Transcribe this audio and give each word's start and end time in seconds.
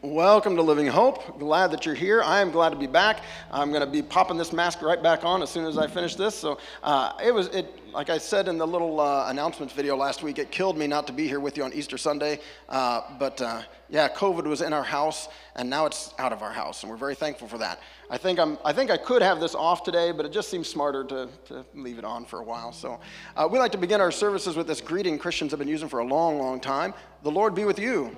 Welcome 0.00 0.54
to 0.54 0.62
Living 0.62 0.86
Hope. 0.86 1.40
Glad 1.40 1.72
that 1.72 1.84
you're 1.84 1.96
here. 1.96 2.22
I 2.22 2.40
am 2.40 2.52
glad 2.52 2.68
to 2.68 2.76
be 2.76 2.86
back. 2.86 3.24
I'm 3.50 3.70
going 3.70 3.80
to 3.80 3.90
be 3.90 4.00
popping 4.00 4.36
this 4.36 4.52
mask 4.52 4.80
right 4.80 5.02
back 5.02 5.24
on 5.24 5.42
as 5.42 5.50
soon 5.50 5.64
as 5.66 5.76
I 5.76 5.88
finish 5.88 6.14
this. 6.14 6.36
So 6.36 6.58
uh, 6.84 7.14
it 7.20 7.34
was 7.34 7.48
it. 7.48 7.74
Like 7.92 8.08
I 8.08 8.18
said 8.18 8.46
in 8.46 8.58
the 8.58 8.66
little 8.66 9.00
uh, 9.00 9.28
announcements 9.28 9.74
video 9.74 9.96
last 9.96 10.22
week, 10.22 10.38
it 10.38 10.52
killed 10.52 10.78
me 10.78 10.86
not 10.86 11.08
to 11.08 11.12
be 11.12 11.26
here 11.26 11.40
with 11.40 11.56
you 11.56 11.64
on 11.64 11.72
Easter 11.72 11.98
Sunday. 11.98 12.38
Uh, 12.68 13.00
but 13.18 13.42
uh, 13.42 13.62
yeah, 13.88 14.08
COVID 14.08 14.44
was 14.44 14.60
in 14.60 14.72
our 14.72 14.84
house, 14.84 15.30
and 15.56 15.68
now 15.68 15.84
it's 15.84 16.14
out 16.20 16.32
of 16.32 16.42
our 16.42 16.52
house, 16.52 16.84
and 16.84 16.90
we're 16.90 16.96
very 16.96 17.16
thankful 17.16 17.48
for 17.48 17.58
that. 17.58 17.80
I 18.08 18.18
think 18.18 18.38
I'm. 18.38 18.56
I 18.64 18.72
think 18.72 18.92
I 18.92 18.98
could 18.98 19.20
have 19.20 19.40
this 19.40 19.56
off 19.56 19.82
today, 19.82 20.12
but 20.12 20.24
it 20.24 20.30
just 20.30 20.48
seems 20.48 20.68
smarter 20.68 21.02
to, 21.06 21.28
to 21.46 21.66
leave 21.74 21.98
it 21.98 22.04
on 22.04 22.24
for 22.24 22.38
a 22.38 22.44
while. 22.44 22.70
So 22.70 23.00
uh, 23.36 23.48
we 23.50 23.58
like 23.58 23.72
to 23.72 23.78
begin 23.78 24.00
our 24.00 24.12
services 24.12 24.54
with 24.54 24.68
this 24.68 24.80
greeting 24.80 25.18
Christians 25.18 25.50
have 25.50 25.58
been 25.58 25.66
using 25.66 25.88
for 25.88 25.98
a 25.98 26.06
long, 26.06 26.38
long 26.38 26.60
time. 26.60 26.94
The 27.24 27.32
Lord 27.32 27.56
be 27.56 27.64
with 27.64 27.80
you. 27.80 28.16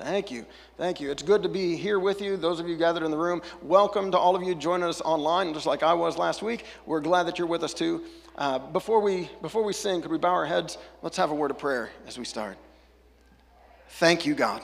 Thank 0.00 0.30
you. 0.30 0.46
Thank 0.78 0.98
you. 0.98 1.10
It's 1.10 1.22
good 1.22 1.42
to 1.42 1.48
be 1.50 1.76
here 1.76 1.98
with 1.98 2.22
you. 2.22 2.38
Those 2.38 2.58
of 2.58 2.66
you 2.66 2.78
gathered 2.78 3.04
in 3.04 3.10
the 3.10 3.18
room, 3.18 3.42
welcome 3.60 4.10
to 4.12 4.18
all 4.18 4.34
of 4.34 4.42
you 4.42 4.54
joining 4.54 4.88
us 4.88 5.02
online, 5.02 5.52
just 5.52 5.66
like 5.66 5.82
I 5.82 5.92
was 5.92 6.16
last 6.16 6.42
week. 6.42 6.64
We're 6.86 7.00
glad 7.00 7.24
that 7.24 7.38
you're 7.38 7.46
with 7.46 7.62
us 7.62 7.74
too. 7.74 8.02
Uh, 8.34 8.58
before, 8.58 9.00
we, 9.00 9.28
before 9.42 9.62
we 9.62 9.74
sing, 9.74 10.00
could 10.00 10.10
we 10.10 10.16
bow 10.16 10.30
our 10.30 10.46
heads? 10.46 10.78
Let's 11.02 11.18
have 11.18 11.30
a 11.30 11.34
word 11.34 11.50
of 11.50 11.58
prayer 11.58 11.90
as 12.06 12.18
we 12.18 12.24
start. 12.24 12.56
Thank 13.90 14.24
you, 14.24 14.34
God. 14.34 14.62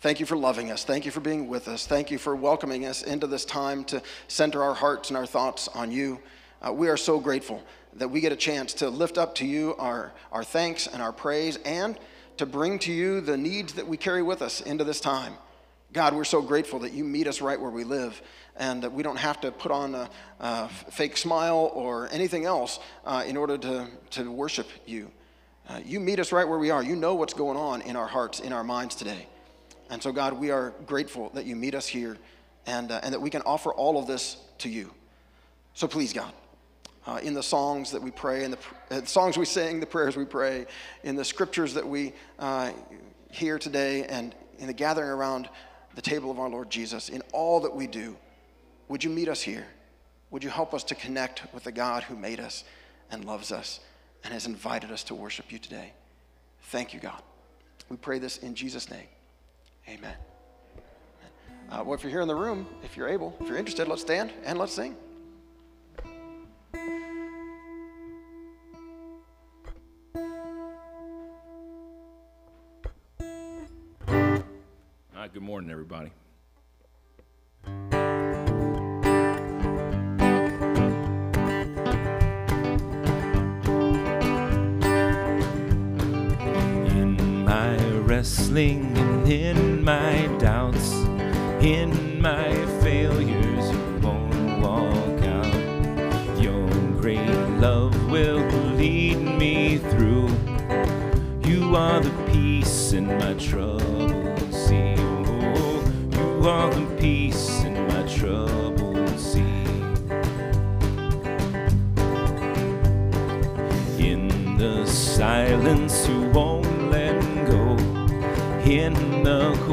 Thank 0.00 0.18
you 0.18 0.26
for 0.26 0.36
loving 0.36 0.72
us. 0.72 0.82
Thank 0.82 1.04
you 1.04 1.12
for 1.12 1.20
being 1.20 1.46
with 1.46 1.68
us. 1.68 1.86
Thank 1.86 2.10
you 2.10 2.18
for 2.18 2.34
welcoming 2.34 2.86
us 2.86 3.04
into 3.04 3.28
this 3.28 3.44
time 3.44 3.84
to 3.84 4.02
center 4.26 4.64
our 4.64 4.74
hearts 4.74 5.10
and 5.10 5.16
our 5.16 5.26
thoughts 5.26 5.68
on 5.68 5.92
you. 5.92 6.18
Uh, 6.60 6.72
we 6.72 6.88
are 6.88 6.96
so 6.96 7.20
grateful 7.20 7.62
that 7.94 8.08
we 8.08 8.20
get 8.20 8.32
a 8.32 8.36
chance 8.36 8.74
to 8.74 8.90
lift 8.90 9.16
up 9.16 9.36
to 9.36 9.46
you 9.46 9.76
our, 9.78 10.12
our 10.32 10.42
thanks 10.42 10.88
and 10.88 11.00
our 11.00 11.12
praise 11.12 11.56
and 11.64 11.96
to 12.40 12.46
bring 12.46 12.78
to 12.78 12.90
you 12.90 13.20
the 13.20 13.36
needs 13.36 13.74
that 13.74 13.86
we 13.86 13.98
carry 13.98 14.22
with 14.22 14.40
us 14.40 14.62
into 14.62 14.82
this 14.82 14.98
time. 14.98 15.34
God, 15.92 16.14
we're 16.14 16.24
so 16.24 16.40
grateful 16.40 16.78
that 16.78 16.94
you 16.94 17.04
meet 17.04 17.26
us 17.26 17.42
right 17.42 17.60
where 17.60 17.70
we 17.70 17.84
live 17.84 18.22
and 18.56 18.82
that 18.82 18.90
we 18.90 19.02
don't 19.02 19.18
have 19.18 19.42
to 19.42 19.52
put 19.52 19.70
on 19.70 19.94
a, 19.94 20.08
a 20.40 20.68
fake 20.68 21.18
smile 21.18 21.70
or 21.74 22.08
anything 22.10 22.46
else 22.46 22.78
uh, 23.04 23.24
in 23.26 23.36
order 23.36 23.58
to, 23.58 23.88
to 24.12 24.30
worship 24.32 24.66
you. 24.86 25.10
Uh, 25.68 25.80
you 25.84 26.00
meet 26.00 26.18
us 26.18 26.32
right 26.32 26.48
where 26.48 26.58
we 26.58 26.70
are. 26.70 26.82
You 26.82 26.96
know 26.96 27.14
what's 27.14 27.34
going 27.34 27.58
on 27.58 27.82
in 27.82 27.94
our 27.94 28.06
hearts, 28.06 28.40
in 28.40 28.54
our 28.54 28.64
minds 28.64 28.94
today. 28.94 29.26
And 29.90 30.02
so, 30.02 30.10
God, 30.10 30.32
we 30.32 30.50
are 30.50 30.72
grateful 30.86 31.28
that 31.34 31.44
you 31.44 31.56
meet 31.56 31.74
us 31.74 31.86
here 31.86 32.16
and, 32.64 32.90
uh, 32.90 33.00
and 33.02 33.12
that 33.12 33.20
we 33.20 33.28
can 33.28 33.42
offer 33.42 33.70
all 33.70 33.98
of 33.98 34.06
this 34.06 34.38
to 34.60 34.70
you. 34.70 34.90
So 35.74 35.86
please, 35.86 36.14
God, 36.14 36.32
uh, 37.10 37.16
in 37.16 37.34
the 37.34 37.42
songs 37.42 37.90
that 37.90 38.00
we 38.00 38.10
pray, 38.12 38.44
in 38.44 38.52
the, 38.52 38.58
uh, 38.92 39.04
songs 39.04 39.36
we 39.36 39.44
sing, 39.44 39.80
the 39.80 39.86
prayers 39.86 40.16
we 40.16 40.24
pray, 40.24 40.64
in 41.02 41.16
the 41.16 41.24
scriptures 41.24 41.74
that 41.74 41.86
we 41.86 42.12
uh, 42.38 42.70
hear 43.32 43.58
today, 43.58 44.04
and 44.04 44.32
in 44.60 44.68
the 44.68 44.72
gathering 44.72 45.08
around 45.08 45.48
the 45.96 46.02
table 46.02 46.30
of 46.30 46.38
our 46.38 46.48
Lord 46.48 46.70
Jesus, 46.70 47.08
in 47.08 47.20
all 47.32 47.58
that 47.60 47.74
we 47.74 47.88
do, 47.88 48.16
would 48.86 49.02
you 49.02 49.10
meet 49.10 49.28
us 49.28 49.42
here? 49.42 49.66
Would 50.30 50.44
you 50.44 50.50
help 50.50 50.72
us 50.72 50.84
to 50.84 50.94
connect 50.94 51.52
with 51.52 51.64
the 51.64 51.72
God 51.72 52.04
who 52.04 52.14
made 52.14 52.38
us 52.38 52.62
and 53.10 53.24
loves 53.24 53.50
us 53.50 53.80
and 54.22 54.32
has 54.32 54.46
invited 54.46 54.92
us 54.92 55.02
to 55.04 55.14
worship 55.16 55.50
you 55.50 55.58
today? 55.58 55.92
Thank 56.66 56.94
you, 56.94 57.00
God. 57.00 57.20
We 57.88 57.96
pray 57.96 58.20
this 58.20 58.38
in 58.38 58.54
Jesus' 58.54 58.88
name. 58.88 59.08
Amen. 59.88 60.14
Uh, 61.72 61.82
well, 61.84 61.94
if 61.94 62.04
you're 62.04 62.12
here 62.12 62.20
in 62.20 62.28
the 62.28 62.36
room, 62.36 62.68
if 62.84 62.96
you're 62.96 63.08
able, 63.08 63.36
if 63.40 63.48
you're 63.48 63.56
interested, 63.56 63.88
let's 63.88 64.02
stand 64.02 64.32
and 64.44 64.56
let's 64.56 64.72
sing. 64.72 64.94
Morning, 75.50 75.72
everybody. 75.72 76.12
In 86.94 87.44
my 87.44 87.76
wrestling 88.06 88.89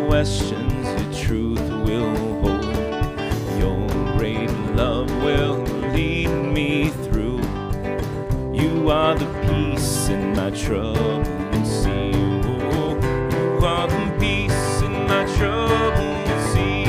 questions, 0.05 0.85
your 0.85 1.13
truth 1.13 1.69
will 1.85 2.15
hold. 2.41 2.63
Your 3.59 3.87
great 4.17 4.51
love 4.75 5.09
will 5.23 5.57
lead 5.93 6.27
me 6.27 6.89
through. 6.89 7.41
You 8.53 8.89
are 8.89 9.15
the 9.15 9.27
peace 9.47 10.09
in 10.09 10.33
my 10.35 10.51
troubled 10.51 11.25
sea. 11.65 12.11
You 12.11 13.65
are 13.65 13.87
the 13.87 14.15
peace 14.19 14.81
in 14.81 14.93
my 15.07 15.25
troubled 15.37 16.39
sea. 16.51 16.85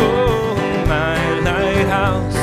Oh, 0.00 0.54
my 0.86 1.18
lighthouse, 1.40 2.40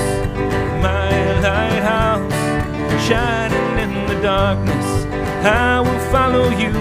my 0.81 1.39
lighthouse, 1.41 3.05
shining 3.07 3.79
in 3.85 4.07
the 4.07 4.21
darkness. 4.21 5.05
I 5.45 5.79
will 5.79 5.99
follow 6.11 6.49
you, 6.49 6.71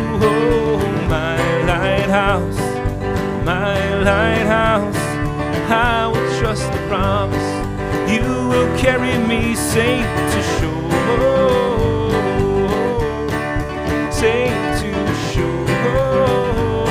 lighthouse. 4.06 4.96
I 5.68 6.06
will 6.06 6.38
trust 6.38 6.70
the 6.72 6.78
promise. 6.86 7.48
You 8.08 8.22
will 8.50 8.70
carry 8.78 9.18
me 9.18 9.56
safe 9.56 10.06
to 10.32 10.40
shore, 10.54 12.12
safe 14.12 14.62
to 14.80 14.90
shore, 15.30 16.86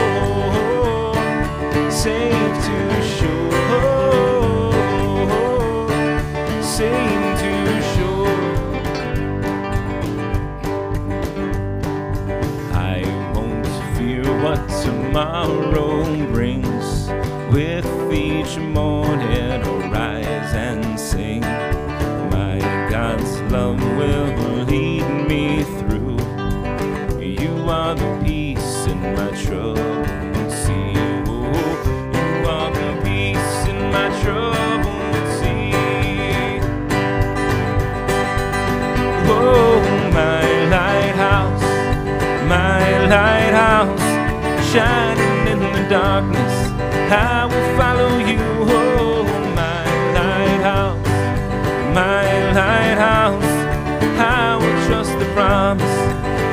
safe 1.89 2.53
to 2.67 2.77
shore, 3.15 4.73
safe. 6.61 7.21
To 7.41 7.51
shore 7.93 8.37
i 12.73 13.01
won't 13.33 13.67
fear 13.97 14.23
what 14.43 14.61
tomorrow 14.83 16.03
brings. 16.31 16.44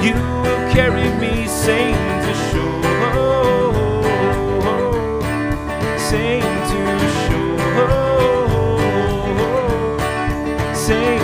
You 0.02 0.14
will 0.14 0.62
carry 0.72 1.08
me 1.20 1.46
safe 1.46 1.96
to 2.25 2.32
shore, 2.50 4.02
safe 5.96 6.43
to 6.70 6.81
shore, 7.22 7.54
safe. 10.75 11.22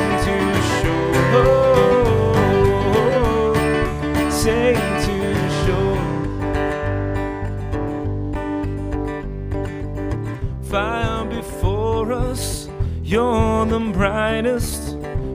You're 13.11 13.65
the 13.65 13.79
brightest, 13.91 14.83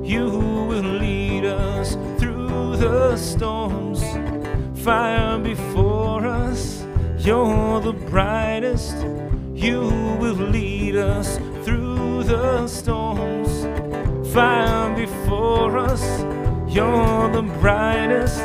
you 0.04 0.30
will 0.30 0.34
before 0.34 0.38
us 0.38 0.38
you're 0.38 0.40
the 0.40 0.43
storms, 3.18 4.02
fire 4.84 5.40
before 5.40 6.26
us. 6.26 6.86
You're 7.18 7.80
the 7.80 7.94
brightest. 7.94 8.98
You 9.54 9.82
will 10.20 10.42
lead 10.58 10.96
us 10.96 11.38
through 11.64 12.24
the 12.24 12.68
storms, 12.68 13.52
fire 14.34 14.96
before 14.96 15.78
us. 15.78 16.04
You're 16.68 17.30
the 17.32 17.44
brightest. 17.62 18.44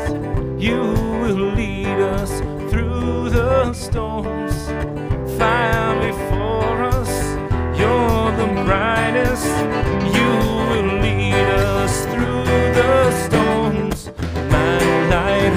You 0.58 0.80
will 1.22 1.52
lead 1.60 1.98
us 2.18 2.40
through 2.70 3.30
the 3.30 3.72
storms, 3.72 4.56
fire 5.38 5.94
before 6.08 6.84
us. 6.84 7.12
You're 7.78 8.30
the 8.42 8.48
brightest. 8.64 9.97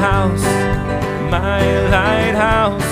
Lighthouse, 0.01 0.41
my 1.29 1.61
lighthouse, 1.89 2.91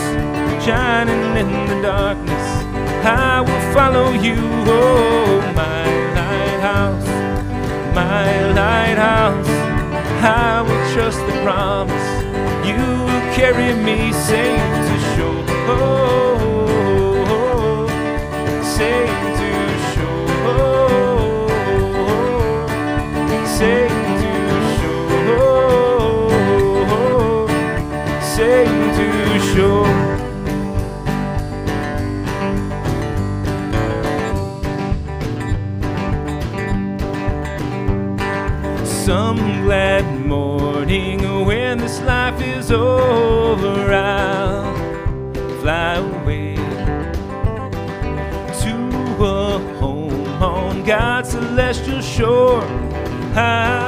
shining 0.63 1.37
in 1.37 1.49
the 1.67 1.81
darkness. 1.81 2.47
I 3.03 3.41
will 3.41 3.73
follow 3.73 4.11
you, 4.11 4.35
oh, 4.37 5.41
my 5.55 5.85
lighthouse, 6.13 7.07
my 7.95 8.51
lighthouse. 8.53 9.49
I 10.21 10.61
will 10.61 10.93
trust 10.93 11.19
the 11.25 11.33
promise. 11.41 12.09
You 12.67 12.77
will 12.77 13.33
carry 13.33 13.73
me 13.73 14.13
safe 14.13 14.69
to 14.87 14.95
shore. 15.15 15.45
Oh, 15.67 15.77
oh, 16.41 17.25
oh, 17.27 17.87
oh. 17.87 18.63
safe 18.63 18.87
to 18.87 19.07
shore. 19.07 19.08
Shore. 29.59 30.17
some 39.05 39.37
glad 39.65 40.05
morning 40.25 41.45
when 41.45 41.77
this 41.77 41.99
life 42.01 42.41
is 42.41 42.71
over, 42.71 43.91
I'll 43.91 44.73
fly 45.61 45.95
away 45.95 46.55
to 48.63 48.73
a 49.23 49.59
home 49.79 50.27
on 50.41 50.83
God's 50.83 51.31
celestial 51.31 52.01
shore. 52.01 52.63
I'll 53.35 53.78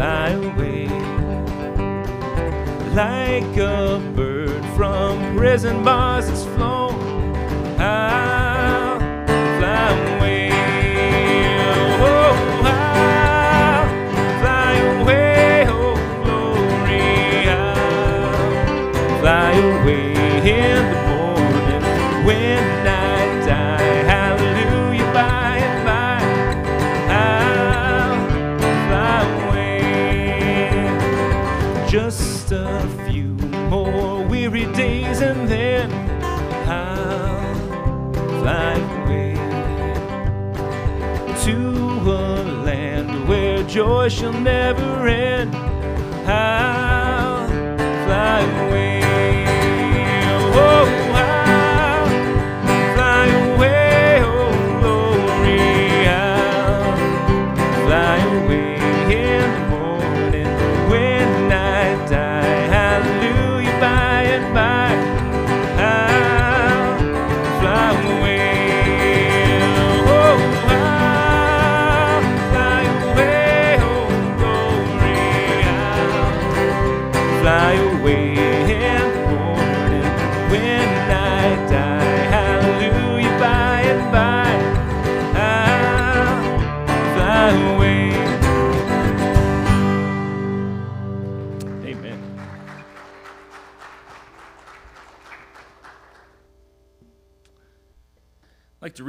fly 0.00 0.30
away. 0.30 0.86
Like 2.94 3.54
a 3.58 4.00
bird 4.16 4.64
from 4.74 5.36
prison 5.36 5.84
bars 5.84 6.26
that's 6.26 6.44
flown, 6.54 6.94
I'll 7.78 8.98
fly 9.58 9.90
away. 10.16 10.48
Oh, 12.00 12.32
I'll 12.64 13.88
fly 14.40 14.72
away, 14.94 15.66
oh 15.68 15.96
glory, 16.24 17.50
I'll 17.50 19.20
fly 19.20 19.52
away 19.52 20.04
in 20.48 20.82
the 20.94 20.99
Just 31.90 32.52
a 32.52 32.86
few 33.04 33.34
more 33.68 34.24
weary 34.24 34.72
days 34.74 35.22
and 35.22 35.48
then 35.48 35.90
I'll 36.68 38.12
fly 38.40 38.74
away 39.02 39.34
to 41.42 41.56
a 42.08 42.44
land 42.64 43.28
where 43.28 43.64
joy 43.64 44.08
shall 44.08 44.32
never 44.32 45.08
end. 45.08 45.52
I'll 46.28 47.48
fly 48.06 48.40
away. 48.68 48.99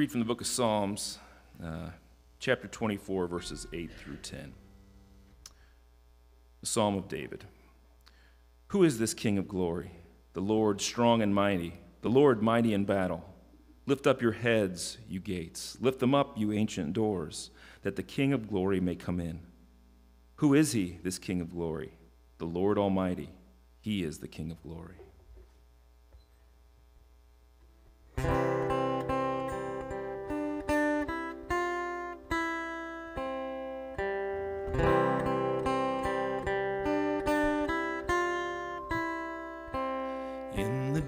Read 0.02 0.10
from 0.10 0.20
the 0.20 0.26
book 0.26 0.42
of 0.42 0.48
Psalms, 0.48 1.20
uh, 1.64 1.92
chapter 2.40 2.68
24, 2.68 3.28
verses 3.28 3.68
8 3.72 3.92
through 4.00 4.16
10. 4.16 4.52
The 6.62 6.66
Psalm 6.66 6.96
of 6.96 7.08
David. 7.08 7.46
Who 8.70 8.84
is 8.84 8.98
this 8.98 9.14
King 9.14 9.38
of 9.38 9.48
glory? 9.48 9.92
The 10.34 10.42
Lord 10.42 10.82
strong 10.82 11.22
and 11.22 11.36
mighty, 11.36 11.76
the 12.02 12.10
Lord 12.10 12.42
mighty 12.42 12.74
in 12.74 12.84
battle. 12.84 13.24
Lift 13.86 14.08
up 14.08 14.24
your 14.24 14.32
heads, 14.32 14.98
you 15.08 15.20
gates. 15.20 15.78
Lift 15.80 16.00
them 16.00 16.16
up, 16.16 16.36
you 16.36 16.52
ancient 16.52 16.94
doors, 16.94 17.52
that 17.84 17.96
the 17.96 18.02
King 18.02 18.34
of 18.34 18.50
glory 18.50 18.80
may 18.80 18.96
come 18.96 19.20
in. 19.20 19.42
Who 20.38 20.56
is 20.56 20.72
he, 20.72 20.98
this 21.04 21.20
King 21.20 21.42
of 21.42 21.52
glory? 21.52 21.94
The 22.40 22.46
Lord 22.46 22.80
Almighty. 22.80 23.30
He 23.82 24.04
is 24.04 24.18
the 24.18 24.28
King 24.28 24.50
of 24.50 24.64
glory. 24.64 24.96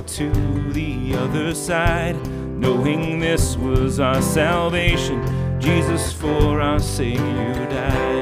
To 0.00 0.30
the 0.72 1.14
other 1.16 1.54
side, 1.54 2.16
knowing 2.26 3.18
this 3.20 3.56
was 3.56 4.00
our 4.00 4.20
salvation. 4.20 5.20
Jesus, 5.60 6.12
for 6.12 6.60
our 6.60 6.80
Savior, 6.80 7.54
died. 7.70 8.13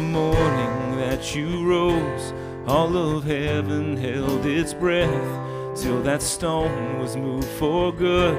The 0.00 0.06
morning 0.06 0.96
that 0.96 1.36
you 1.36 1.68
rose, 1.68 2.32
all 2.66 2.96
of 2.96 3.22
heaven 3.22 3.98
held 3.98 4.46
its 4.46 4.72
breath 4.72 5.76
till 5.78 6.02
that 6.02 6.22
stone 6.22 6.98
was 6.98 7.16
moved 7.16 7.46
for 7.58 7.92
good. 7.92 8.34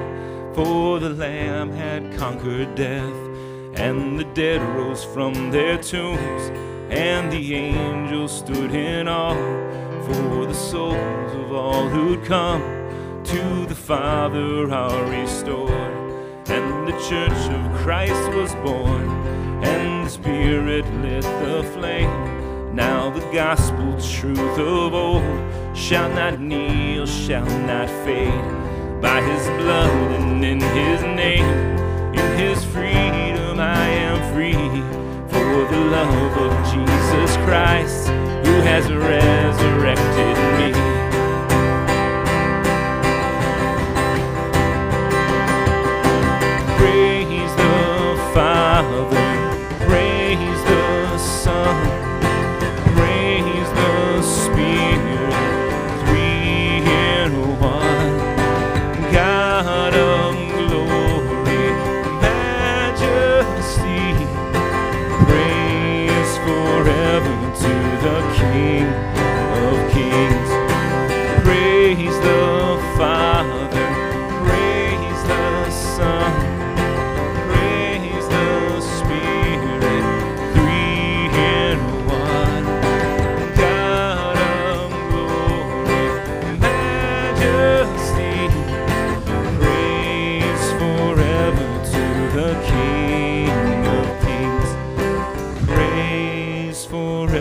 For 0.56 0.98
the 0.98 1.10
Lamb 1.10 1.70
had 1.70 2.18
conquered 2.18 2.74
death, 2.74 3.14
and 3.74 4.18
the 4.18 4.24
dead 4.34 4.60
rose 4.74 5.04
from 5.04 5.52
their 5.52 5.78
tombs, 5.78 6.50
and 6.90 7.30
the 7.30 7.54
angels 7.54 8.36
stood 8.38 8.74
in 8.74 9.06
awe 9.06 9.36
for 10.04 10.46
the 10.46 10.54
souls 10.54 11.32
of 11.32 11.52
all 11.52 11.88
who'd 11.88 12.24
come 12.24 12.62
to 13.22 13.66
the 13.66 13.76
Father 13.76 14.68
are 14.68 15.04
restored, 15.04 15.70
and 16.48 16.88
the 16.88 16.98
church 17.08 17.42
of 17.54 17.82
Christ 17.84 18.32
was 18.32 18.52
born, 18.56 19.21
Spirit 20.12 20.84
lit 21.00 21.22
the 21.22 21.66
flame. 21.72 22.76
Now 22.76 23.08
the 23.08 23.24
gospel 23.32 23.98
truth 23.98 24.58
of 24.58 24.92
old 24.92 25.24
shall 25.74 26.10
not 26.10 26.38
kneel, 26.38 27.06
shall 27.06 27.46
not 27.66 27.88
fade. 28.04 28.44
By 29.00 29.22
his 29.22 29.46
blood 29.62 30.12
and 30.20 30.44
in 30.44 30.60
his 30.60 31.00
name, 31.00 31.46
in 32.12 32.38
his 32.38 32.62
freedom 32.62 33.58
I 33.58 33.86
am 33.88 34.34
free. 34.34 34.52
For 35.32 35.72
the 35.72 35.80
love 35.80 36.36
of 36.36 36.52
Jesus 36.70 37.36
Christ, 37.46 38.08
who 38.08 38.60
has 38.68 38.92
resurrected 38.92 40.36
me. 40.58 40.91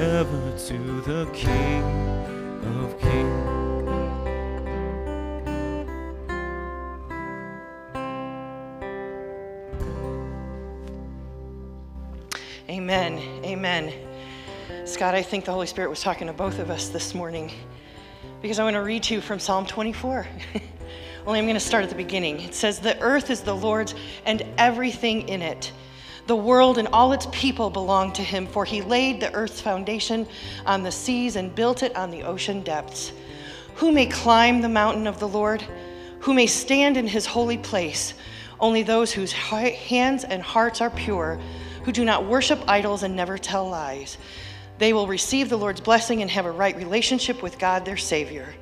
To 0.01 1.01
the 1.01 1.29
King 1.31 1.83
of 2.65 2.99
Kings. 2.99 3.51
Amen. 12.67 13.19
Amen. 13.45 13.93
Scott, 14.85 15.13
I 15.13 15.21
think 15.21 15.45
the 15.45 15.51
Holy 15.51 15.67
Spirit 15.67 15.91
was 15.91 16.01
talking 16.01 16.25
to 16.25 16.33
both 16.33 16.57
of 16.57 16.71
us 16.71 16.89
this 16.89 17.13
morning 17.13 17.51
because 18.41 18.57
I 18.57 18.63
want 18.63 18.73
to 18.73 18.81
read 18.81 19.03
to 19.03 19.13
you 19.13 19.21
from 19.21 19.37
Psalm 19.37 19.67
24. 19.67 20.25
Only 21.27 21.37
I'm 21.37 21.45
going 21.45 21.53
to 21.53 21.59
start 21.59 21.83
at 21.83 21.91
the 21.91 21.95
beginning. 21.95 22.39
It 22.39 22.55
says, 22.55 22.79
The 22.79 22.99
earth 23.01 23.29
is 23.29 23.41
the 23.41 23.55
Lord's 23.55 23.93
and 24.25 24.43
everything 24.57 25.29
in 25.29 25.43
it. 25.43 25.71
The 26.27 26.35
world 26.35 26.77
and 26.77 26.87
all 26.89 27.13
its 27.13 27.27
people 27.31 27.69
belong 27.69 28.13
to 28.13 28.23
him, 28.23 28.47
for 28.47 28.63
he 28.63 28.81
laid 28.81 29.19
the 29.19 29.33
earth's 29.33 29.59
foundation 29.59 30.27
on 30.65 30.83
the 30.83 30.91
seas 30.91 31.35
and 31.35 31.53
built 31.53 31.83
it 31.83 31.95
on 31.95 32.11
the 32.11 32.23
ocean 32.23 32.61
depths. 32.61 33.11
Who 33.75 33.91
may 33.91 34.05
climb 34.05 34.61
the 34.61 34.69
mountain 34.69 35.07
of 35.07 35.19
the 35.19 35.27
Lord? 35.27 35.63
Who 36.21 36.33
may 36.33 36.47
stand 36.47 36.97
in 36.97 37.07
his 37.07 37.25
holy 37.25 37.57
place? 37.57 38.13
Only 38.59 38.83
those 38.83 39.11
whose 39.11 39.31
hands 39.31 40.23
and 40.23 40.41
hearts 40.41 40.81
are 40.81 40.91
pure, 40.91 41.39
who 41.83 41.91
do 41.91 42.05
not 42.05 42.25
worship 42.25 42.59
idols 42.67 43.01
and 43.01 43.15
never 43.15 43.39
tell 43.39 43.67
lies. 43.67 44.17
They 44.77 44.93
will 44.93 45.07
receive 45.07 45.49
the 45.49 45.57
Lord's 45.57 45.81
blessing 45.81 46.21
and 46.21 46.29
have 46.29 46.45
a 46.45 46.51
right 46.51 46.75
relationship 46.75 47.41
with 47.41 47.57
God 47.57 47.85
their 47.85 47.97
Savior. 47.97 48.53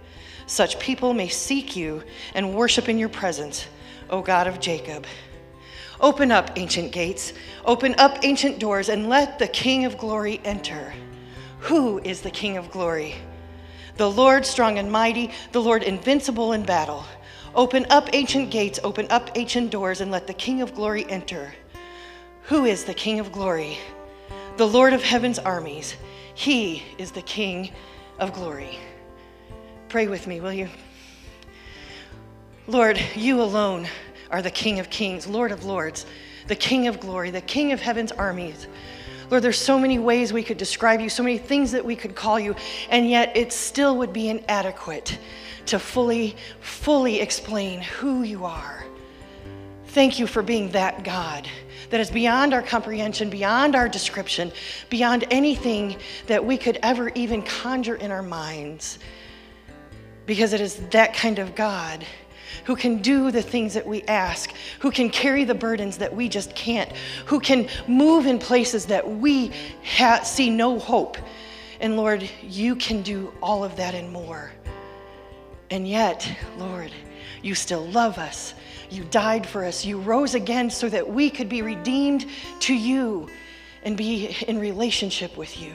Such 0.47 0.79
people 0.79 1.13
may 1.13 1.27
seek 1.27 1.75
you 1.75 2.03
and 2.33 2.55
worship 2.55 2.87
in 2.87 2.97
your 2.97 3.09
presence, 3.09 3.67
O 4.09 4.21
God 4.21 4.47
of 4.47 4.59
Jacob. 4.59 5.05
Open 6.01 6.31
up, 6.31 6.51
ancient 6.55 6.91
gates, 6.91 7.33
open 7.65 7.93
up, 7.97 8.19
ancient 8.23 8.59
doors, 8.59 8.87
and 8.87 9.09
let 9.09 9.37
the 9.37 9.47
King 9.47 9.85
of 9.85 9.97
glory 9.97 10.39
enter. 10.45 10.93
Who 11.59 11.99
is 11.99 12.21
the 12.21 12.31
King 12.31 12.55
of 12.55 12.71
glory? 12.71 13.15
The 13.97 14.09
Lord 14.09 14.45
strong 14.45 14.77
and 14.77 14.89
mighty, 14.89 15.31
the 15.51 15.61
Lord 15.61 15.83
invincible 15.83 16.53
in 16.53 16.63
battle. 16.63 17.03
Open 17.53 17.85
up, 17.89 18.09
ancient 18.13 18.49
gates, 18.49 18.79
open 18.83 19.07
up, 19.09 19.31
ancient 19.35 19.71
doors, 19.71 19.99
and 19.99 20.09
let 20.09 20.25
the 20.25 20.33
King 20.33 20.61
of 20.61 20.73
glory 20.73 21.05
enter. 21.09 21.53
Who 22.43 22.63
is 22.63 22.85
the 22.85 22.93
King 22.93 23.19
of 23.19 23.33
glory? 23.33 23.77
The 24.55 24.67
Lord 24.67 24.93
of 24.93 25.03
heaven's 25.03 25.39
armies. 25.39 25.97
He 26.33 26.81
is 26.97 27.11
the 27.11 27.21
King 27.21 27.71
of 28.19 28.31
glory. 28.31 28.79
Pray 29.89 30.07
with 30.07 30.27
me, 30.27 30.39
will 30.39 30.53
you? 30.53 30.69
Lord, 32.67 33.01
you 33.15 33.41
alone 33.41 33.87
are 34.31 34.41
the 34.41 34.51
King 34.51 34.79
of 34.79 34.89
kings, 34.89 35.27
Lord 35.27 35.51
of 35.51 35.65
lords, 35.65 36.05
the 36.47 36.55
King 36.55 36.87
of 36.87 36.99
glory, 36.99 37.31
the 37.31 37.41
King 37.41 37.71
of 37.71 37.81
heaven's 37.81 38.11
armies. 38.11 38.67
Lord, 39.29 39.43
there's 39.43 39.59
so 39.59 39.77
many 39.77 39.99
ways 39.99 40.33
we 40.33 40.43
could 40.43 40.57
describe 40.57 41.01
you, 41.01 41.09
so 41.09 41.23
many 41.23 41.37
things 41.37 41.71
that 41.71 41.85
we 41.85 41.95
could 41.95 42.15
call 42.15 42.39
you, 42.39 42.55
and 42.89 43.09
yet 43.09 43.35
it 43.37 43.53
still 43.53 43.97
would 43.97 44.11
be 44.11 44.29
inadequate 44.29 45.17
to 45.67 45.77
fully, 45.77 46.35
fully 46.61 47.19
explain 47.19 47.81
who 47.81 48.23
you 48.23 48.45
are. 48.45 48.83
Thank 49.87 50.19
you 50.19 50.25
for 50.25 50.41
being 50.41 50.69
that 50.71 51.03
God 51.03 51.47
that 51.89 51.99
is 51.99 52.11
beyond 52.11 52.53
our 52.53 52.61
comprehension, 52.61 53.29
beyond 53.29 53.75
our 53.75 53.89
description, 53.89 54.51
beyond 54.89 55.25
anything 55.31 55.97
that 56.27 56.43
we 56.43 56.57
could 56.57 56.77
ever 56.83 57.09
even 57.09 57.41
conjure 57.41 57.95
in 57.95 58.11
our 58.11 58.21
minds. 58.21 58.99
Because 60.25 60.53
it 60.53 60.61
is 60.61 60.75
that 60.89 61.13
kind 61.13 61.39
of 61.39 61.55
God 61.55 62.05
who 62.65 62.75
can 62.75 63.01
do 63.01 63.31
the 63.31 63.41
things 63.41 63.73
that 63.73 63.85
we 63.85 64.03
ask, 64.03 64.53
who 64.79 64.91
can 64.91 65.09
carry 65.09 65.43
the 65.43 65.55
burdens 65.55 65.97
that 65.97 66.15
we 66.15 66.29
just 66.29 66.55
can't, 66.55 66.91
who 67.25 67.39
can 67.39 67.67
move 67.87 68.25
in 68.25 68.39
places 68.39 68.85
that 68.87 69.09
we 69.09 69.51
ha- 69.83 70.23
see 70.23 70.49
no 70.49 70.79
hope. 70.79 71.17
And 71.79 71.95
Lord, 71.95 72.29
you 72.41 72.75
can 72.75 73.01
do 73.01 73.33
all 73.41 73.63
of 73.63 73.75
that 73.77 73.95
and 73.95 74.11
more. 74.11 74.51
And 75.69 75.87
yet, 75.87 76.29
Lord, 76.57 76.91
you 77.41 77.55
still 77.55 77.85
love 77.87 78.17
us. 78.17 78.53
You 78.89 79.03
died 79.05 79.45
for 79.45 79.63
us. 79.63 79.85
You 79.85 79.99
rose 79.99 80.35
again 80.35 80.69
so 80.69 80.89
that 80.89 81.07
we 81.07 81.29
could 81.29 81.47
be 81.47 81.61
redeemed 81.61 82.25
to 82.61 82.73
you 82.73 83.29
and 83.83 83.95
be 83.95 84.35
in 84.47 84.59
relationship 84.59 85.37
with 85.37 85.61
you. 85.61 85.73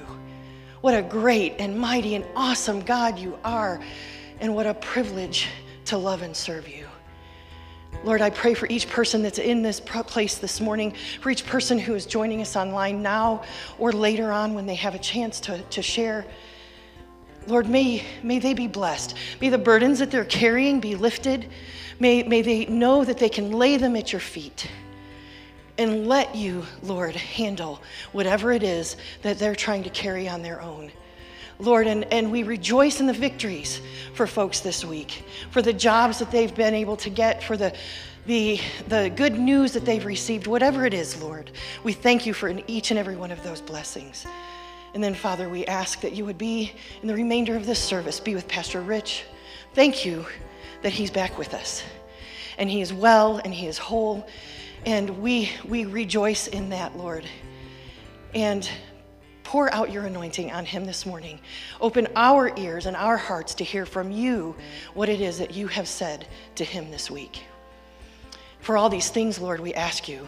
What 0.80 0.94
a 0.94 1.02
great 1.02 1.54
and 1.58 1.78
mighty 1.78 2.14
and 2.14 2.26
awesome 2.36 2.80
God 2.80 3.18
you 3.18 3.38
are, 3.44 3.80
and 4.40 4.54
what 4.54 4.66
a 4.66 4.74
privilege 4.74 5.48
to 5.86 5.98
love 5.98 6.22
and 6.22 6.36
serve 6.36 6.68
you. 6.68 6.86
Lord, 8.02 8.20
I 8.20 8.30
pray 8.30 8.54
for 8.54 8.66
each 8.66 8.88
person 8.88 9.22
that's 9.22 9.38
in 9.38 9.62
this 9.62 9.80
place 9.80 10.36
this 10.36 10.60
morning, 10.60 10.94
for 11.20 11.30
each 11.30 11.46
person 11.46 11.78
who 11.78 11.94
is 11.94 12.06
joining 12.06 12.42
us 12.42 12.56
online 12.56 13.02
now 13.02 13.44
or 13.78 13.92
later 13.92 14.32
on 14.32 14.54
when 14.54 14.66
they 14.66 14.74
have 14.74 14.94
a 14.94 14.98
chance 14.98 15.40
to, 15.40 15.62
to 15.62 15.82
share. 15.82 16.26
Lord, 17.46 17.68
may, 17.68 18.02
may 18.22 18.38
they 18.38 18.54
be 18.54 18.66
blessed. 18.66 19.14
May 19.40 19.48
the 19.48 19.58
burdens 19.58 19.98
that 20.00 20.10
they're 20.10 20.24
carrying 20.24 20.80
be 20.80 20.96
lifted. 20.96 21.48
May, 21.98 22.22
may 22.22 22.42
they 22.42 22.66
know 22.66 23.04
that 23.04 23.18
they 23.18 23.28
can 23.28 23.52
lay 23.52 23.76
them 23.76 23.96
at 23.96 24.12
your 24.12 24.20
feet 24.20 24.68
and 25.78 26.06
let 26.06 26.34
you, 26.34 26.64
Lord, 26.82 27.16
handle 27.16 27.82
whatever 28.12 28.52
it 28.52 28.62
is 28.62 28.96
that 29.22 29.38
they're 29.38 29.56
trying 29.56 29.82
to 29.84 29.90
carry 29.90 30.28
on 30.28 30.42
their 30.42 30.60
own. 30.60 30.90
Lord, 31.58 31.86
and, 31.86 32.04
and 32.12 32.30
we 32.30 32.42
rejoice 32.42 33.00
in 33.00 33.06
the 33.06 33.12
victories 33.12 33.80
for 34.14 34.26
folks 34.26 34.60
this 34.60 34.84
week, 34.84 35.24
for 35.50 35.62
the 35.62 35.72
jobs 35.72 36.18
that 36.18 36.30
they've 36.30 36.54
been 36.54 36.74
able 36.74 36.96
to 36.98 37.10
get, 37.10 37.42
for 37.42 37.56
the, 37.56 37.74
the, 38.26 38.60
the 38.88 39.10
good 39.14 39.38
news 39.38 39.72
that 39.72 39.84
they've 39.84 40.04
received, 40.04 40.46
whatever 40.46 40.84
it 40.84 40.94
is, 40.94 41.20
Lord. 41.22 41.50
We 41.82 41.92
thank 41.92 42.26
you 42.26 42.34
for 42.34 42.52
each 42.66 42.90
and 42.90 42.98
every 42.98 43.16
one 43.16 43.30
of 43.30 43.42
those 43.42 43.60
blessings. 43.60 44.26
And 44.94 45.02
then, 45.02 45.14
Father, 45.14 45.48
we 45.48 45.66
ask 45.66 46.00
that 46.00 46.12
you 46.12 46.24
would 46.24 46.38
be 46.38 46.72
in 47.02 47.08
the 47.08 47.14
remainder 47.14 47.56
of 47.56 47.66
this 47.66 47.80
service, 47.80 48.20
be 48.20 48.34
with 48.34 48.46
Pastor 48.46 48.80
Rich. 48.80 49.24
Thank 49.74 50.04
you 50.04 50.24
that 50.82 50.92
he's 50.92 51.10
back 51.10 51.36
with 51.36 51.52
us. 51.52 51.82
And 52.58 52.70
he 52.70 52.80
is 52.80 52.92
well 52.92 53.40
and 53.44 53.52
he 53.52 53.66
is 53.66 53.76
whole. 53.76 54.26
And 54.86 55.20
we, 55.20 55.50
we 55.66 55.84
rejoice 55.84 56.46
in 56.46 56.68
that, 56.68 56.96
Lord. 56.96 57.24
And 58.34 58.68
pour 59.44 59.72
out 59.72 59.92
your 59.92 60.04
anointing 60.04 60.50
on 60.50 60.64
him 60.64 60.84
this 60.84 61.06
morning. 61.06 61.38
Open 61.80 62.08
our 62.16 62.56
ears 62.58 62.86
and 62.86 62.96
our 62.96 63.16
hearts 63.16 63.54
to 63.56 63.64
hear 63.64 63.86
from 63.86 64.10
you 64.10 64.56
what 64.94 65.08
it 65.08 65.20
is 65.20 65.38
that 65.38 65.54
you 65.54 65.68
have 65.68 65.86
said 65.86 66.26
to 66.56 66.64
him 66.64 66.90
this 66.90 67.10
week. 67.10 67.44
For 68.60 68.76
all 68.76 68.88
these 68.88 69.10
things, 69.10 69.38
Lord, 69.38 69.60
we 69.60 69.74
ask 69.74 70.08
you, 70.08 70.26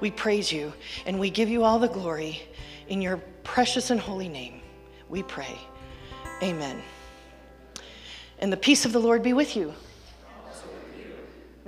we 0.00 0.10
praise 0.10 0.52
you, 0.52 0.72
and 1.06 1.18
we 1.18 1.30
give 1.30 1.48
you 1.48 1.64
all 1.64 1.78
the 1.78 1.88
glory 1.88 2.42
in 2.88 3.00
your 3.00 3.18
precious 3.44 3.90
and 3.90 4.00
holy 4.00 4.28
name. 4.28 4.60
We 5.08 5.22
pray. 5.22 5.56
Amen. 6.42 6.82
And 8.40 8.52
the 8.52 8.56
peace 8.56 8.84
of 8.84 8.92
the 8.92 9.00
Lord 9.00 9.22
be 9.22 9.32
with 9.32 9.56
you. 9.56 9.72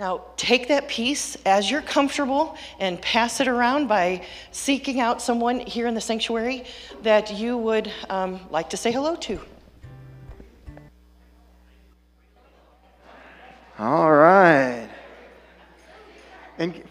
Now, 0.01 0.23
take 0.39 0.69
that 0.69 0.89
peace 0.89 1.37
as 1.45 1.71
you're 1.71 1.83
comfortable 1.83 2.57
and 2.79 2.99
pass 3.03 3.39
it 3.39 3.47
around 3.49 3.87
by 3.87 4.25
seeking 4.51 4.99
out 4.99 5.21
someone 5.21 5.61
here 5.61 5.87
in 5.87 5.93
the 5.93 6.01
sanctuary 6.01 6.65
that 7.03 7.35
you 7.35 7.59
would 7.59 7.93
um, 8.09 8.41
like 8.49 8.71
to 8.71 8.79
say 8.79 8.91
hello 8.93 9.15
to. 9.17 9.39
All 13.79 14.11
right. 14.11 14.89
And 16.57 16.83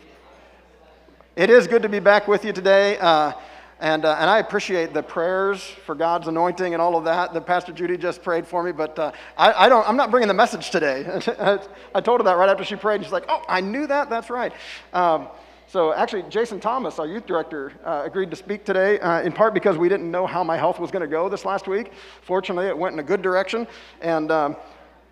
it 1.35 1.49
is 1.49 1.65
good 1.65 1.81
to 1.81 1.89
be 1.89 1.99
back 1.99 2.27
with 2.27 2.45
you 2.45 2.53
today. 2.53 2.99
Uh, 2.99 3.31
and, 3.79 4.03
uh, 4.03 4.17
and 4.19 4.29
I 4.29 4.39
appreciate 4.39 4.93
the 4.93 5.01
prayers 5.01 5.63
for 5.63 5.95
God's 5.95 6.27
anointing 6.27 6.73
and 6.73 6.81
all 6.81 6.97
of 6.97 7.05
that 7.05 7.33
that 7.33 7.45
Pastor 7.45 7.71
Judy 7.71 7.95
just 7.95 8.21
prayed 8.21 8.45
for 8.45 8.61
me. 8.61 8.73
But 8.73 8.99
uh, 8.99 9.11
I, 9.37 9.65
I, 9.65 9.69
don't, 9.69 9.87
I'm 9.87 9.95
not 9.95 10.11
bringing 10.11 10.27
the 10.27 10.33
message 10.33 10.69
today. 10.69 11.05
I 11.95 12.01
told 12.01 12.19
her 12.19 12.23
that 12.25 12.37
right 12.37 12.49
after 12.49 12.65
she 12.65 12.75
prayed. 12.75 13.03
She's 13.03 13.13
like, 13.13 13.25
oh, 13.29 13.41
I 13.47 13.61
knew 13.61 13.87
that. 13.87 14.09
That's 14.09 14.29
right. 14.29 14.51
Um, 14.91 15.29
so 15.67 15.93
actually, 15.93 16.23
Jason 16.23 16.59
Thomas, 16.59 16.99
our 16.99 17.07
youth 17.07 17.25
director, 17.25 17.71
uh, 17.85 18.01
agreed 18.03 18.31
to 18.31 18.35
speak 18.35 18.65
today, 18.65 18.99
uh, 18.99 19.21
in 19.21 19.31
part 19.31 19.53
because 19.53 19.77
we 19.77 19.87
didn't 19.87 20.09
know 20.09 20.25
how 20.25 20.43
my 20.43 20.57
health 20.57 20.79
was 20.79 20.91
going 20.91 21.03
to 21.03 21.07
go 21.07 21.29
this 21.29 21.45
last 21.45 21.67
week. 21.67 21.91
Fortunately, 22.23 22.67
it 22.67 22.77
went 22.77 22.93
in 22.93 22.99
a 22.99 23.03
good 23.03 23.21
direction. 23.21 23.67
And 24.01 24.31
um, 24.31 24.57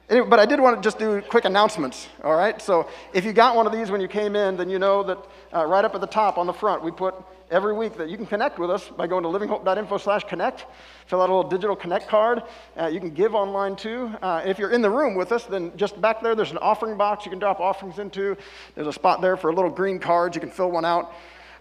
Anyway, 0.09 0.27
but 0.29 0.39
I 0.39 0.45
did 0.45 0.61
want 0.61 0.77
to 0.77 0.81
just 0.81 0.97
do 0.97 1.21
quick 1.21 1.43
announcements, 1.43 2.07
all 2.23 2.35
right? 2.35 2.61
So 2.61 2.87
if 3.11 3.25
you 3.25 3.33
got 3.33 3.57
one 3.57 3.65
of 3.65 3.73
these 3.73 3.91
when 3.91 3.99
you 3.99 4.07
came 4.07 4.37
in, 4.37 4.55
then 4.55 4.69
you 4.69 4.79
know 4.79 5.03
that 5.03 5.17
uh, 5.53 5.65
right 5.65 5.83
up 5.83 5.95
at 5.95 6.01
the 6.01 6.07
top 6.07 6.37
on 6.37 6.47
the 6.47 6.53
front, 6.53 6.81
we 6.81 6.91
put 6.91 7.13
every 7.51 7.73
week 7.73 7.97
that 7.97 8.09
you 8.09 8.15
can 8.15 8.25
connect 8.25 8.57
with 8.57 8.71
us 8.71 8.87
by 8.87 9.05
going 9.05 9.23
to 9.23 9.29
livinghope.info 9.29 9.97
slash 9.97 10.23
connect. 10.23 10.65
Fill 11.07 11.21
out 11.21 11.29
a 11.29 11.35
little 11.35 11.49
digital 11.49 11.75
connect 11.75 12.07
card. 12.07 12.43
Uh, 12.79 12.87
you 12.87 13.01
can 13.01 13.09
give 13.09 13.35
online 13.35 13.75
too. 13.75 14.09
Uh, 14.21 14.41
if 14.45 14.57
you're 14.57 14.71
in 14.71 14.81
the 14.81 14.89
room 14.89 15.15
with 15.15 15.33
us, 15.33 15.43
then 15.43 15.75
just 15.75 15.99
back 15.99 16.21
there, 16.21 16.35
there's 16.35 16.51
an 16.51 16.57
offering 16.59 16.97
box 16.97 17.25
you 17.25 17.29
can 17.29 17.39
drop 17.39 17.59
offerings 17.59 17.99
into. 17.99 18.37
There's 18.75 18.87
a 18.87 18.93
spot 18.93 19.21
there 19.21 19.35
for 19.35 19.49
a 19.49 19.53
little 19.53 19.71
green 19.71 19.99
card. 19.99 20.35
You 20.35 20.41
can 20.41 20.51
fill 20.51 20.71
one 20.71 20.85
out. 20.85 21.11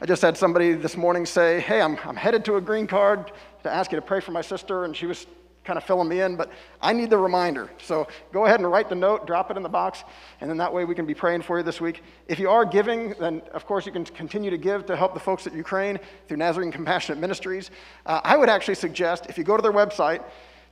I 0.01 0.07
just 0.07 0.23
had 0.23 0.37
somebody 0.37 0.75
this 0.75 0.97
morning 0.97 1.27
say, 1.27 1.59
hey, 1.61 1.81
I'm, 1.81 1.97
I'm 2.05 2.17
headed 2.17 2.45
to 2.45 2.57
a 2.57 2.61
green 2.61 2.87
card 2.87 3.33
to 3.65 3.73
ask 3.73 3.91
you 3.91 3.97
to 3.97 4.03
pray 4.03 4.21
for 4.21 4.31
my 4.31 4.43
sister, 4.43 4.85
and 4.85 4.95
she 4.95 5.07
was 5.07 5.27
kind 5.67 5.77
of 5.77 5.85
filling 5.85 6.09
me 6.09 6.21
in, 6.21 6.37
but 6.37 6.51
I 6.81 6.93
need 6.93 7.11
the 7.11 7.19
reminder. 7.19 7.69
So 7.83 8.07
go 8.33 8.47
ahead 8.47 8.61
and 8.61 8.71
write 8.71 8.89
the 8.89 8.95
note, 8.95 9.27
drop 9.27 9.51
it 9.51 9.57
in 9.57 9.63
the 9.63 9.69
box, 9.69 10.05
and 10.41 10.49
then 10.49 10.57
that 10.59 10.73
way 10.73 10.85
we 10.85 10.95
can 10.95 11.05
be 11.05 11.15
praying 11.15 11.43
for 11.43 11.59
you 11.59 11.65
this 11.65 11.81
week. 11.81 12.03
If 12.29 12.39
you 12.39 12.49
are 12.49 12.65
giving, 12.65 13.15
then 13.21 13.43
of 13.53 13.67
course 13.67 13.85
you 13.85 13.93
can 13.93 14.05
continue 14.05 14.51
to 14.51 14.59
give 14.59 14.87
to 14.87 14.97
help 14.97 15.13
the 15.13 15.21
folks 15.21 15.47
at 15.47 15.53
Ukraine 15.53 15.99
through 16.29 16.39
Nazarene 16.39 16.73
Compassionate 16.73 17.19
Ministries. 17.19 17.71
Uh, 18.07 18.21
I 18.25 18.37
would 18.37 18.49
actually 18.49 18.77
suggest 18.77 19.27
if 19.29 19.37
you 19.37 19.45
go 19.45 19.57
to 19.57 19.63
their 19.63 19.73
website, 19.73 20.23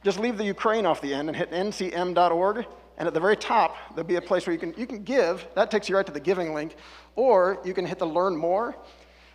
just 0.05 0.19
leave 0.19 0.39
the 0.39 0.45
Ukraine 0.45 0.87
off 0.87 1.01
the 1.01 1.13
end 1.13 1.29
and 1.29 1.37
hit 1.37 1.51
ncm.org. 1.51 2.67
And 2.97 3.09
at 3.09 3.15
the 3.15 3.21
very 3.21 3.37
top, 3.37 3.77
there'll 3.95 4.07
be 4.07 4.17
a 4.17 4.23
place 4.23 4.47
where 4.47 4.53
you 4.53 4.61
can, 4.61 4.73
you 4.77 4.87
can 4.87 5.03
give. 5.03 5.47
That 5.57 5.71
takes 5.71 5.89
you 5.89 5.97
right 5.97 6.07
to 6.07 6.13
the 6.13 6.21
giving 6.21 6.55
link. 6.55 6.77
Or 7.17 7.59
you 7.65 7.75
can 7.75 7.85
hit 7.85 7.99
the 7.99 8.07
learn 8.07 8.37
more. 8.37 8.77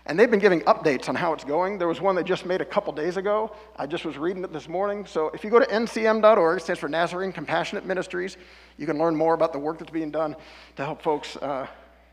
And 0.09 0.19
they've 0.19 0.31
been 0.31 0.39
giving 0.39 0.61
updates 0.61 1.07
on 1.07 1.13
how 1.13 1.33
it's 1.33 1.43
going. 1.43 1.77
There 1.77 1.87
was 1.87 2.01
one 2.01 2.15
they 2.15 2.23
just 2.23 2.43
made 2.43 2.61
a 2.61 2.65
couple 2.65 2.91
days 2.91 3.15
ago. 3.15 3.55
I 3.75 3.85
just 3.85 4.05
was 4.05 4.17
reading 4.17 4.43
it 4.43 4.51
this 4.51 4.67
morning. 4.67 5.05
So 5.05 5.29
if 5.35 5.43
you 5.43 5.51
go 5.51 5.59
to 5.59 5.67
ncm.org, 5.67 6.61
stands 6.61 6.79
for 6.79 6.89
Nazarene 6.89 7.31
Compassionate 7.31 7.85
Ministries, 7.85 8.35
you 8.79 8.87
can 8.87 8.97
learn 8.97 9.15
more 9.15 9.35
about 9.35 9.53
the 9.53 9.59
work 9.59 9.77
that's 9.77 9.91
being 9.91 10.09
done 10.09 10.35
to 10.77 10.83
help 10.83 11.03
folks 11.03 11.37
uh, 11.37 11.67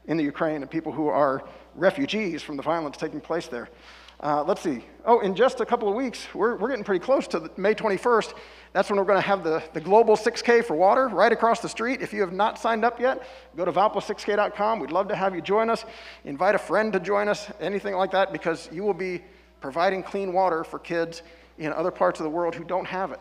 in 0.08 0.18
the 0.18 0.24
Ukraine 0.24 0.60
and 0.60 0.70
people 0.70 0.92
who 0.92 1.08
are 1.08 1.42
refugees 1.74 2.42
from 2.42 2.58
the 2.58 2.62
violence 2.62 2.98
taking 2.98 3.18
place 3.18 3.46
there. 3.46 3.70
Uh, 4.18 4.42
let's 4.44 4.62
see. 4.62 4.82
Oh, 5.04 5.20
in 5.20 5.34
just 5.34 5.60
a 5.60 5.66
couple 5.66 5.88
of 5.88 5.94
weeks, 5.94 6.26
we're, 6.34 6.56
we're 6.56 6.70
getting 6.70 6.84
pretty 6.84 7.04
close 7.04 7.28
to 7.28 7.50
May 7.58 7.74
21st. 7.74 8.32
That's 8.72 8.88
when 8.88 8.98
we're 8.98 9.04
going 9.04 9.20
to 9.20 9.26
have 9.26 9.44
the, 9.44 9.62
the 9.74 9.80
global 9.80 10.16
6K 10.16 10.64
for 10.64 10.74
water 10.74 11.08
right 11.08 11.30
across 11.30 11.60
the 11.60 11.68
street. 11.68 12.00
If 12.00 12.14
you 12.14 12.22
have 12.22 12.32
not 12.32 12.58
signed 12.58 12.82
up 12.82 12.98
yet, 12.98 13.26
go 13.56 13.66
to 13.66 13.72
valpo6k.com. 13.72 14.80
We'd 14.80 14.90
love 14.90 15.08
to 15.08 15.16
have 15.16 15.34
you 15.34 15.42
join 15.42 15.68
us. 15.68 15.84
Invite 16.24 16.54
a 16.54 16.58
friend 16.58 16.94
to 16.94 17.00
join 17.00 17.28
us, 17.28 17.50
anything 17.60 17.94
like 17.94 18.10
that, 18.12 18.32
because 18.32 18.70
you 18.72 18.84
will 18.84 18.94
be 18.94 19.22
providing 19.60 20.02
clean 20.02 20.32
water 20.32 20.64
for 20.64 20.78
kids 20.78 21.22
in 21.58 21.72
other 21.72 21.90
parts 21.90 22.18
of 22.18 22.24
the 22.24 22.30
world 22.30 22.54
who 22.54 22.64
don't 22.64 22.86
have 22.86 23.12
it. 23.12 23.20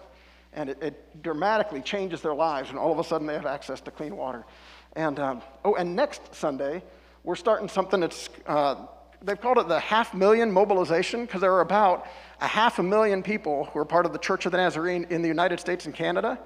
And 0.53 0.69
it, 0.69 0.81
it 0.81 1.23
dramatically 1.23 1.81
changes 1.81 2.21
their 2.21 2.33
lives, 2.33 2.69
and 2.69 2.79
all 2.79 2.93
of 2.93 2.99
a 2.99 3.03
sudden 3.03 3.27
they 3.27 3.33
have 3.33 3.45
access 3.45 3.81
to 3.81 3.91
clean 3.91 4.15
water. 4.15 4.45
And 4.93 5.19
um, 5.19 5.41
oh, 5.65 5.75
and 5.75 5.93
next 5.93 6.33
Sunday, 6.33 6.81
we're 7.25 7.35
starting 7.35 7.67
something 7.67 7.99
that's 7.99 8.29
uh, 8.47 8.85
they've 9.25 9.41
called 9.41 9.57
it 9.57 9.67
the 9.67 9.79
half 9.79 10.13
million 10.13 10.51
mobilization 10.51 11.25
because 11.25 11.41
there 11.41 11.53
are 11.53 11.61
about 11.61 12.07
a 12.41 12.47
half 12.47 12.79
a 12.79 12.83
million 12.83 13.23
people 13.23 13.65
who 13.65 13.79
are 13.79 13.85
part 13.85 14.05
of 14.05 14.13
the 14.13 14.19
Church 14.19 14.45
of 14.45 14.51
the 14.51 14.57
Nazarene 14.57 15.07
in 15.09 15.21
the 15.21 15.27
United 15.27 15.59
States 15.59 15.85
and 15.85 15.95
Canada. 15.95 16.37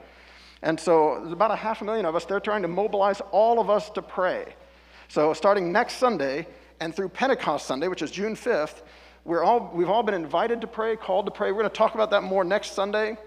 And 0.62 0.80
so 0.80 1.20
there's 1.20 1.34
about 1.34 1.52
a 1.52 1.56
half 1.56 1.82
a 1.82 1.86
million 1.86 2.06
of 2.06 2.16
us. 2.16 2.26
They're 2.26 2.40
trying 2.40 2.62
to 2.62 2.68
mobilize 2.68 3.22
all 3.32 3.60
of 3.60 3.70
us 3.70 3.90
to 3.92 4.02
pray. 4.02 4.56
So 5.10 5.34
starting 5.34 5.72
next 5.72 5.96
Sunday 5.96 6.48
and 6.80 6.96
through 6.96 7.10
Pentecost 7.10 7.66
Sunday, 7.66 7.88
which 7.88 8.02
is 8.02 8.12
June 8.12 8.36
5th, 8.36 8.82
we're 9.26 9.44
all, 9.44 9.72
we've 9.74 9.90
all 9.90 10.04
been 10.04 10.16
invited 10.16 10.62
to 10.62 10.68
pray, 10.68 10.96
called 10.96 11.26
to 11.26 11.32
pray. 11.32 11.52
We're 11.52 11.62
going 11.62 11.70
to 11.70 11.78
talk 11.78 11.96
about 11.96 12.12
that 12.12 12.24
more 12.24 12.44
next 12.44 12.72
Sunday. 12.72 13.18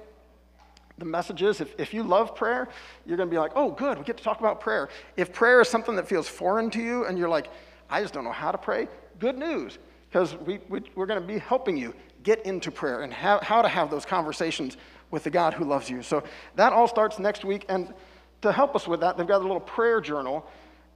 The 0.99 1.05
message 1.05 1.43
is 1.43 1.61
if, 1.61 1.79
if 1.79 1.93
you 1.93 2.03
love 2.03 2.35
prayer, 2.35 2.69
you're 3.07 3.17
going 3.17 3.29
to 3.29 3.35
be 3.35 3.38
like, 3.38 3.53
oh, 3.55 3.71
good, 3.71 3.99
we 3.99 4.05
get 4.05 4.17
to 4.17 4.25
talk 4.25 4.41
about 4.41 4.61
prayer. 4.61 4.88
If 5.17 5.33
prayer 5.33 5.61
is 5.61 5.69
something 5.69 5.97
that 5.97 6.09
feels 6.09 6.29
foreign 6.29 6.71
to 6.71 6.83
you 6.83 7.07
and 7.07 7.19
you're 7.19 7.29
like, 7.29 7.49
I 7.91 8.01
just 8.01 8.15
don't 8.15 8.25
know 8.25 8.33
how 8.33 8.53
to 8.53 8.59
pray, 8.59 8.88
good 9.23 9.39
news, 9.39 9.79
because 10.11 10.35
we, 10.35 10.59
we, 10.69 10.81
are 10.97 11.07
going 11.07 11.21
to 11.21 11.27
be 11.27 11.39
helping 11.39 11.77
you 11.77 11.95
get 12.25 12.45
into 12.45 12.73
prayer 12.73 13.03
and 13.03 13.13
how, 13.13 13.39
how 13.41 13.63
to 13.63 13.69
have 13.69 13.89
those 13.89 14.05
conversations 14.05 14.77
with 15.13 15.23
the 15.23 15.31
God 15.31 15.55
who 15.55 15.65
loves 15.65 15.89
you. 15.89 16.03
So 16.03 16.25
that 16.57 16.73
all 16.73 16.89
starts 16.89 17.21
next 17.21 17.45
week. 17.45 17.65
And 17.69 17.95
to 18.41 18.51
help 18.51 18.75
us 18.75 18.89
with 18.89 18.99
that, 18.99 19.17
they've 19.17 19.27
got 19.27 19.39
a 19.39 19.47
little 19.47 19.61
prayer 19.61 20.01
journal. 20.01 20.45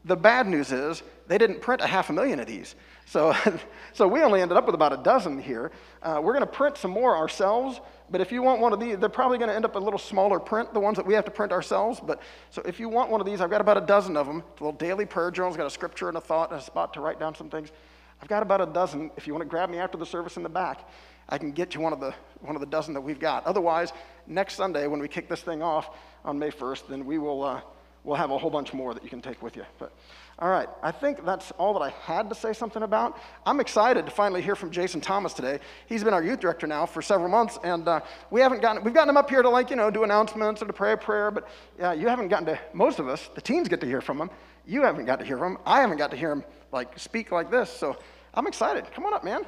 The 0.07 0.17
bad 0.17 0.49
news 0.49 0.73
is 0.73 1.05
they 1.29 1.39
didn't 1.39 1.61
print 1.61 1.83
a 1.83 1.87
half 1.87 2.11
a 2.11 2.12
million 2.12 2.41
of 2.41 2.49
these. 2.49 2.75
So, 3.05 3.33
so 3.93 4.09
we 4.09 4.23
only 4.23 4.41
ended 4.41 4.57
up 4.57 4.67
with 4.67 4.75
about 4.75 4.93
a 4.93 4.97
dozen 4.97 5.41
here. 5.41 5.71
Uh, 6.03 6.21
we're 6.21 6.33
going 6.33 6.45
to 6.45 6.51
print 6.51 6.77
some 6.77 6.91
more 6.91 7.17
ourselves, 7.17 7.81
but 8.11 8.21
if 8.21 8.33
you 8.33 8.43
want 8.43 8.61
one 8.61 8.73
of 8.73 8.81
these, 8.81 8.99
they're 8.99 9.09
probably 9.09 9.39
going 9.39 9.51
to 9.51 9.55
end 9.55 9.65
up 9.65 9.77
a 9.77 9.79
little 9.79 10.01
smaller 10.01 10.41
print, 10.41 10.75
the 10.75 10.81
ones 10.81 10.97
that 10.97 11.07
we 11.07 11.15
have 11.15 11.25
to 11.27 11.31
print 11.31 11.53
ourselves. 11.53 12.01
But 12.05 12.21
so 12.51 12.61
if 12.62 12.81
you 12.81 12.89
want 12.89 13.09
one 13.09 13.21
of 13.21 13.27
these, 13.27 13.41
I've 13.41 13.51
got 13.51 13.61
about 13.61 13.77
a 13.77 13.87
dozen 13.87 14.17
of 14.17 14.27
them. 14.27 14.43
It's 14.51 14.61
a 14.61 14.65
little 14.65 14.79
daily 14.79 15.07
prayer 15.07 15.31
journal. 15.31 15.51
It's 15.51 15.57
got 15.57 15.67
a 15.67 15.71
scripture 15.71 16.09
and 16.09 16.17
a 16.17 16.21
thought 16.21 16.51
and 16.51 16.61
a 16.61 16.62
spot 16.65 16.93
to 16.95 17.01
write 17.01 17.21
down 17.21 17.37
some 17.37 17.49
things. 17.49 17.71
I've 18.20 18.29
got 18.29 18.42
about 18.42 18.61
a 18.61 18.66
dozen. 18.66 19.11
If 19.16 19.26
you 19.26 19.33
want 19.33 19.42
to 19.42 19.48
grab 19.48 19.70
me 19.70 19.79
after 19.79 19.98
the 19.98 20.07
service 20.07 20.37
in 20.37 20.42
the 20.42 20.48
back, 20.48 20.88
I 21.29 21.38
can 21.38 21.52
get 21.52 21.74
you 21.74 21.81
one 21.81 21.92
of 21.92 22.00
the 22.00 22.14
one 22.40 22.55
of 22.55 22.61
the 22.61 22.66
dozen 22.66 22.94
that 22.94 23.00
we've 23.00 23.20
got. 23.20 23.44
Otherwise, 23.46 23.92
next 24.26 24.55
Sunday 24.55 24.87
when 24.87 25.00
we 25.00 25.09
kick 25.09 25.29
this 25.29 25.42
thing 25.42 25.62
off 25.62 25.90
on 26.24 26.38
May 26.38 26.50
1st, 26.50 26.88
then 26.88 27.05
we 27.05 27.18
will 27.18 27.42
uh, 27.42 27.61
we'll 28.05 28.16
have 28.16 28.31
a 28.31 28.38
whole 28.38 28.50
bunch 28.50 28.72
more 28.72 28.94
that 28.94 29.02
you 29.02 29.11
can 29.11 29.20
take 29.20 29.42
with 29.42 29.57
you. 29.57 29.64
But 29.79 29.92
all 30.38 30.48
right, 30.48 30.68
I 30.83 30.92
think 30.92 31.24
that's 31.24 31.50
all 31.52 31.72
that 31.74 31.81
I 31.81 31.90
had 32.05 32.29
to 32.29 32.35
say 32.35 32.52
something 32.52 32.83
about. 32.83 33.18
I'm 33.44 33.59
excited 33.59 34.05
to 34.05 34.12
finally 34.12 34.42
hear 34.42 34.55
from 34.55 34.70
Jason 34.70 35.00
Thomas 35.00 35.33
today. 35.33 35.61
He's 35.87 36.05
been 36.05 36.14
our 36.14 36.22
youth 36.22 36.40
director 36.40 36.66
now 36.66 36.87
for 36.87 37.02
several 37.02 37.29
months, 37.29 37.59
and 37.64 37.88
uh, 37.88 38.00
we 38.31 38.40
haven't 38.40 38.62
gotten 38.62 38.85
we've 38.85 38.94
gotten 38.94 39.11
him 39.11 39.16
up 39.16 39.29
here 39.29 39.42
to 39.42 39.50
like 39.50 39.70
you 39.70 39.76
know 39.76 39.90
do 39.90 40.05
announcements 40.05 40.62
or 40.62 40.66
to 40.66 40.72
pray 40.72 40.92
a 40.92 40.96
prayer, 40.96 41.31
but 41.31 41.48
yeah, 41.79 41.92
you 41.92 42.09
haven't 42.09 42.29
gotten 42.29 42.46
to 42.46 42.59
most 42.72 42.98
of 42.98 43.09
us. 43.09 43.29
The 43.35 43.40
teens 43.40 43.68
get 43.68 43.81
to 43.81 43.87
hear 43.87 44.00
from 44.00 44.20
him. 44.20 44.31
You 44.66 44.83
haven't 44.83 45.05
got 45.07 45.20
to 45.20 45.24
hear 45.24 45.38
from 45.38 45.52
him. 45.52 45.59
I 45.66 45.81
haven't 45.81 45.98
got 45.98 46.11
to 46.11 46.16
hear 46.16 46.33
him 46.33 46.44
like 46.77 46.99
speak 46.99 47.33
like 47.33 47.51
this. 47.51 47.71
So 47.71 47.97
I'm 48.35 48.47
excited. 48.47 48.85
Come 48.93 49.07
on 49.07 49.15
up, 49.15 49.25
man. 49.25 49.47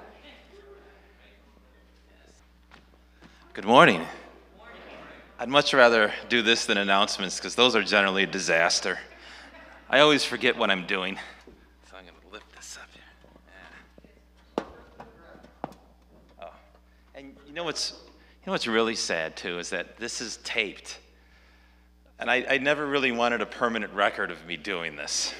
Good 3.53 3.67
morning. 3.67 4.07
I'd 5.39 5.51
much 5.51 5.75
rather 5.75 6.11
do 6.31 6.41
this 6.41 6.65
than 6.65 6.79
announcements 6.79 7.37
because 7.37 7.55
those 7.55 7.77
are 7.77 7.83
generally 7.83 8.23
a 8.23 8.27
disaster. 8.27 8.99
I 9.91 10.01
always 10.01 10.25
forget 10.25 10.57
what 10.57 10.71
I'm 10.71 10.87
doing. 10.87 11.19
So 11.91 11.99
I'm 11.99 12.05
going 12.05 12.15
to 12.27 12.33
lift 12.33 12.51
this 12.57 12.79
up 12.79 12.89
here. 12.95 14.65
Yeah. 16.39 16.45
Oh. 16.45 16.53
And 17.15 17.37
you 17.47 17.53
know 17.53 17.65
what's 17.65 17.91
you 17.91 18.47
know 18.47 18.53
what's 18.53 18.67
really 18.67 18.95
sad 18.95 19.37
too 19.37 19.59
is 19.59 19.69
that 19.69 19.99
this 19.99 20.23
is 20.23 20.39
taped. 20.45 20.99
And 22.19 22.31
I, 22.31 22.47
I 22.49 22.57
never 22.59 22.87
really 22.87 23.13
wanted 23.13 23.43
a 23.43 23.47
permanent 23.47 23.93
record 23.93 24.31
of 24.31 24.47
me 24.47 24.57
doing 24.57 24.97
this. 24.97 25.35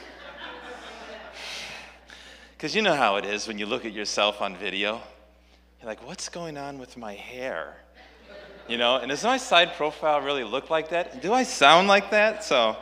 Because 2.59 2.75
you 2.75 2.83
know 2.83 2.97
how 2.97 3.15
it 3.15 3.25
is 3.25 3.47
when 3.47 3.57
you 3.57 3.67
look 3.67 3.85
at 3.85 3.93
yourself 3.93 4.43
on 4.43 4.57
video. 4.57 5.01
You're 5.81 5.87
like, 5.87 6.05
what's 6.05 6.29
going 6.29 6.59
on 6.59 6.81
with 6.81 6.97
my 6.97 7.15
hair? 7.15 7.77
You 8.69 8.79
know, 8.79 8.97
and 8.97 9.11
does 9.11 9.23
my 9.23 9.37
side 9.37 9.75
profile 9.75 10.21
really 10.21 10.43
look 10.43 10.69
like 10.69 10.89
that? 10.89 11.23
Do 11.23 11.33
I 11.33 11.45
sound 11.45 11.87
like 11.87 12.11
that? 12.11 12.43
So, 12.43 12.77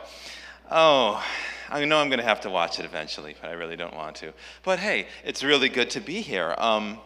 oh, 0.71 1.23
I 1.69 1.85
know 1.85 1.99
I'm 1.99 2.09
going 2.09 2.17
to 2.17 2.25
have 2.25 2.41
to 2.41 2.49
watch 2.49 2.79
it 2.79 2.85
eventually, 2.85 3.35
but 3.39 3.51
I 3.51 3.53
really 3.53 3.75
don't 3.75 3.93
want 3.93 4.15
to. 4.15 4.33
But 4.63 4.79
hey, 4.79 5.09
it's 5.23 5.43
really 5.43 5.69
good 5.69 5.91
to 5.91 5.99
be 5.99 6.21
here. 6.21 6.55
Um, 6.57 6.97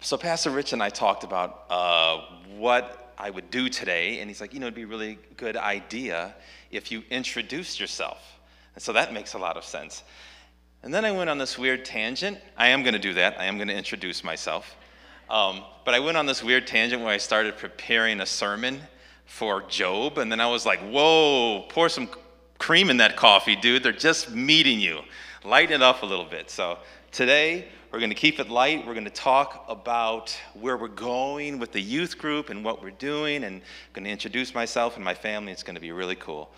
so, 0.00 0.18
Pastor 0.18 0.50
Rich 0.50 0.74
and 0.74 0.82
I 0.82 0.90
talked 0.90 1.24
about 1.24 1.64
uh, 1.70 2.20
what 2.58 3.14
I 3.16 3.30
would 3.30 3.50
do 3.50 3.70
today, 3.70 4.20
and 4.20 4.28
he's 4.28 4.42
like, 4.42 4.52
you 4.52 4.60
know, 4.60 4.66
it'd 4.66 4.74
be 4.74 4.82
a 4.82 4.86
really 4.86 5.18
good 5.38 5.56
idea 5.56 6.34
if 6.70 6.92
you 6.92 7.04
introduced 7.08 7.80
yourself. 7.80 8.18
And 8.74 8.82
so 8.82 8.92
that 8.92 9.14
makes 9.14 9.32
a 9.32 9.38
lot 9.38 9.56
of 9.56 9.64
sense. 9.64 10.02
And 10.86 10.94
then 10.94 11.04
I 11.04 11.10
went 11.10 11.28
on 11.28 11.36
this 11.36 11.58
weird 11.58 11.84
tangent. 11.84 12.38
I 12.56 12.68
am 12.68 12.84
going 12.84 12.92
to 12.92 13.00
do 13.00 13.12
that, 13.14 13.40
I 13.40 13.46
am 13.46 13.56
going 13.56 13.66
to 13.66 13.74
introduce 13.74 14.22
myself. 14.22 14.76
Um, 15.28 15.64
but 15.84 15.94
I 15.94 15.98
went 15.98 16.16
on 16.16 16.26
this 16.26 16.44
weird 16.44 16.68
tangent 16.68 17.02
where 17.02 17.10
I 17.10 17.16
started 17.16 17.56
preparing 17.56 18.20
a 18.20 18.26
sermon 18.26 18.80
for 19.24 19.62
Job, 19.62 20.16
and 20.18 20.30
then 20.30 20.40
I 20.40 20.46
was 20.46 20.64
like, 20.64 20.78
whoa, 20.78 21.66
pour 21.70 21.88
some 21.88 22.08
cream 22.58 22.88
in 22.88 22.98
that 22.98 23.16
coffee, 23.16 23.56
dude. 23.56 23.82
They're 23.82 23.90
just 23.90 24.30
meeting 24.30 24.78
you. 24.78 25.00
Lighten 25.42 25.74
it 25.74 25.82
up 25.82 26.04
a 26.04 26.06
little 26.06 26.24
bit. 26.24 26.50
So 26.50 26.78
today, 27.10 27.66
we're 27.90 27.98
going 27.98 28.10
to 28.10 28.14
keep 28.14 28.38
it 28.38 28.48
light. 28.48 28.86
We're 28.86 28.94
going 28.94 29.06
to 29.06 29.10
talk 29.10 29.64
about 29.68 30.38
where 30.54 30.76
we're 30.76 30.86
going 30.86 31.58
with 31.58 31.72
the 31.72 31.82
youth 31.82 32.16
group 32.16 32.48
and 32.48 32.64
what 32.64 32.80
we're 32.80 32.90
doing, 32.92 33.42
and 33.42 33.56
I'm 33.56 33.92
going 33.92 34.04
to 34.04 34.10
introduce 34.12 34.54
myself 34.54 34.94
and 34.94 35.04
my 35.04 35.14
family. 35.14 35.50
It's 35.50 35.64
going 35.64 35.74
to 35.74 35.80
be 35.80 35.90
really 35.90 36.14
cool. 36.14 36.48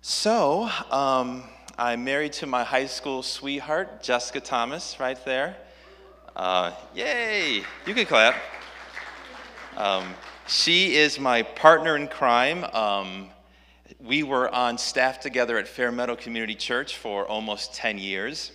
So, 0.00 0.70
um, 0.90 1.44
I'm 1.78 2.04
married 2.04 2.34
to 2.34 2.46
my 2.46 2.64
high 2.64 2.84
school 2.84 3.22
sweetheart, 3.22 4.02
Jessica 4.02 4.40
Thomas, 4.40 5.00
right 5.00 5.22
there. 5.24 5.56
Uh, 6.36 6.72
yay! 6.94 7.62
You 7.86 7.94
can 7.94 8.04
clap. 8.04 8.34
Um, 9.78 10.12
she 10.46 10.96
is 10.96 11.18
my 11.18 11.42
partner 11.42 11.96
in 11.96 12.08
crime. 12.08 12.64
Um, 12.64 13.30
we 13.98 14.22
were 14.22 14.54
on 14.54 14.76
staff 14.76 15.20
together 15.20 15.56
at 15.56 15.66
Fair 15.66 15.90
Meadow 15.90 16.14
Community 16.14 16.54
Church 16.54 16.98
for 16.98 17.26
almost 17.26 17.74
10 17.74 17.98
years. 17.98 18.52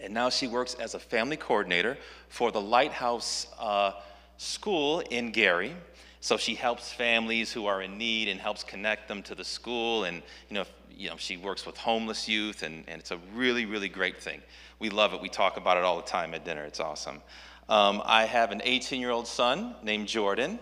And 0.00 0.14
now 0.14 0.30
she 0.30 0.46
works 0.46 0.72
as 0.74 0.94
a 0.94 0.98
family 0.98 1.36
coordinator 1.36 1.98
for 2.30 2.50
the 2.50 2.62
Lighthouse 2.62 3.46
uh, 3.58 3.92
School 4.38 5.00
in 5.00 5.32
Gary. 5.32 5.76
So 6.22 6.38
she 6.38 6.54
helps 6.54 6.90
families 6.90 7.52
who 7.52 7.66
are 7.66 7.82
in 7.82 7.98
need 7.98 8.28
and 8.28 8.40
helps 8.40 8.64
connect 8.64 9.08
them 9.08 9.22
to 9.24 9.34
the 9.34 9.44
school. 9.44 10.04
And, 10.04 10.22
you 10.48 10.54
know, 10.54 10.64
you 10.96 11.10
know 11.10 11.16
she 11.18 11.36
works 11.36 11.66
with 11.66 11.76
homeless 11.76 12.26
youth, 12.26 12.62
and, 12.62 12.84
and 12.88 12.98
it's 13.00 13.10
a 13.10 13.18
really, 13.34 13.66
really 13.66 13.90
great 13.90 14.18
thing 14.22 14.40
we 14.82 14.90
love 14.90 15.14
it. 15.14 15.20
We 15.20 15.28
talk 15.28 15.58
about 15.58 15.76
it 15.76 15.84
all 15.84 15.96
the 15.96 16.08
time 16.08 16.34
at 16.34 16.44
dinner. 16.44 16.64
It's 16.64 16.80
awesome. 16.80 17.22
Um, 17.68 18.02
I 18.04 18.24
have 18.24 18.50
an 18.50 18.60
18 18.64 19.00
year 19.00 19.10
old 19.10 19.28
son 19.28 19.76
named 19.80 20.08
Jordan. 20.08 20.58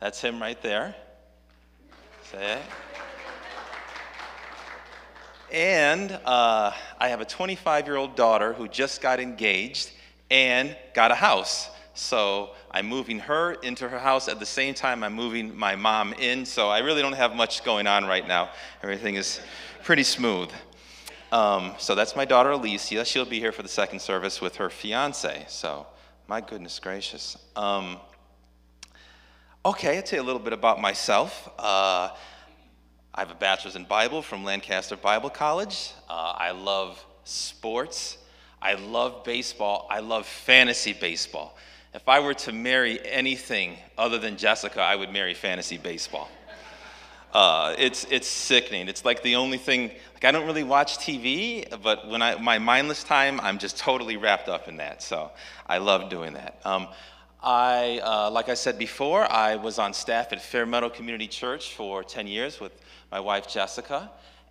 That's 0.00 0.20
him 0.20 0.40
right 0.40 0.62
there. 0.62 0.94
Say 2.30 2.52
it. 2.52 2.62
And 5.52 6.12
uh, 6.24 6.70
I 7.00 7.08
have 7.08 7.20
a 7.20 7.24
25 7.24 7.86
year 7.86 7.96
old 7.96 8.14
daughter 8.14 8.52
who 8.52 8.68
just 8.68 9.02
got 9.02 9.18
engaged 9.18 9.90
and 10.30 10.76
got 10.94 11.10
a 11.10 11.16
house. 11.16 11.68
So 11.96 12.50
I'm 12.70 12.86
moving 12.86 13.18
her 13.20 13.54
into 13.54 13.88
her 13.88 13.98
house 13.98 14.28
at 14.28 14.38
the 14.38 14.46
same 14.46 14.74
time 14.74 15.02
I'm 15.02 15.14
moving 15.14 15.56
my 15.56 15.76
mom 15.76 16.12
in. 16.12 16.44
So 16.44 16.68
I 16.68 16.80
really 16.80 17.00
don't 17.00 17.14
have 17.14 17.34
much 17.34 17.64
going 17.64 17.86
on 17.86 18.04
right 18.04 18.26
now. 18.26 18.50
Everything 18.82 19.14
is 19.14 19.40
pretty 19.82 20.02
smooth. 20.02 20.50
Um, 21.32 21.74
so 21.78 21.94
that's 21.94 22.14
my 22.14 22.24
daughter 22.24 22.50
Alicia. 22.50 23.04
She'll 23.04 23.24
be 23.24 23.40
here 23.40 23.50
for 23.50 23.62
the 23.62 23.68
second 23.68 24.00
service 24.00 24.40
with 24.40 24.56
her 24.56 24.70
fiance. 24.70 25.46
So, 25.48 25.86
my 26.28 26.40
goodness 26.40 26.78
gracious. 26.78 27.36
Um, 27.56 27.98
okay, 29.64 29.96
I'll 29.96 30.02
tell 30.02 30.18
you 30.18 30.24
a 30.24 30.26
little 30.26 30.40
bit 30.40 30.52
about 30.52 30.80
myself. 30.80 31.48
Uh, 31.58 32.10
I 33.14 33.20
have 33.20 33.30
a 33.30 33.34
bachelor's 33.34 33.74
in 33.74 33.84
Bible 33.84 34.20
from 34.20 34.44
Lancaster 34.44 34.96
Bible 34.96 35.30
College. 35.30 35.92
Uh, 36.08 36.34
I 36.36 36.50
love 36.50 37.04
sports. 37.24 38.18
I 38.60 38.74
love 38.74 39.24
baseball. 39.24 39.86
I 39.90 40.00
love 40.00 40.26
fantasy 40.26 40.92
baseball. 40.92 41.56
If 41.96 42.10
I 42.10 42.20
were 42.20 42.34
to 42.34 42.52
marry 42.52 43.00
anything 43.06 43.78
other 43.96 44.18
than 44.18 44.36
Jessica, 44.36 44.82
I 44.82 44.94
would 44.94 45.10
marry 45.10 45.32
fantasy 45.32 45.78
baseball. 45.78 46.28
Uh, 47.32 47.74
it's, 47.78 48.04
it's 48.10 48.28
sickening. 48.28 48.86
It's 48.88 49.06
like 49.06 49.22
the 49.22 49.36
only 49.36 49.56
thing, 49.56 49.88
like 50.12 50.26
I 50.26 50.30
don't 50.30 50.44
really 50.44 50.62
watch 50.62 50.98
TV, 50.98 51.64
but 51.82 52.06
when 52.06 52.20
I, 52.20 52.34
my 52.34 52.58
mindless 52.58 53.02
time, 53.02 53.40
I'm 53.40 53.56
just 53.56 53.78
totally 53.78 54.18
wrapped 54.18 54.46
up 54.46 54.68
in 54.68 54.76
that. 54.76 55.02
So 55.02 55.30
I 55.66 55.78
love 55.78 56.10
doing 56.10 56.34
that. 56.34 56.60
Um, 56.66 56.88
I, 57.42 58.02
uh, 58.04 58.30
like 58.30 58.50
I 58.50 58.54
said 58.54 58.78
before, 58.78 59.30
I 59.32 59.56
was 59.56 59.78
on 59.78 59.94
staff 59.94 60.34
at 60.34 60.42
Fair 60.42 60.66
Meadow 60.66 60.90
Community 60.90 61.26
Church 61.26 61.72
for 61.72 62.04
10 62.04 62.26
years 62.26 62.60
with 62.60 62.72
my 63.10 63.20
wife 63.20 63.48
Jessica. 63.48 64.10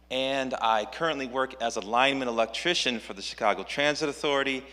And 0.10 0.55
I 0.63 0.86
currently 0.86 1.27
work 1.27 1.62
as 1.62 1.75
a 1.75 1.81
lineman 1.81 2.27
electrician 2.27 2.99
for 2.99 3.13
the 3.13 3.21
Chicago 3.21 3.62
Transit 3.62 4.10
Authority. 4.10 4.63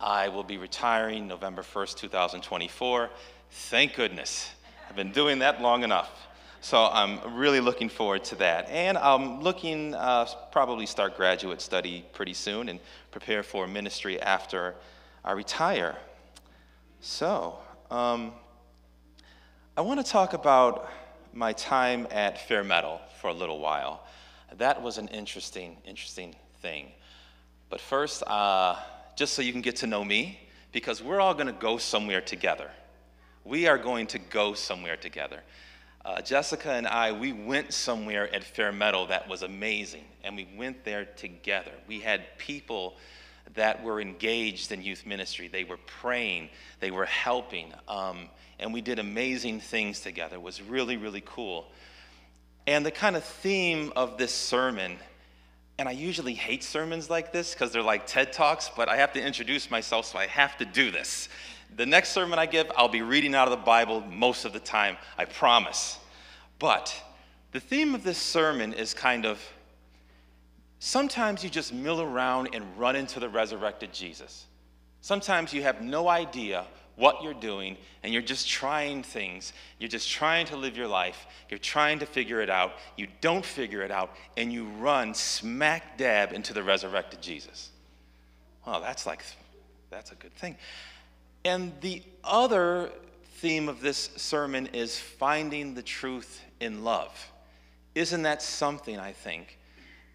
I 0.00 0.28
will 0.28 0.42
be 0.42 0.56
retiring 0.56 1.28
November 1.28 1.62
1st, 1.62 1.96
2024. 1.96 3.10
Thank 3.50 3.94
goodness. 3.94 4.50
I've 4.88 4.96
been 4.96 5.12
doing 5.12 5.38
that 5.38 5.62
long 5.62 5.82
enough. 5.84 6.10
So 6.60 6.88
I'm 6.90 7.36
really 7.36 7.60
looking 7.60 7.88
forward 7.88 8.24
to 8.24 8.36
that. 8.36 8.68
And 8.70 8.96
I'm 8.98 9.42
looking 9.42 9.94
uh, 9.94 10.26
probably 10.50 10.86
start 10.86 11.16
graduate 11.16 11.60
study 11.60 12.04
pretty 12.12 12.32
soon 12.32 12.68
and 12.68 12.80
prepare 13.10 13.42
for 13.42 13.66
ministry 13.66 14.20
after 14.20 14.74
I 15.24 15.32
retire. 15.32 15.96
So 17.00 17.58
um, 17.90 18.32
I 19.76 19.82
want 19.82 20.04
to 20.04 20.10
talk 20.10 20.32
about 20.32 20.88
my 21.32 21.52
time 21.52 22.06
at 22.10 22.46
Fair 22.48 22.64
Meadow 22.64 23.00
for 23.20 23.28
a 23.28 23.34
little 23.34 23.58
while. 23.58 24.06
That 24.56 24.82
was 24.82 24.98
an 24.98 25.08
interesting, 25.08 25.76
interesting 25.84 26.34
thing. 26.62 26.92
But 27.68 27.80
first, 27.80 28.22
uh, 28.26 28.76
just 29.16 29.34
so 29.34 29.42
you 29.42 29.52
can 29.52 29.60
get 29.60 29.76
to 29.76 29.86
know 29.86 30.04
me, 30.04 30.40
because 30.72 31.02
we're 31.02 31.20
all 31.20 31.34
going 31.34 31.46
to 31.46 31.52
go 31.52 31.78
somewhere 31.78 32.20
together. 32.20 32.70
We 33.44 33.66
are 33.66 33.78
going 33.78 34.06
to 34.08 34.18
go 34.18 34.54
somewhere 34.54 34.96
together 34.96 35.40
uh, 36.04 36.20
Jessica 36.20 36.70
and 36.70 36.86
I, 36.86 37.12
we 37.12 37.32
went 37.32 37.72
somewhere 37.72 38.32
at 38.34 38.44
Fair 38.44 38.72
Meadow 38.72 39.06
that 39.06 39.26
was 39.28 39.42
amazing, 39.42 40.04
and 40.22 40.36
we 40.36 40.46
went 40.56 40.84
there 40.84 41.06
together. 41.06 41.70
We 41.88 42.00
had 42.00 42.36
people 42.36 42.96
that 43.54 43.82
were 43.82 44.00
engaged 44.00 44.70
in 44.72 44.82
youth 44.82 45.06
ministry. 45.06 45.48
They 45.48 45.64
were 45.64 45.78
praying, 45.86 46.50
they 46.80 46.90
were 46.90 47.06
helping, 47.06 47.72
um, 47.88 48.28
and 48.58 48.72
we 48.72 48.82
did 48.82 48.98
amazing 48.98 49.60
things 49.60 50.00
together. 50.00 50.36
It 50.36 50.42
was 50.42 50.60
really, 50.60 50.96
really 50.98 51.22
cool. 51.24 51.66
And 52.66 52.84
the 52.84 52.90
kind 52.90 53.16
of 53.16 53.24
theme 53.24 53.92
of 53.96 54.18
this 54.18 54.32
sermon 54.32 54.98
And 55.78 55.88
I 55.88 55.92
usually 55.92 56.34
hate 56.34 56.62
sermons 56.62 57.10
like 57.10 57.32
this 57.32 57.52
because 57.52 57.72
they're 57.72 57.82
like 57.82 58.06
TED 58.06 58.32
Talks, 58.32 58.70
but 58.74 58.88
I 58.88 58.96
have 58.96 59.12
to 59.14 59.20
introduce 59.20 59.70
myself, 59.70 60.06
so 60.06 60.18
I 60.18 60.26
have 60.26 60.56
to 60.58 60.64
do 60.64 60.90
this. 60.90 61.28
The 61.76 61.86
next 61.86 62.10
sermon 62.10 62.38
I 62.38 62.46
give, 62.46 62.70
I'll 62.76 62.88
be 62.88 63.02
reading 63.02 63.34
out 63.34 63.48
of 63.48 63.58
the 63.58 63.64
Bible 63.64 64.00
most 64.02 64.44
of 64.44 64.52
the 64.52 64.60
time, 64.60 64.96
I 65.18 65.24
promise. 65.24 65.98
But 66.60 66.94
the 67.50 67.58
theme 67.58 67.94
of 67.94 68.04
this 68.04 68.18
sermon 68.18 68.72
is 68.72 68.94
kind 68.94 69.26
of 69.26 69.40
sometimes 70.78 71.42
you 71.42 71.50
just 71.50 71.72
mill 71.72 72.00
around 72.00 72.50
and 72.52 72.64
run 72.78 72.94
into 72.94 73.18
the 73.18 73.28
resurrected 73.28 73.92
Jesus. 73.92 74.46
Sometimes 75.00 75.52
you 75.52 75.62
have 75.62 75.82
no 75.82 76.08
idea 76.08 76.64
what 76.96 77.22
you're 77.22 77.34
doing 77.34 77.76
and 78.02 78.12
you're 78.12 78.22
just 78.22 78.48
trying 78.48 79.02
things. 79.02 79.52
You're 79.78 79.88
just 79.88 80.10
trying 80.10 80.46
to 80.46 80.56
live 80.56 80.76
your 80.76 80.88
life. 80.88 81.26
You're 81.48 81.58
trying 81.58 81.98
to 82.00 82.06
figure 82.06 82.40
it 82.40 82.50
out. 82.50 82.72
You 82.96 83.08
don't 83.20 83.44
figure 83.44 83.82
it 83.82 83.90
out 83.90 84.14
and 84.36 84.52
you 84.52 84.64
run 84.78 85.14
smack 85.14 85.98
dab 85.98 86.32
into 86.32 86.52
the 86.52 86.62
resurrected 86.62 87.20
Jesus. 87.20 87.70
Well, 88.66 88.80
that's 88.80 89.06
like, 89.06 89.24
that's 89.90 90.12
a 90.12 90.14
good 90.14 90.34
thing. 90.34 90.56
And 91.44 91.72
the 91.80 92.02
other 92.22 92.90
theme 93.36 93.68
of 93.68 93.80
this 93.80 94.10
sermon 94.16 94.68
is 94.68 94.98
finding 94.98 95.74
the 95.74 95.82
truth 95.82 96.42
in 96.60 96.84
love. 96.84 97.30
Isn't 97.94 98.22
that 98.22 98.42
something, 98.42 98.98
I 98.98 99.12
think, 99.12 99.58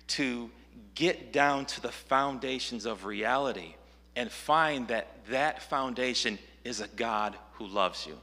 to 0.07 0.49
get 0.95 1.31
down 1.31 1.65
to 1.65 1.81
the 1.81 1.91
foundations 1.91 2.85
of 2.85 3.05
reality 3.05 3.75
and 4.15 4.31
find 4.31 4.87
that 4.87 5.07
that 5.29 5.61
foundation 5.61 6.39
is 6.69 6.81
a 6.81 6.87
God 6.87 7.35
who 7.53 7.65
loves 7.65 8.05
you, 8.05 8.15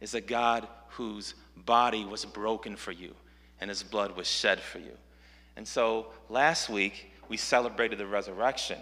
is 0.00 0.14
a 0.14 0.22
God 0.22 0.66
whose 0.88 1.34
body 1.54 2.02
was 2.02 2.24
broken 2.24 2.76
for 2.76 2.92
you 2.92 3.14
and 3.60 3.68
his 3.68 3.82
blood 3.82 4.16
was 4.16 4.26
shed 4.26 4.58
for 4.58 4.78
you. 4.78 4.96
And 5.54 5.68
so 5.68 6.06
last 6.30 6.70
week, 6.70 7.12
we 7.28 7.36
celebrated 7.36 7.98
the 7.98 8.06
resurrection, 8.06 8.78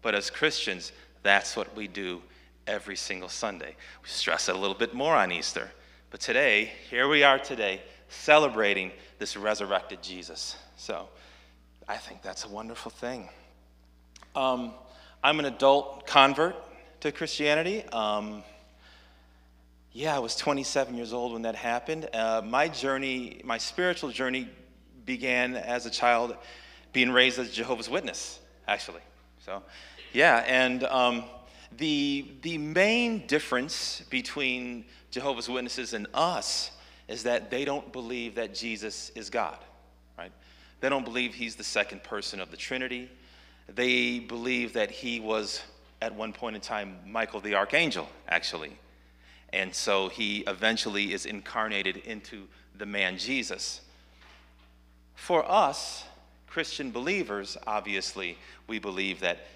but 0.00 0.14
as 0.14 0.30
Christians, 0.30 0.92
that's 1.22 1.54
what 1.54 1.76
we 1.76 1.86
do 1.86 2.22
every 2.66 2.96
single 2.96 3.28
Sunday. 3.28 3.76
We 4.02 4.08
stress 4.08 4.48
it 4.48 4.54
a 4.54 4.58
little 4.58 4.76
bit 4.76 4.94
more 4.94 5.14
on 5.14 5.32
Easter. 5.32 5.70
But 6.10 6.20
today, 6.20 6.72
here 6.88 7.08
we 7.08 7.22
are 7.22 7.38
today, 7.38 7.82
celebrating 8.08 8.90
this 9.18 9.36
resurrected 9.36 10.02
Jesus. 10.02 10.56
So 10.78 11.10
I 11.86 11.98
think 11.98 12.22
that's 12.22 12.46
a 12.46 12.48
wonderful 12.48 12.90
thing. 12.90 13.28
Um, 14.34 14.72
I'm 15.22 15.40
an 15.40 15.44
adult 15.44 16.06
convert 16.06 16.56
to 17.00 17.10
Christianity. 17.10 17.82
Um, 17.92 18.42
yeah, 19.92 20.14
I 20.14 20.18
was 20.18 20.36
27 20.36 20.94
years 20.94 21.14
old 21.14 21.32
when 21.32 21.42
that 21.42 21.56
happened. 21.56 22.08
Uh, 22.12 22.42
my 22.44 22.68
journey, 22.68 23.40
my 23.42 23.56
spiritual 23.56 24.10
journey, 24.10 24.48
began 25.06 25.56
as 25.56 25.86
a 25.86 25.90
child 25.90 26.36
being 26.92 27.10
raised 27.10 27.38
as 27.38 27.50
Jehovah's 27.50 27.88
Witness, 27.88 28.38
actually. 28.68 29.00
So, 29.44 29.62
yeah, 30.12 30.44
and 30.46 30.84
um, 30.84 31.24
the, 31.78 32.28
the 32.42 32.58
main 32.58 33.26
difference 33.26 34.02
between 34.10 34.84
Jehovah's 35.10 35.48
Witnesses 35.48 35.94
and 35.94 36.06
us 36.12 36.70
is 37.08 37.22
that 37.22 37.50
they 37.50 37.64
don't 37.64 37.90
believe 37.92 38.34
that 38.34 38.54
Jesus 38.54 39.10
is 39.14 39.30
God, 39.30 39.56
right? 40.18 40.32
They 40.80 40.90
don't 40.90 41.04
believe 41.04 41.34
he's 41.34 41.56
the 41.56 41.64
second 41.64 42.02
person 42.02 42.40
of 42.40 42.50
the 42.50 42.58
Trinity. 42.58 43.10
They 43.74 44.18
believe 44.18 44.74
that 44.74 44.90
he 44.90 45.18
was 45.18 45.62
at 46.02 46.14
one 46.14 46.32
point 46.32 46.56
in 46.56 46.62
time 46.62 46.98
Michael 47.06 47.40
the 47.40 47.54
archangel, 47.54 48.08
actually. 48.28 48.72
And 49.52 49.74
so 49.74 50.08
he 50.08 50.44
eventually 50.46 51.12
is 51.12 51.26
incarnated 51.26 51.98
into 51.98 52.46
the 52.76 52.86
man 52.86 53.18
Jesus. 53.18 53.80
For 55.14 55.48
us, 55.50 56.04
Christian 56.46 56.90
believers, 56.90 57.56
obviously, 57.66 58.38
we 58.66 58.78
believe 58.78 59.20
that 59.20 59.46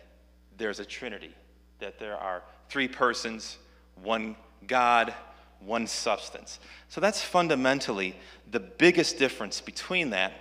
there's 0.59 0.81
a 0.81 0.85
trinity, 0.85 1.35
that 1.81 1.99
there 1.99 2.17
are 2.17 2.43
three 2.69 2.89
persons, 2.89 3.59
one 4.03 4.37
God, 4.67 5.15
one 5.61 5.87
substance. 5.87 6.61
So 6.89 7.01
that's 7.01 7.21
fundamentally 7.21 8.17
the 8.51 8.61
biggest 8.61 9.19
difference 9.19 9.61
between 9.61 10.11
that. 10.11 10.33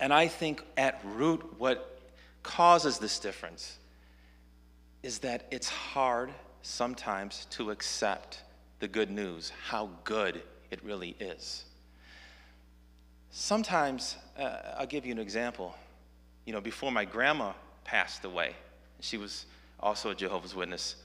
And 0.00 0.12
I 0.12 0.28
think 0.28 0.62
at 0.76 1.00
root, 1.04 1.58
what 1.58 2.00
causes 2.42 2.98
this 2.98 3.18
difference 3.18 3.78
is 5.02 5.18
that 5.20 5.46
it's 5.50 5.68
hard 5.68 6.30
sometimes 6.62 7.46
to 7.50 7.70
accept 7.70 8.42
the 8.80 8.88
good 8.88 9.10
news, 9.10 9.52
how 9.68 9.90
good 10.04 10.42
it 10.70 10.82
really 10.84 11.16
is. 11.20 11.64
Sometimes, 13.30 14.16
uh, 14.38 14.74
I'll 14.78 14.86
give 14.86 15.06
you 15.06 15.12
an 15.12 15.18
example. 15.18 15.74
You 16.44 16.52
know, 16.52 16.60
before 16.60 16.90
my 16.90 17.04
grandma 17.04 17.52
passed 17.84 18.24
away, 18.24 18.54
she 19.00 19.16
was 19.16 19.46
also 19.80 20.10
a 20.10 20.14
Jehovah's 20.14 20.54
Witness. 20.54 20.96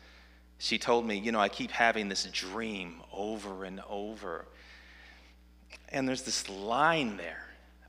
She 0.58 0.78
told 0.78 1.06
me, 1.06 1.18
you 1.18 1.32
know, 1.32 1.40
I 1.40 1.50
keep 1.50 1.72
having 1.72 2.10
this 2.10 2.26
dream 2.32 3.02
over 3.12 3.66
and 3.66 3.82
over. 3.90 4.46
And 5.90 6.08
there's 6.08 6.24
this 6.24 6.50
line 6.50 7.18
there. 7.18 7.44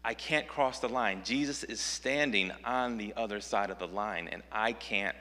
I 0.04 0.12
can't 0.12 0.46
cross 0.46 0.80
the 0.80 0.88
line. 0.88 1.22
Jesus 1.24 1.64
is 1.64 1.80
standing 1.80 2.52
on 2.64 2.98
the 2.98 3.14
other 3.16 3.40
side 3.40 3.70
of 3.70 3.78
the 3.78 3.86
line, 3.86 4.28
and 4.30 4.42
I 4.52 4.72
can't 4.72 5.16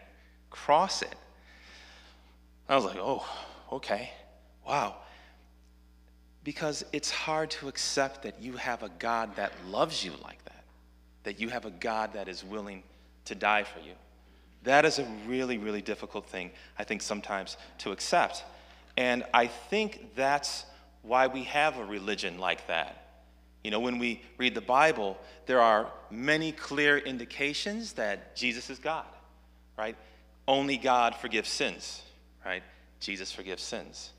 cross 0.53 1.01
it. 1.01 1.15
I 2.69 2.75
was 2.75 2.85
like, 2.85 2.97
oh, 2.97 3.25
okay, 3.71 4.11
wow. 4.65 4.95
Because 6.43 6.85
it's 6.93 7.09
hard 7.09 7.49
to 7.51 7.67
accept 7.67 8.23
that 8.23 8.41
you 8.41 8.53
have 8.53 8.83
a 8.83 8.89
God 8.99 9.35
that 9.35 9.51
loves 9.67 10.05
you 10.05 10.11
like 10.23 10.43
that, 10.45 10.63
that 11.23 11.41
you 11.41 11.49
have 11.49 11.65
a 11.65 11.71
God 11.71 12.13
that 12.13 12.27
is 12.27 12.43
willing 12.43 12.83
to 13.25 13.35
die 13.35 13.63
for 13.63 13.79
you. 13.79 13.93
That 14.63 14.85
is 14.85 14.99
a 14.99 15.05
really, 15.27 15.57
really 15.57 15.81
difficult 15.81 16.27
thing, 16.27 16.51
I 16.77 16.83
think, 16.83 17.01
sometimes 17.01 17.57
to 17.79 17.91
accept. 17.91 18.43
And 18.95 19.25
I 19.33 19.47
think 19.47 20.15
that's 20.15 20.65
why 21.01 21.27
we 21.27 21.43
have 21.45 21.77
a 21.77 21.83
religion 21.83 22.37
like 22.37 22.67
that. 22.67 22.99
You 23.63 23.71
know, 23.71 23.79
when 23.79 23.97
we 23.97 24.21
read 24.37 24.55
the 24.55 24.61
Bible, 24.61 25.17
there 25.47 25.61
are 25.61 25.91
many 26.11 26.51
clear 26.51 26.97
indications 26.97 27.93
that 27.93 28.35
Jesus 28.35 28.69
is 28.69 28.77
God, 28.77 29.05
right? 29.77 29.95
Only 30.47 30.77
God 30.77 31.15
forgives 31.15 31.49
sins, 31.49 32.01
right? 32.45 32.63
Jesus 32.99 33.32
forgives 33.32 33.63
sins. 33.63 34.12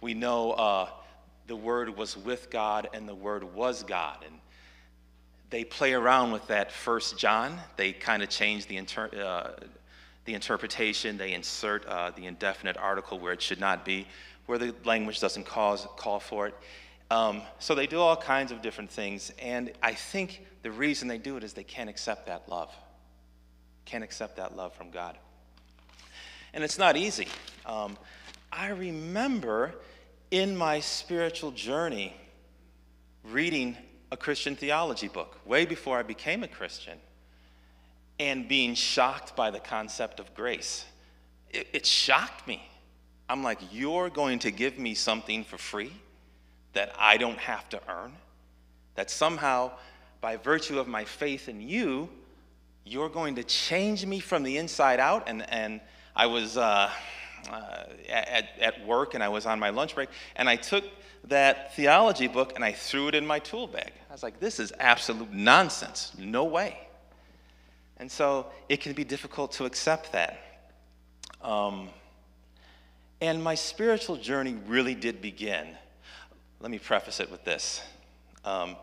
We 0.00 0.14
know 0.14 0.52
uh, 0.52 0.88
the 1.46 1.56
Word 1.56 1.96
was 1.96 2.16
with 2.16 2.50
God 2.50 2.88
and 2.92 3.08
the 3.08 3.14
Word 3.14 3.44
was 3.54 3.82
God. 3.82 4.18
And 4.26 4.34
they 5.50 5.64
play 5.64 5.92
around 5.92 6.32
with 6.32 6.46
that 6.48 6.72
First 6.72 7.18
John. 7.18 7.58
They 7.76 7.92
kind 7.92 8.22
of 8.22 8.28
change 8.28 8.66
the, 8.66 8.76
inter- 8.76 9.10
uh, 9.16 9.64
the 10.24 10.34
interpretation. 10.34 11.18
They 11.18 11.32
insert 11.32 11.86
uh, 11.86 12.10
the 12.10 12.26
indefinite 12.26 12.76
article 12.76 13.18
where 13.18 13.32
it 13.32 13.42
should 13.42 13.60
not 13.60 13.84
be, 13.84 14.06
where 14.46 14.58
the 14.58 14.74
language 14.84 15.20
doesn't 15.20 15.44
cause, 15.46 15.86
call 15.96 16.20
for 16.20 16.48
it. 16.48 16.54
Um, 17.10 17.42
so 17.58 17.74
they 17.74 17.86
do 17.86 18.00
all 18.00 18.16
kinds 18.16 18.52
of 18.52 18.62
different 18.62 18.90
things. 18.90 19.32
And 19.40 19.72
I 19.82 19.94
think 19.94 20.46
the 20.62 20.70
reason 20.70 21.08
they 21.08 21.18
do 21.18 21.36
it 21.36 21.44
is 21.44 21.52
they 21.52 21.64
can't 21.64 21.90
accept 21.90 22.26
that 22.26 22.48
love. 22.48 22.72
Can't 23.84 24.04
accept 24.04 24.36
that 24.36 24.56
love 24.56 24.74
from 24.74 24.90
God 24.90 25.18
and 26.54 26.62
it's 26.62 26.78
not 26.78 26.96
easy. 26.96 27.28
Um, 27.66 27.96
I 28.50 28.68
remember 28.68 29.74
in 30.30 30.56
my 30.56 30.80
spiritual 30.80 31.50
journey 31.50 32.14
reading 33.24 33.76
a 34.10 34.16
Christian 34.16 34.56
theology 34.56 35.08
book 35.08 35.38
way 35.46 35.64
before 35.64 35.98
I 35.98 36.02
became 36.02 36.42
a 36.42 36.48
Christian 36.48 36.98
and 38.18 38.46
being 38.46 38.74
shocked 38.74 39.34
by 39.34 39.50
the 39.50 39.60
concept 39.60 40.20
of 40.20 40.34
grace. 40.34 40.84
It, 41.50 41.66
it 41.72 41.86
shocked 41.86 42.46
me. 42.46 42.68
I'm 43.28 43.42
like, 43.42 43.58
you're 43.72 44.10
going 44.10 44.40
to 44.40 44.50
give 44.50 44.78
me 44.78 44.94
something 44.94 45.44
for 45.44 45.56
free 45.56 45.92
that 46.74 46.94
I 46.98 47.16
don't 47.16 47.38
have 47.38 47.68
to 47.70 47.80
earn? 47.88 48.12
That 48.94 49.10
somehow, 49.10 49.72
by 50.20 50.36
virtue 50.36 50.78
of 50.78 50.88
my 50.88 51.04
faith 51.04 51.48
in 51.48 51.60
you, 51.60 52.08
you're 52.84 53.08
going 53.08 53.36
to 53.36 53.44
change 53.44 54.04
me 54.04 54.20
from 54.20 54.42
the 54.42 54.58
inside 54.58 55.00
out 55.00 55.24
and, 55.28 55.48
and 55.50 55.80
I 56.14 56.26
was 56.26 56.56
uh, 56.56 56.90
uh, 57.50 57.84
at, 58.08 58.48
at 58.60 58.86
work 58.86 59.14
and 59.14 59.22
I 59.22 59.28
was 59.28 59.46
on 59.46 59.58
my 59.58 59.70
lunch 59.70 59.94
break, 59.94 60.08
and 60.36 60.48
I 60.48 60.56
took 60.56 60.84
that 61.28 61.74
theology 61.74 62.28
book 62.28 62.52
and 62.54 62.64
I 62.64 62.72
threw 62.72 63.08
it 63.08 63.14
in 63.14 63.26
my 63.26 63.38
tool 63.38 63.66
bag. 63.66 63.92
I 64.10 64.12
was 64.12 64.22
like, 64.22 64.40
this 64.40 64.58
is 64.58 64.72
absolute 64.78 65.32
nonsense. 65.32 66.12
No 66.18 66.44
way. 66.44 66.76
And 67.96 68.10
so 68.10 68.46
it 68.68 68.80
can 68.80 68.92
be 68.92 69.04
difficult 69.04 69.52
to 69.52 69.64
accept 69.64 70.12
that. 70.12 70.38
Um, 71.40 71.88
and 73.20 73.42
my 73.42 73.54
spiritual 73.54 74.16
journey 74.16 74.56
really 74.66 74.94
did 74.94 75.22
begin. 75.22 75.68
Let 76.60 76.70
me 76.70 76.78
preface 76.78 77.20
it 77.20 77.30
with 77.30 77.44
this. 77.44 77.82
Um, 78.44 78.76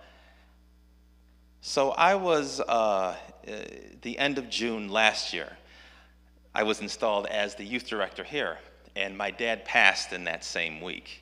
so 1.62 1.92
I 1.92 2.16
was 2.16 2.62
uh, 2.62 2.64
uh 2.72 3.16
the 4.02 4.18
end 4.18 4.38
of 4.38 4.50
June 4.50 4.88
last 4.88 5.34
year. 5.34 5.58
I 6.54 6.64
was 6.64 6.82
installed 6.82 7.28
as 7.28 7.56
the 7.56 7.64
youth 7.64 7.88
director 7.88 8.24
here, 8.24 8.58
and 8.96 9.18
my 9.18 9.32
dad 9.32 9.66
passed 9.66 10.14
in 10.14 10.24
that 10.26 10.44
same 10.44 10.82
week. 10.82 11.22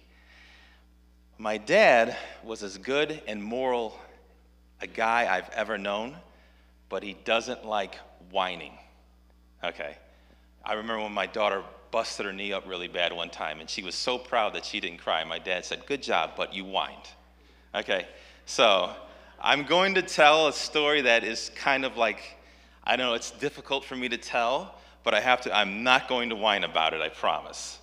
My 1.38 1.58
dad 1.58 2.16
was 2.44 2.63
as 2.63 2.78
good 2.78 3.22
and 3.28 3.44
moral 3.44 4.00
a 4.82 4.88
guy 4.88 5.28
I've 5.30 5.50
ever 5.50 5.78
known, 5.78 6.16
but 6.90 7.04
he 7.04 7.13
doesn't 7.26 7.66
like 7.66 7.96
whining. 8.32 8.74
Okay. 9.63 9.98
I 10.63 10.74
remember 10.74 11.04
when 11.04 11.13
my 11.13 11.26
daughter 11.26 11.63
busted 11.92 12.26
her 12.26 12.34
knee 12.34 12.54
up 12.54 12.68
really 12.68 12.88
bad 12.88 13.13
one 13.13 13.30
time, 13.30 13.60
and 13.60 13.70
she 13.70 13.84
was 13.84 13.96
so 13.96 14.18
proud 14.18 14.54
that 14.54 14.66
she 14.66 14.80
didn't 14.80 15.00
cry. 15.00 15.24
My 15.24 15.40
dad 15.40 15.66
said, 15.66 15.86
Good 15.86 16.04
job, 16.04 16.32
but 16.36 16.54
you 16.54 16.63
whined. 16.63 17.10
Okay. 17.76 18.08
So 18.46 18.94
I'm 19.40 19.63
going 19.63 19.96
to 19.96 20.02
tell 20.02 20.48
a 20.48 20.54
story 20.54 21.02
that 21.02 21.24
is 21.24 21.52
kind 21.56 21.86
of 21.86 21.98
like, 21.98 22.38
I 22.84 22.96
know 22.96 23.13
it's 23.13 23.32
difficult 23.32 23.84
for 23.86 23.96
me 23.96 24.10
to 24.10 24.18
tell, 24.18 24.76
but 25.08 25.13
I 25.13 25.22
have 25.22 25.39
to, 25.43 25.56
I'm 25.56 25.84
not 25.84 26.10
going 26.10 26.28
to 26.32 26.36
whine 26.36 26.65
about 26.65 26.93
it, 26.93 27.00
I 27.00 27.08
promise. 27.08 27.80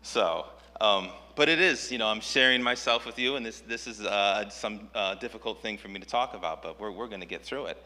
So, 0.00 0.46
um, 0.80 1.10
but 1.36 1.50
it 1.50 1.60
is, 1.60 1.92
you 1.92 1.98
know, 1.98 2.06
I'm 2.08 2.22
sharing 2.22 2.62
myself 2.62 3.04
with 3.04 3.18
you, 3.18 3.36
and 3.36 3.44
this, 3.44 3.60
this 3.60 3.86
is 3.86 4.00
uh, 4.00 4.48
some 4.48 4.88
uh, 4.94 5.16
difficult 5.16 5.60
thing 5.60 5.76
for 5.76 5.88
me 5.88 6.00
to 6.00 6.06
talk 6.06 6.32
about, 6.32 6.62
but 6.62 6.80
we're, 6.80 6.90
we're 6.90 7.08
going 7.08 7.20
to 7.20 7.26
get 7.26 7.42
through 7.42 7.66
it. 7.66 7.84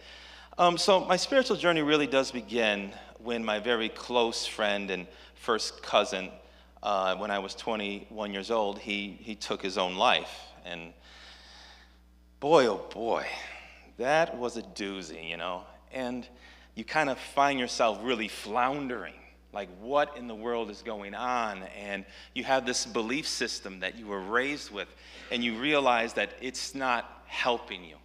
Um, 0.56 0.78
so, 0.78 1.04
my 1.04 1.16
spiritual 1.16 1.56
journey 1.56 1.82
really 1.82 2.06
does 2.06 2.30
begin 2.30 2.92
when 3.18 3.44
my 3.44 3.58
very 3.58 3.88
close 3.88 4.46
friend 4.46 4.88
and 4.92 5.08
first 5.34 5.82
cousin, 5.82 6.30
uh, 6.84 7.16
when 7.16 7.32
I 7.32 7.40
was 7.40 7.56
21 7.56 8.32
years 8.32 8.52
old, 8.52 8.78
he, 8.78 9.18
he 9.20 9.34
took 9.34 9.62
his 9.62 9.76
own 9.76 9.96
life. 9.96 10.42
And 10.64 10.92
boy, 12.38 12.68
oh 12.68 12.86
boy, 12.94 13.26
that 13.98 14.38
was 14.38 14.56
a 14.56 14.62
doozy, 14.62 15.28
you 15.28 15.38
know. 15.38 15.64
And 15.90 16.28
you 16.76 16.84
kind 16.84 17.10
of 17.10 17.18
find 17.18 17.58
yourself 17.58 17.98
really 18.02 18.28
floundering 18.28 19.14
like 19.52 19.68
what 19.80 20.16
in 20.16 20.28
the 20.28 20.34
world 20.34 20.70
is 20.70 20.82
going 20.82 21.14
on? 21.14 21.62
And 21.76 22.04
you 22.34 22.44
have 22.44 22.66
this 22.66 22.84
belief 22.86 23.26
system 23.26 23.80
that 23.80 23.98
you 23.98 24.06
were 24.06 24.20
raised 24.20 24.70
with 24.70 24.88
and 25.32 25.42
you 25.42 25.58
realize 25.58 26.12
that 26.12 26.30
it's 26.40 26.74
not 26.74 27.22
helping 27.26 27.82
you 27.82 27.96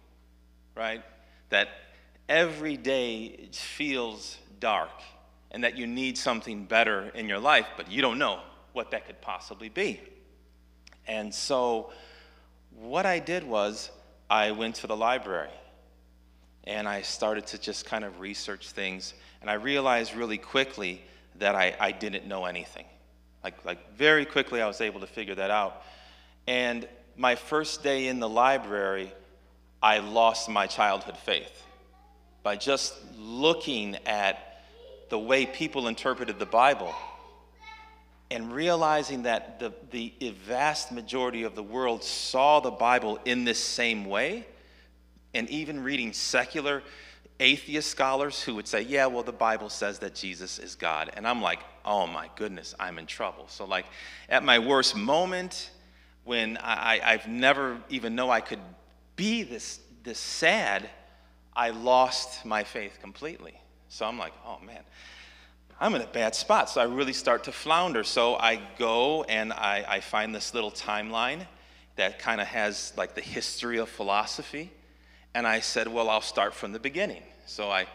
right? 0.74 1.02
That 1.50 1.68
every 2.28 2.76
day 2.76 3.48
feels 3.52 4.38
dark 4.60 4.90
and 5.50 5.64
that 5.64 5.76
you 5.76 5.86
need 5.86 6.16
something 6.16 6.64
better 6.64 7.10
in 7.14 7.28
your 7.28 7.38
life 7.38 7.66
but 7.76 7.90
you 7.90 8.00
don't 8.00 8.18
know 8.18 8.40
what 8.72 8.90
that 8.92 9.06
could 9.06 9.20
possibly 9.20 9.68
be. 9.68 10.00
And 11.06 11.34
so 11.34 11.92
what 12.74 13.04
i 13.04 13.18
did 13.18 13.44
was 13.44 13.90
i 14.30 14.50
went 14.50 14.74
to 14.76 14.86
the 14.86 14.96
library 14.96 15.50
and 16.64 16.88
i 16.88 17.02
started 17.02 17.46
to 17.46 17.58
just 17.58 17.86
kind 17.86 18.04
of 18.04 18.20
research 18.20 18.70
things 18.70 19.14
and 19.40 19.50
i 19.50 19.54
realized 19.54 20.14
really 20.14 20.38
quickly 20.38 21.02
that 21.36 21.54
I, 21.54 21.74
I 21.78 21.92
didn't 21.92 22.26
know 22.26 22.44
anything. 22.44 22.84
Like, 23.42 23.64
like 23.64 23.96
very 23.96 24.24
quickly, 24.24 24.60
I 24.60 24.66
was 24.66 24.80
able 24.80 25.00
to 25.00 25.06
figure 25.06 25.34
that 25.34 25.50
out. 25.50 25.82
And 26.46 26.88
my 27.16 27.34
first 27.34 27.82
day 27.82 28.08
in 28.08 28.20
the 28.20 28.28
library, 28.28 29.12
I 29.82 29.98
lost 29.98 30.48
my 30.48 30.66
childhood 30.66 31.16
faith 31.18 31.66
by 32.42 32.56
just 32.56 32.94
looking 33.16 33.96
at 34.06 34.60
the 35.10 35.18
way 35.18 35.46
people 35.46 35.88
interpreted 35.88 36.38
the 36.38 36.46
Bible 36.46 36.94
and 38.30 38.52
realizing 38.52 39.24
that 39.24 39.60
the, 39.60 39.72
the 39.90 40.34
vast 40.46 40.90
majority 40.90 41.42
of 41.42 41.54
the 41.54 41.62
world 41.62 42.02
saw 42.02 42.60
the 42.60 42.70
Bible 42.70 43.18
in 43.24 43.44
this 43.44 43.58
same 43.58 44.06
way, 44.06 44.46
and 45.34 45.48
even 45.50 45.82
reading 45.82 46.12
secular 46.12 46.82
atheist 47.40 47.90
scholars 47.90 48.42
who 48.42 48.54
would 48.54 48.68
say, 48.68 48.82
yeah, 48.82 49.06
well, 49.06 49.22
the 49.22 49.32
Bible 49.32 49.68
says 49.68 49.98
that 50.00 50.14
Jesus 50.14 50.58
is 50.58 50.74
God. 50.74 51.10
And 51.14 51.26
I'm 51.26 51.42
like, 51.42 51.60
oh 51.84 52.06
my 52.06 52.30
goodness, 52.36 52.74
I'm 52.78 52.98
in 52.98 53.06
trouble. 53.06 53.46
So, 53.48 53.64
like, 53.64 53.86
at 54.28 54.44
my 54.44 54.58
worst 54.58 54.96
moment, 54.96 55.70
when 56.24 56.56
I, 56.58 57.00
I've 57.04 57.26
never 57.26 57.78
even 57.88 58.14
know 58.14 58.30
I 58.30 58.40
could 58.40 58.60
be 59.16 59.42
this, 59.42 59.80
this 60.04 60.18
sad, 60.18 60.88
I 61.54 61.70
lost 61.70 62.44
my 62.44 62.64
faith 62.64 62.98
completely. 63.00 63.54
So 63.88 64.06
I'm 64.06 64.18
like, 64.18 64.32
oh 64.46 64.58
man, 64.64 64.82
I'm 65.80 65.94
in 65.94 66.02
a 66.02 66.06
bad 66.06 66.34
spot. 66.34 66.70
So 66.70 66.80
I 66.80 66.84
really 66.84 67.12
start 67.12 67.44
to 67.44 67.52
flounder. 67.52 68.04
So 68.04 68.36
I 68.36 68.60
go 68.78 69.24
and 69.24 69.52
I, 69.52 69.84
I 69.86 70.00
find 70.00 70.34
this 70.34 70.54
little 70.54 70.70
timeline 70.70 71.46
that 71.96 72.18
kind 72.18 72.40
of 72.40 72.46
has 72.46 72.92
like 72.96 73.14
the 73.14 73.20
history 73.20 73.78
of 73.78 73.88
philosophy. 73.88 74.70
And 75.34 75.46
I 75.46 75.60
said, 75.60 75.88
well, 75.88 76.10
I'll 76.10 76.20
start 76.20 76.54
from 76.54 76.72
the 76.72 76.78
beginning. 76.78 77.22
So 77.46 77.70
I, 77.70 77.80
you 77.80 77.86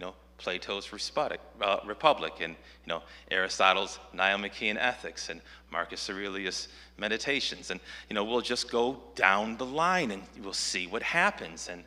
know, 0.00 0.14
Plato's 0.38 0.90
uh, 0.92 1.76
Republic 1.84 2.34
and, 2.40 2.52
you 2.52 2.88
know, 2.88 3.02
Aristotle's 3.30 3.98
Nicomachean 4.12 4.78
Ethics 4.78 5.28
and 5.28 5.40
Marcus 5.70 6.08
Aurelius 6.08 6.68
Meditations. 6.98 7.70
And, 7.70 7.80
you 8.08 8.14
know, 8.14 8.24
we'll 8.24 8.40
just 8.40 8.70
go 8.70 9.02
down 9.14 9.56
the 9.56 9.66
line 9.66 10.10
and 10.10 10.22
we'll 10.42 10.52
see 10.52 10.86
what 10.86 11.02
happens. 11.02 11.68
And 11.68 11.84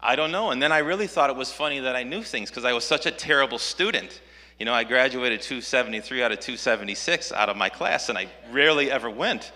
I 0.00 0.16
don't 0.16 0.30
know. 0.30 0.50
And 0.50 0.62
then 0.62 0.72
I 0.72 0.78
really 0.78 1.06
thought 1.06 1.30
it 1.30 1.36
was 1.36 1.52
funny 1.52 1.80
that 1.80 1.96
I 1.96 2.02
knew 2.02 2.22
things 2.22 2.50
because 2.50 2.64
I 2.64 2.72
was 2.72 2.84
such 2.84 3.06
a 3.06 3.10
terrible 3.10 3.58
student. 3.58 4.20
You 4.58 4.64
know, 4.64 4.72
I 4.72 4.84
graduated 4.84 5.42
273 5.42 6.22
out 6.22 6.32
of 6.32 6.40
276 6.40 7.32
out 7.32 7.48
of 7.50 7.56
my 7.56 7.68
class, 7.68 8.08
and 8.08 8.16
I 8.16 8.28
rarely 8.50 8.90
ever 8.90 9.10
went. 9.10 9.52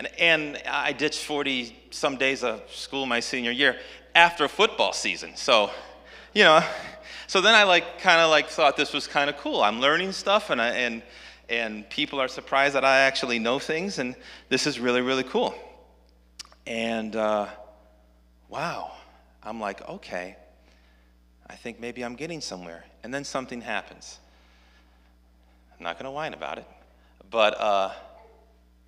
And, 0.00 0.08
and 0.18 0.62
I 0.66 0.94
ditched 0.94 1.22
40 1.24 1.76
some 1.90 2.16
days 2.16 2.42
of 2.42 2.62
school 2.72 3.04
my 3.04 3.20
senior 3.20 3.50
year 3.50 3.76
after 4.14 4.48
football 4.48 4.94
season. 4.94 5.32
So, 5.36 5.70
you 6.32 6.42
know, 6.42 6.64
so 7.26 7.42
then 7.42 7.54
I 7.54 7.64
like 7.64 8.00
kind 8.00 8.18
of 8.22 8.30
like 8.30 8.48
thought 8.48 8.78
this 8.78 8.94
was 8.94 9.06
kind 9.06 9.28
of 9.28 9.36
cool. 9.36 9.60
I'm 9.60 9.78
learning 9.78 10.12
stuff 10.12 10.48
and, 10.48 10.58
I, 10.58 10.68
and, 10.68 11.02
and 11.50 11.86
people 11.90 12.18
are 12.18 12.28
surprised 12.28 12.76
that 12.76 12.84
I 12.84 13.00
actually 13.00 13.38
know 13.38 13.58
things, 13.58 13.98
and 13.98 14.16
this 14.48 14.66
is 14.66 14.80
really, 14.80 15.02
really 15.02 15.22
cool. 15.22 15.54
And 16.66 17.14
uh, 17.14 17.48
wow, 18.48 18.92
I'm 19.42 19.60
like, 19.60 19.86
okay, 19.86 20.34
I 21.46 21.56
think 21.56 21.78
maybe 21.78 22.02
I'm 22.02 22.14
getting 22.14 22.40
somewhere. 22.40 22.86
And 23.02 23.12
then 23.12 23.22
something 23.22 23.60
happens. 23.60 24.18
I'm 25.76 25.84
not 25.84 25.96
going 25.96 26.06
to 26.06 26.10
whine 26.10 26.32
about 26.32 26.56
it. 26.56 26.66
But 27.30 27.60
uh, 27.60 27.90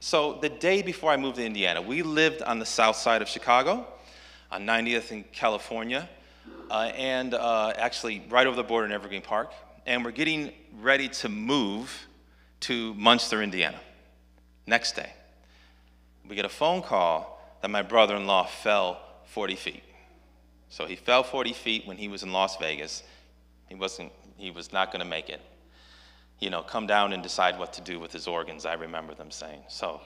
so 0.04 0.36
the 0.42 0.48
day 0.48 0.82
before 0.82 1.12
I 1.12 1.16
moved 1.16 1.36
to 1.36 1.46
Indiana, 1.46 1.80
we 1.80 2.02
lived 2.02 2.42
on 2.42 2.58
the 2.58 2.66
south 2.66 2.96
side 2.96 3.22
of 3.22 3.28
Chicago, 3.28 3.86
on 4.50 4.66
90th 4.66 5.12
in 5.12 5.22
California, 5.30 6.08
uh, 6.68 6.90
and 6.96 7.34
uh, 7.34 7.72
actually 7.76 8.20
right 8.28 8.44
over 8.48 8.56
the 8.56 8.64
border 8.64 8.84
in 8.84 8.90
Evergreen 8.90 9.22
Park. 9.22 9.52
And 9.86 10.04
we're 10.04 10.10
getting 10.10 10.54
ready 10.80 11.08
to 11.08 11.28
move 11.28 12.08
to 12.62 12.94
Munster, 12.94 13.44
Indiana. 13.44 13.78
Next 14.66 14.96
day, 14.96 15.12
we 16.28 16.34
get 16.34 16.46
a 16.46 16.48
phone 16.48 16.82
call 16.82 17.40
that 17.62 17.70
my 17.70 17.82
brother 17.82 18.16
in 18.16 18.26
law 18.26 18.44
fell 18.46 19.00
40 19.26 19.54
feet. 19.54 19.84
So 20.68 20.84
he 20.84 20.96
fell 20.96 21.22
40 21.22 21.52
feet 21.52 21.86
when 21.86 21.96
he 21.96 22.08
was 22.08 22.24
in 22.24 22.32
Las 22.32 22.56
Vegas. 22.56 23.04
He, 23.68 23.76
wasn't, 23.76 24.10
he 24.36 24.50
was 24.50 24.72
not 24.72 24.90
going 24.90 24.98
to 25.04 25.08
make 25.08 25.28
it 25.28 25.40
you 26.42 26.50
know, 26.50 26.60
come 26.60 26.88
down 26.88 27.12
and 27.12 27.22
decide 27.22 27.56
what 27.56 27.72
to 27.74 27.80
do 27.80 28.00
with 28.00 28.12
his 28.12 28.26
organs, 28.26 28.66
I 28.66 28.72
remember 28.74 29.14
them 29.14 29.30
saying. 29.30 29.62
So 29.68 30.00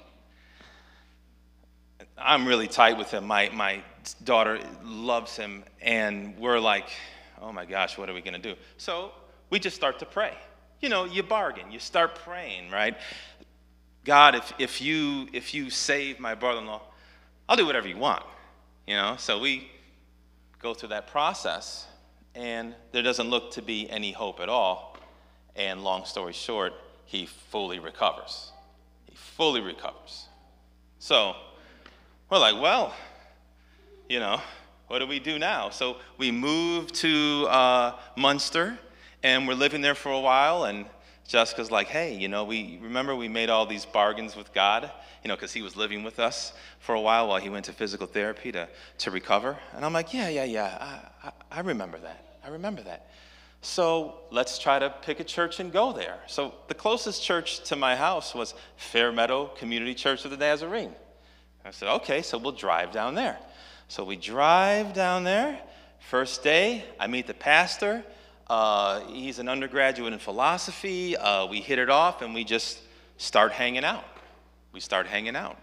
I'm 2.18 2.46
really 2.46 2.68
tight 2.68 2.98
with 2.98 3.10
him. 3.10 3.26
My, 3.26 3.48
my 3.54 3.82
daughter 4.22 4.60
loves 4.84 5.34
him, 5.34 5.64
and 5.80 6.36
we're 6.38 6.58
like, 6.58 6.90
oh 7.40 7.52
my 7.52 7.64
gosh, 7.64 7.96
what 7.96 8.10
are 8.10 8.12
we 8.12 8.20
going 8.20 8.40
to 8.40 8.54
do? 8.54 8.54
So 8.76 9.12
we 9.48 9.58
just 9.58 9.76
start 9.76 9.98
to 10.00 10.04
pray. 10.04 10.34
You 10.82 10.90
know, 10.90 11.06
you 11.06 11.22
bargain, 11.22 11.72
you 11.72 11.78
start 11.78 12.16
praying, 12.16 12.70
right? 12.70 12.98
God, 14.04 14.34
if, 14.34 14.52
if, 14.58 14.82
you, 14.82 15.28
if 15.32 15.54
you 15.54 15.70
save 15.70 16.20
my 16.20 16.34
brother 16.34 16.60
in 16.60 16.66
law, 16.66 16.82
I'll 17.48 17.56
do 17.56 17.64
whatever 17.64 17.88
you 17.88 17.96
want. 17.96 18.22
You 18.86 18.96
know, 18.96 19.16
so 19.18 19.40
we 19.40 19.70
go 20.60 20.74
through 20.74 20.90
that 20.90 21.06
process, 21.06 21.86
and 22.34 22.74
there 22.92 23.02
doesn't 23.02 23.30
look 23.30 23.52
to 23.52 23.62
be 23.62 23.88
any 23.88 24.12
hope 24.12 24.40
at 24.40 24.50
all. 24.50 24.95
And 25.56 25.82
long 25.82 26.04
story 26.04 26.32
short, 26.32 26.74
he 27.06 27.26
fully 27.26 27.78
recovers. 27.78 28.52
He 29.06 29.16
fully 29.16 29.60
recovers. 29.60 30.26
So 30.98 31.34
we're 32.30 32.38
like, 32.38 32.60
well, 32.60 32.94
you 34.08 34.20
know, 34.20 34.40
what 34.88 34.98
do 35.00 35.06
we 35.06 35.18
do 35.18 35.38
now? 35.38 35.70
So 35.70 35.96
we 36.18 36.30
moved 36.30 36.94
to 36.96 37.46
uh, 37.48 37.92
Munster 38.16 38.78
and 39.22 39.48
we're 39.48 39.54
living 39.54 39.80
there 39.80 39.94
for 39.94 40.12
a 40.12 40.20
while. 40.20 40.64
And 40.64 40.86
Jessica's 41.26 41.70
like, 41.70 41.88
hey, 41.88 42.14
you 42.14 42.28
know, 42.28 42.44
we 42.44 42.78
remember 42.82 43.16
we 43.16 43.28
made 43.28 43.50
all 43.50 43.66
these 43.66 43.84
bargains 43.84 44.36
with 44.36 44.52
God, 44.52 44.90
you 45.24 45.28
know, 45.28 45.34
because 45.34 45.52
he 45.52 45.62
was 45.62 45.76
living 45.76 46.04
with 46.04 46.18
us 46.20 46.52
for 46.78 46.94
a 46.94 47.00
while 47.00 47.28
while 47.28 47.40
he 47.40 47.48
went 47.48 47.64
to 47.64 47.72
physical 47.72 48.06
therapy 48.06 48.52
to, 48.52 48.68
to 48.98 49.10
recover. 49.10 49.56
And 49.74 49.84
I'm 49.84 49.92
like, 49.92 50.14
yeah, 50.14 50.28
yeah, 50.28 50.44
yeah, 50.44 51.10
I, 51.22 51.28
I, 51.28 51.32
I 51.58 51.60
remember 51.60 51.98
that. 51.98 52.38
I 52.44 52.48
remember 52.50 52.82
that. 52.82 53.08
So 53.66 54.20
let's 54.30 54.60
try 54.60 54.78
to 54.78 54.90
pick 55.02 55.18
a 55.18 55.24
church 55.24 55.58
and 55.58 55.72
go 55.72 55.92
there. 55.92 56.20
So 56.28 56.54
the 56.68 56.74
closest 56.74 57.20
church 57.20 57.64
to 57.64 57.74
my 57.74 57.96
house 57.96 58.32
was 58.32 58.54
Fairmeadow 58.76 59.46
Community 59.58 59.92
Church 59.92 60.24
of 60.24 60.30
the 60.30 60.36
Nazarene. 60.36 60.94
I 61.64 61.72
said, 61.72 61.88
okay, 61.96 62.22
so 62.22 62.38
we'll 62.38 62.52
drive 62.52 62.92
down 62.92 63.16
there. 63.16 63.36
So 63.88 64.04
we 64.04 64.14
drive 64.14 64.94
down 64.94 65.24
there. 65.24 65.58
First 65.98 66.44
day, 66.44 66.84
I 67.00 67.08
meet 67.08 67.26
the 67.26 67.34
pastor. 67.34 68.04
Uh, 68.46 69.00
he's 69.08 69.40
an 69.40 69.48
undergraduate 69.48 70.12
in 70.12 70.20
philosophy. 70.20 71.16
Uh, 71.16 71.46
we 71.46 71.60
hit 71.60 71.80
it 71.80 71.90
off 71.90 72.22
and 72.22 72.32
we 72.32 72.44
just 72.44 72.78
start 73.16 73.50
hanging 73.50 73.84
out. 73.84 74.04
We 74.70 74.78
start 74.78 75.08
hanging 75.08 75.34
out. 75.34 75.58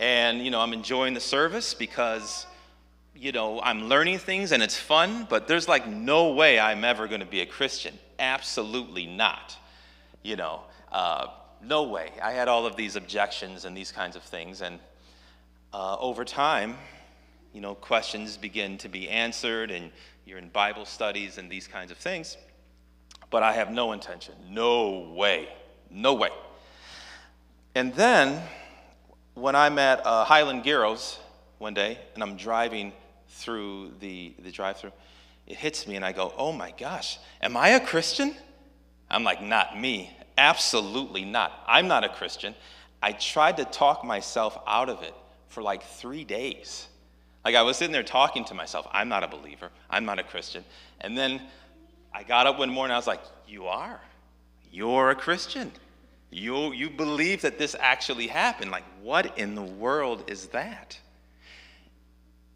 And, 0.00 0.44
you 0.44 0.50
know, 0.50 0.60
I'm 0.60 0.72
enjoying 0.72 1.14
the 1.14 1.20
service 1.20 1.72
because 1.72 2.46
you 3.14 3.32
know, 3.32 3.60
I'm 3.60 3.88
learning 3.88 4.18
things 4.18 4.52
and 4.52 4.62
it's 4.62 4.76
fun, 4.76 5.26
but 5.28 5.46
there's 5.46 5.68
like 5.68 5.86
no 5.86 6.32
way 6.32 6.58
I'm 6.58 6.84
ever 6.84 7.06
going 7.06 7.20
to 7.20 7.26
be 7.26 7.40
a 7.40 7.46
Christian. 7.46 7.98
Absolutely 8.18 9.06
not. 9.06 9.56
You 10.22 10.36
know, 10.36 10.60
uh, 10.90 11.26
no 11.62 11.84
way. 11.84 12.10
I 12.22 12.32
had 12.32 12.48
all 12.48 12.66
of 12.66 12.76
these 12.76 12.96
objections 12.96 13.64
and 13.64 13.76
these 13.76 13.92
kinds 13.92 14.16
of 14.16 14.22
things. 14.22 14.62
And 14.62 14.78
uh, 15.72 15.96
over 15.98 16.24
time, 16.24 16.76
you 17.52 17.60
know, 17.60 17.74
questions 17.74 18.36
begin 18.36 18.78
to 18.78 18.88
be 18.88 19.08
answered, 19.08 19.70
and 19.70 19.90
you're 20.24 20.38
in 20.38 20.48
Bible 20.48 20.86
studies 20.86 21.38
and 21.38 21.50
these 21.50 21.66
kinds 21.66 21.90
of 21.90 21.98
things. 21.98 22.36
But 23.30 23.42
I 23.42 23.52
have 23.52 23.70
no 23.70 23.92
intention. 23.92 24.34
No 24.50 25.12
way. 25.14 25.48
No 25.90 26.14
way. 26.14 26.30
And 27.74 27.94
then, 27.94 28.42
when 29.34 29.54
I'm 29.54 29.78
at 29.78 30.04
uh, 30.04 30.24
Highland 30.24 30.64
Gyros 30.64 31.18
one 31.58 31.74
day, 31.74 31.98
and 32.14 32.22
I'm 32.22 32.36
driving 32.36 32.92
through 33.32 33.92
the, 34.00 34.34
the 34.38 34.50
drive 34.50 34.78
through, 34.78 34.92
it 35.46 35.56
hits 35.56 35.86
me, 35.86 35.96
and 35.96 36.04
I 36.04 36.12
go, 36.12 36.32
oh 36.36 36.52
my 36.52 36.72
gosh, 36.78 37.18
am 37.40 37.56
I 37.56 37.70
a 37.70 37.80
Christian? 37.80 38.34
I'm 39.10 39.24
like, 39.24 39.42
not 39.42 39.78
me. 39.78 40.10
Absolutely 40.38 41.24
not. 41.24 41.52
I'm 41.66 41.88
not 41.88 42.04
a 42.04 42.08
Christian. 42.08 42.54
I 43.02 43.12
tried 43.12 43.56
to 43.58 43.64
talk 43.64 44.04
myself 44.04 44.56
out 44.66 44.88
of 44.88 45.02
it 45.02 45.14
for 45.48 45.62
like 45.62 45.82
three 45.82 46.24
days. 46.24 46.86
Like 47.44 47.56
I 47.56 47.62
was 47.62 47.76
sitting 47.76 47.92
there 47.92 48.04
talking 48.04 48.44
to 48.46 48.54
myself, 48.54 48.86
I'm 48.92 49.08
not 49.08 49.24
a 49.24 49.28
believer, 49.28 49.70
I'm 49.90 50.04
not 50.04 50.18
a 50.18 50.22
Christian. 50.22 50.64
And 51.00 51.18
then 51.18 51.42
I 52.14 52.22
got 52.22 52.46
up 52.46 52.58
one 52.58 52.70
morning, 52.70 52.94
I 52.94 52.96
was 52.96 53.06
like, 53.06 53.22
You 53.46 53.66
are. 53.66 54.00
You're 54.70 55.10
a 55.10 55.14
Christian. 55.14 55.70
You, 56.30 56.72
you 56.72 56.88
believe 56.88 57.42
that 57.42 57.58
this 57.58 57.76
actually 57.78 58.26
happened. 58.26 58.70
Like, 58.70 58.84
what 59.02 59.38
in 59.38 59.54
the 59.54 59.62
world 59.62 60.24
is 60.30 60.46
that? 60.48 60.98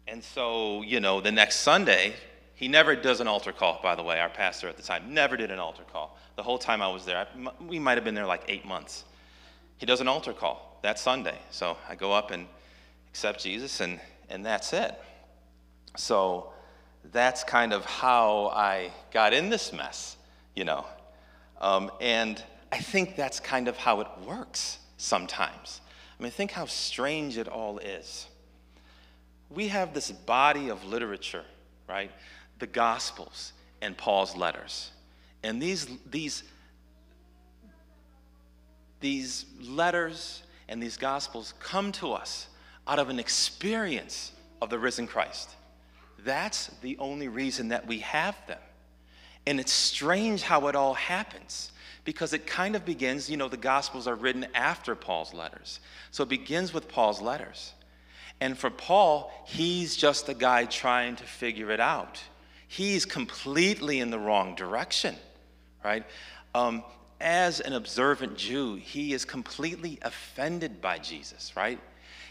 And 0.07 0.23
so, 0.23 0.81
you 0.83 0.99
know, 0.99 1.19
the 1.19 1.31
next 1.31 1.57
Sunday, 1.57 2.13
he 2.55 2.67
never 2.67 2.95
does 2.95 3.19
an 3.19 3.27
altar 3.27 3.51
call, 3.51 3.79
by 3.83 3.95
the 3.95 4.03
way. 4.03 4.19
Our 4.19 4.29
pastor 4.29 4.69
at 4.69 4.77
the 4.77 4.83
time 4.83 5.13
never 5.13 5.35
did 5.35 5.51
an 5.51 5.59
altar 5.59 5.83
call. 5.91 6.17
The 6.37 6.43
whole 6.43 6.57
time 6.57 6.81
I 6.81 6.87
was 6.87 7.05
there, 7.05 7.17
I, 7.17 7.51
we 7.63 7.77
might 7.77 7.97
have 7.97 8.03
been 8.03 8.15
there 8.15 8.25
like 8.25 8.43
eight 8.47 8.65
months. 8.65 9.03
He 9.77 9.85
does 9.85 10.01
an 10.01 10.07
altar 10.07 10.33
call 10.33 10.79
that 10.81 10.97
Sunday. 10.97 11.37
So 11.51 11.77
I 11.89 11.95
go 11.95 12.13
up 12.13 12.31
and 12.31 12.47
accept 13.09 13.43
Jesus, 13.43 13.81
and, 13.81 13.99
and 14.29 14.45
that's 14.45 14.73
it. 14.73 14.95
So 15.97 16.51
that's 17.11 17.43
kind 17.43 17.73
of 17.73 17.85
how 17.85 18.47
I 18.55 18.91
got 19.11 19.33
in 19.33 19.49
this 19.49 19.73
mess, 19.73 20.17
you 20.55 20.63
know. 20.63 20.85
Um, 21.59 21.91
and 21.99 22.41
I 22.71 22.77
think 22.77 23.15
that's 23.15 23.39
kind 23.39 23.67
of 23.67 23.77
how 23.77 24.01
it 24.01 24.07
works 24.25 24.79
sometimes. 24.97 25.81
I 26.19 26.23
mean, 26.23 26.31
think 26.31 26.51
how 26.51 26.65
strange 26.65 27.37
it 27.37 27.47
all 27.47 27.77
is. 27.79 28.27
We 29.49 29.69
have 29.69 29.93
this 29.93 30.11
body 30.11 30.69
of 30.69 30.83
literature, 30.85 31.45
right? 31.87 32.11
The 32.59 32.67
Gospels 32.67 33.53
and 33.81 33.97
Paul's 33.97 34.35
letters. 34.35 34.91
And 35.43 35.61
these, 35.61 35.87
these, 36.09 36.43
these 38.99 39.45
letters 39.61 40.43
and 40.67 40.81
these 40.81 40.97
Gospels 40.97 41.53
come 41.59 41.91
to 41.93 42.13
us 42.13 42.47
out 42.87 42.99
of 42.99 43.09
an 43.09 43.19
experience 43.19 44.31
of 44.61 44.69
the 44.69 44.79
risen 44.79 45.07
Christ. 45.07 45.49
That's 46.19 46.67
the 46.81 46.97
only 46.97 47.27
reason 47.27 47.69
that 47.69 47.87
we 47.87 47.99
have 47.99 48.35
them. 48.47 48.59
And 49.45 49.59
it's 49.59 49.71
strange 49.71 50.41
how 50.41 50.67
it 50.67 50.75
all 50.75 50.93
happens 50.93 51.71
because 52.03 52.33
it 52.33 52.45
kind 52.45 52.75
of 52.75 52.83
begins, 52.83 53.29
you 53.29 53.37
know, 53.37 53.47
the 53.47 53.57
Gospels 53.57 54.07
are 54.07 54.15
written 54.15 54.45
after 54.53 54.95
Paul's 54.95 55.33
letters. 55.33 55.79
So 56.11 56.23
it 56.23 56.29
begins 56.29 56.73
with 56.73 56.87
Paul's 56.89 57.21
letters. 57.21 57.73
And 58.39 58.57
for 58.57 58.69
Paul, 58.69 59.31
he's 59.45 59.95
just 59.95 60.29
a 60.29 60.33
guy 60.33 60.65
trying 60.65 61.15
to 61.17 61.23
figure 61.23 61.71
it 61.71 61.79
out. 61.79 62.21
He's 62.67 63.05
completely 63.05 63.99
in 63.99 64.11
the 64.11 64.19
wrong 64.19 64.55
direction, 64.55 65.15
right? 65.83 66.05
Um, 66.53 66.83
as 67.19 67.59
an 67.59 67.73
observant 67.73 68.37
Jew, 68.37 68.75
he 68.75 69.13
is 69.13 69.25
completely 69.25 69.97
offended 70.01 70.81
by 70.81 70.99
Jesus, 70.99 71.53
right? 71.55 71.79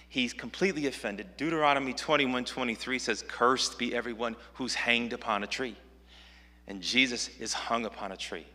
He's 0.08 0.32
completely 0.32 0.86
offended. 0.86 1.36
Deuteronomy 1.36 1.92
21 1.92 2.44
23 2.44 2.98
says, 2.98 3.24
Cursed 3.26 3.78
be 3.78 3.94
everyone 3.94 4.36
who's 4.54 4.74
hanged 4.74 5.12
upon 5.12 5.42
a 5.42 5.46
tree. 5.46 5.76
And 6.68 6.80
Jesus 6.80 7.28
is 7.40 7.52
hung 7.52 7.84
upon 7.84 8.12
a 8.12 8.16
tree. 8.16 8.46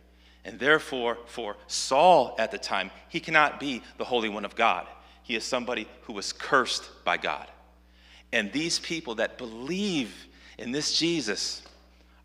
And 0.44 0.58
therefore, 0.58 1.18
for 1.26 1.56
Saul 1.66 2.34
at 2.38 2.50
the 2.50 2.58
time, 2.58 2.90
he 3.08 3.20
cannot 3.20 3.60
be 3.60 3.82
the 3.98 4.04
Holy 4.04 4.28
One 4.28 4.44
of 4.44 4.56
God. 4.56 4.86
He 5.32 5.36
is 5.36 5.44
somebody 5.44 5.88
who 6.02 6.12
was 6.12 6.30
cursed 6.30 6.90
by 7.06 7.16
God. 7.16 7.46
And 8.34 8.52
these 8.52 8.78
people 8.78 9.14
that 9.14 9.38
believe 9.38 10.14
in 10.58 10.72
this 10.72 10.98
Jesus 10.98 11.62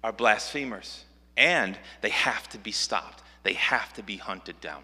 are 0.04 0.12
blasphemers. 0.12 1.06
And 1.38 1.80
they 2.02 2.10
have 2.10 2.50
to 2.50 2.58
be 2.58 2.74
stopped, 2.74 3.24
they 3.44 3.54
have 3.54 3.94
to 3.94 4.04
be 4.04 4.18
hunted 4.18 4.60
down. 4.60 4.84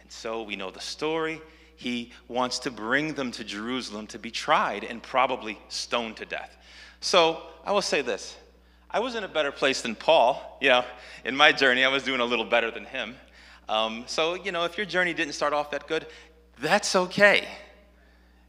And 0.00 0.10
so 0.10 0.42
we 0.42 0.56
know 0.56 0.72
the 0.72 0.80
story 0.80 1.40
he 1.76 2.10
wants 2.26 2.58
to 2.58 2.72
bring 2.72 3.14
them 3.14 3.30
to 3.30 3.44
Jerusalem 3.44 4.08
to 4.08 4.18
be 4.18 4.32
tried 4.32 4.82
and 4.82 5.00
probably 5.00 5.60
stoned 5.68 6.16
to 6.16 6.24
death. 6.24 6.56
So 6.98 7.40
I 7.64 7.70
will 7.70 7.82
say 7.82 8.02
this 8.02 8.36
I 8.90 8.98
was 8.98 9.14
in 9.14 9.22
a 9.22 9.28
better 9.28 9.52
place 9.52 9.80
than 9.80 9.94
Paul. 9.94 10.58
You 10.60 10.70
know, 10.70 10.84
in 11.24 11.36
my 11.36 11.52
journey, 11.52 11.84
I 11.84 11.88
was 11.88 12.02
doing 12.02 12.18
a 12.18 12.24
little 12.24 12.46
better 12.46 12.72
than 12.72 12.84
him. 12.84 13.14
Um, 13.68 14.02
so, 14.08 14.34
you 14.34 14.50
know, 14.50 14.64
if 14.64 14.76
your 14.76 14.86
journey 14.86 15.14
didn't 15.14 15.34
start 15.34 15.52
off 15.52 15.70
that 15.70 15.86
good, 15.86 16.06
that's 16.62 16.96
okay. 16.96 17.46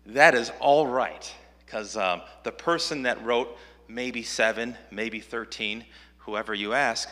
That 0.06 0.36
is 0.36 0.52
all 0.60 0.88
right. 0.88 1.34
Because 1.66 1.98
um, 1.98 2.22
the 2.44 2.52
person 2.52 3.04
that 3.04 3.24
wrote 3.26 3.58
maybe 3.88 4.24
seven, 4.24 4.78
maybe 4.92 5.20
13, 5.20 5.84
whoever 6.20 6.54
you 6.54 6.74
ask, 6.74 7.10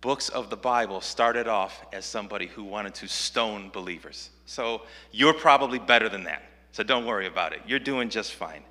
books 0.00 0.28
of 0.28 0.48
the 0.48 0.56
Bible 0.56 1.00
started 1.00 1.48
off 1.48 1.84
as 1.92 2.04
somebody 2.04 2.46
who 2.46 2.64
wanted 2.64 2.94
to 2.94 3.08
stone 3.08 3.70
believers. 3.70 4.30
So 4.46 4.82
you're 5.10 5.34
probably 5.34 5.78
better 5.78 6.08
than 6.08 6.24
that. 6.24 6.42
So 6.72 6.82
don't 6.82 7.06
worry 7.06 7.26
about 7.26 7.52
it. 7.52 7.62
You're 7.66 7.78
doing 7.78 8.08
just 8.08 8.34
fine. 8.34 8.62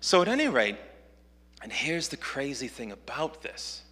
So, 0.00 0.22
at 0.22 0.28
any 0.28 0.48
rate, 0.48 0.76
and 1.62 1.72
here's 1.72 2.08
the 2.08 2.16
crazy 2.16 2.68
thing 2.68 2.92
about 2.92 3.42
this 3.42 3.82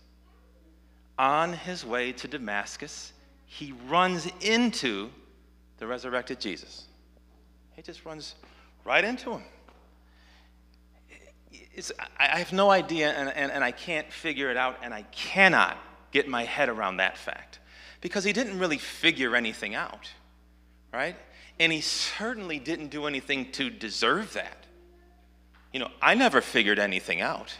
on 1.18 1.52
his 1.52 1.84
way 1.84 2.12
to 2.12 2.28
Damascus, 2.28 3.12
he 3.46 3.72
runs 3.88 4.28
into 4.40 5.10
the 5.78 5.86
resurrected 5.86 6.40
Jesus. 6.40 6.86
He 7.76 7.82
just 7.82 8.04
runs 8.04 8.34
right 8.84 9.04
into 9.04 9.32
him. 9.32 9.42
It's, 11.50 11.92
I 12.18 12.38
have 12.38 12.52
no 12.52 12.70
idea, 12.70 13.10
and, 13.10 13.28
and, 13.28 13.50
and 13.50 13.64
I 13.64 13.72
can't 13.72 14.12
figure 14.12 14.50
it 14.50 14.56
out, 14.56 14.78
and 14.82 14.94
I 14.94 15.02
cannot 15.02 15.76
get 16.12 16.28
my 16.28 16.44
head 16.44 16.68
around 16.68 16.98
that 16.98 17.18
fact 17.18 17.58
because 18.00 18.22
he 18.24 18.32
didn't 18.32 18.58
really 18.58 18.78
figure 18.78 19.34
anything 19.34 19.74
out 19.74 20.08
right? 20.94 21.16
And 21.58 21.72
he 21.72 21.80
certainly 21.80 22.58
didn't 22.58 22.88
do 22.88 23.06
anything 23.06 23.50
to 23.52 23.68
deserve 23.68 24.32
that. 24.34 24.64
You 25.72 25.80
know, 25.80 25.90
I 26.00 26.14
never 26.14 26.40
figured 26.40 26.78
anything 26.78 27.20
out. 27.20 27.52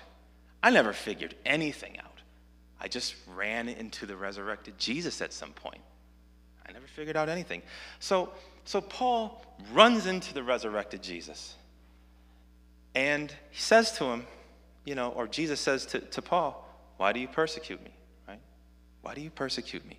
I 0.63 0.71
never 0.71 0.93
figured 0.93 1.35
anything 1.45 1.99
out. 1.99 2.23
I 2.81 2.89
just 2.89 3.15
ran 3.35 3.69
into 3.69 4.07
the 4.07 4.17
resurrected 4.17 4.79
Jesus 4.79 5.21
at 5.21 5.33
some 5.33 5.51
point. 5.51 5.81
I 6.67 6.73
never 6.73 6.87
figured 6.87 7.17
out 7.17 7.29
anything. 7.29 7.63
So, 7.99 8.33
so 8.65 8.81
Paul 8.81 9.45
runs 9.73 10.07
into 10.07 10.35
the 10.35 10.43
resurrected 10.43 11.03
Jesus. 11.03 11.55
And 12.95 13.33
he 13.51 13.61
says 13.61 13.93
to 13.99 14.05
him, 14.05 14.27
you 14.85 14.95
know, 14.95 15.11
or 15.11 15.27
Jesus 15.27 15.61
says 15.61 15.87
to, 15.87 15.99
to 15.99 16.23
Paul, 16.23 16.67
Why 16.97 17.13
do 17.13 17.21
you 17.21 17.29
persecute 17.29 17.83
me? 17.83 17.91
Right? 18.29 18.41
Why 19.03 19.15
do 19.15 19.21
you 19.21 19.31
persecute 19.31 19.87
me? 19.87 19.99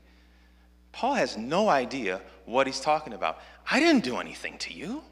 Paul 0.92 1.16
has 1.16 1.38
no 1.38 1.68
idea 1.68 2.22
what 2.46 2.68
he's 2.68 2.80
talking 2.80 3.14
about. 3.14 3.40
I 3.70 3.80
didn't 3.80 4.04
do 4.04 4.18
anything 4.18 4.58
to 4.60 4.74
you. 4.74 5.04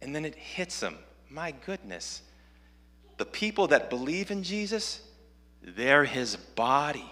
And 0.00 0.14
then 0.14 0.24
it 0.24 0.34
hits 0.34 0.82
him. 0.82 0.98
My 1.30 1.52
goodness. 1.64 2.22
The 3.18 3.24
people 3.24 3.68
that 3.68 3.88
believe 3.88 4.32
in 4.32 4.42
Jesus, 4.42 5.00
they're 5.62 6.04
his 6.04 6.34
body. 6.34 7.08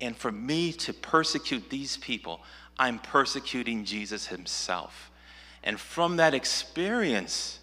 And 0.00 0.14
for 0.14 0.30
me 0.30 0.72
to 0.72 0.92
persecute 0.92 1.70
these 1.70 1.96
people, 1.96 2.42
I'm 2.80 2.98
persecuting 2.98 3.84
Jesus 3.84 4.26
himself. 4.26 5.12
And 5.62 5.78
from 5.78 6.16
that 6.16 6.34
experience 6.34 7.60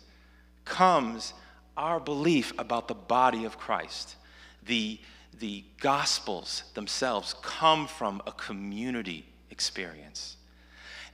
comes 0.63 1.33
our 1.75 1.99
belief 1.99 2.53
about 2.57 2.87
the 2.87 2.93
body 2.93 3.43
of 3.43 3.57
Christ, 3.57 4.15
the 4.63 4.99
the 5.39 5.63
Gospels 5.79 6.63
themselves 6.73 7.35
come 7.41 7.87
from 7.87 8.21
a 8.25 8.31
community 8.31 9.25
experience. 9.51 10.37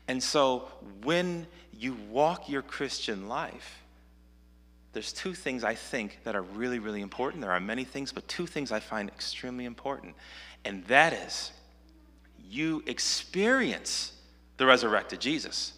And 0.08 0.22
so 0.22 0.70
when 1.04 1.48
you 1.78 1.98
walk 2.10 2.50
your 2.50 2.62
Christian 2.62 3.28
life, 3.28 3.84
there's 4.94 5.12
two 5.12 5.34
things 5.34 5.64
I 5.64 5.76
think 5.76 6.20
that 6.24 6.36
are 6.36 6.42
really, 6.42 6.80
really 6.80 7.02
important. 7.02 7.42
There 7.42 7.52
are 7.52 7.60
many 7.60 7.84
things, 7.84 8.12
but 8.12 8.28
two 8.28 8.46
things 8.46 8.72
I 8.72 8.80
find 8.80 9.10
extremely 9.10 9.66
important. 9.66 10.16
And 10.64 10.86
that 10.86 11.14
is 11.14 11.52
you 12.50 12.84
experience 12.88 14.12
the 14.58 14.66
resurrected 14.66 15.20
Jesus, 15.20 15.74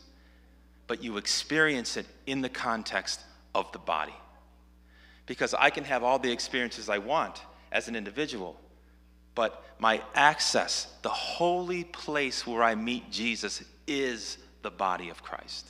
but 0.87 1.03
you 1.03 1.17
experience 1.17 1.97
it 1.97 2.05
in 2.25 2.41
the 2.41 2.49
context 2.49 3.21
of 3.53 3.71
the 3.71 3.79
body. 3.79 4.13
because 5.25 5.53
I 5.53 5.69
can 5.69 5.83
have 5.83 6.03
all 6.03 6.19
the 6.19 6.31
experiences 6.31 6.89
I 6.89 6.99
want 6.99 7.41
as 7.71 7.87
an 7.87 7.95
individual, 7.95 8.59
but 9.33 9.63
my 9.79 10.01
access, 10.13 10.87
the 11.01 11.09
holy 11.09 11.83
place 11.83 12.45
where 12.47 12.63
I 12.63 12.75
meet 12.75 13.11
Jesus, 13.11 13.63
is 13.87 14.37
the 14.61 14.71
body 14.71 15.09
of 15.09 15.21
Christ. 15.23 15.67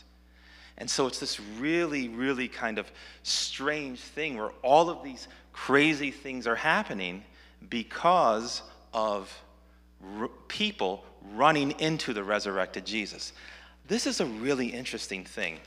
And 0.77 0.89
so 0.89 1.07
it's 1.07 1.19
this 1.19 1.39
really, 1.39 2.09
really 2.09 2.47
kind 2.47 2.77
of 2.77 2.91
strange 3.23 3.99
thing 3.99 4.37
where 4.37 4.51
all 4.61 4.89
of 4.89 5.03
these 5.03 5.27
crazy 5.53 6.11
things 6.11 6.47
are 6.47 6.55
happening 6.55 7.23
because 7.69 8.61
of 8.93 9.33
r- 10.19 10.29
people 10.47 11.03
running 11.33 11.71
into 11.79 12.13
the 12.13 12.23
resurrected 12.23 12.85
Jesus. 12.85 13.33
This 13.87 14.07
is 14.07 14.19
a 14.19 14.25
really 14.25 14.67
interesting 14.67 15.23
thing. 15.23 15.59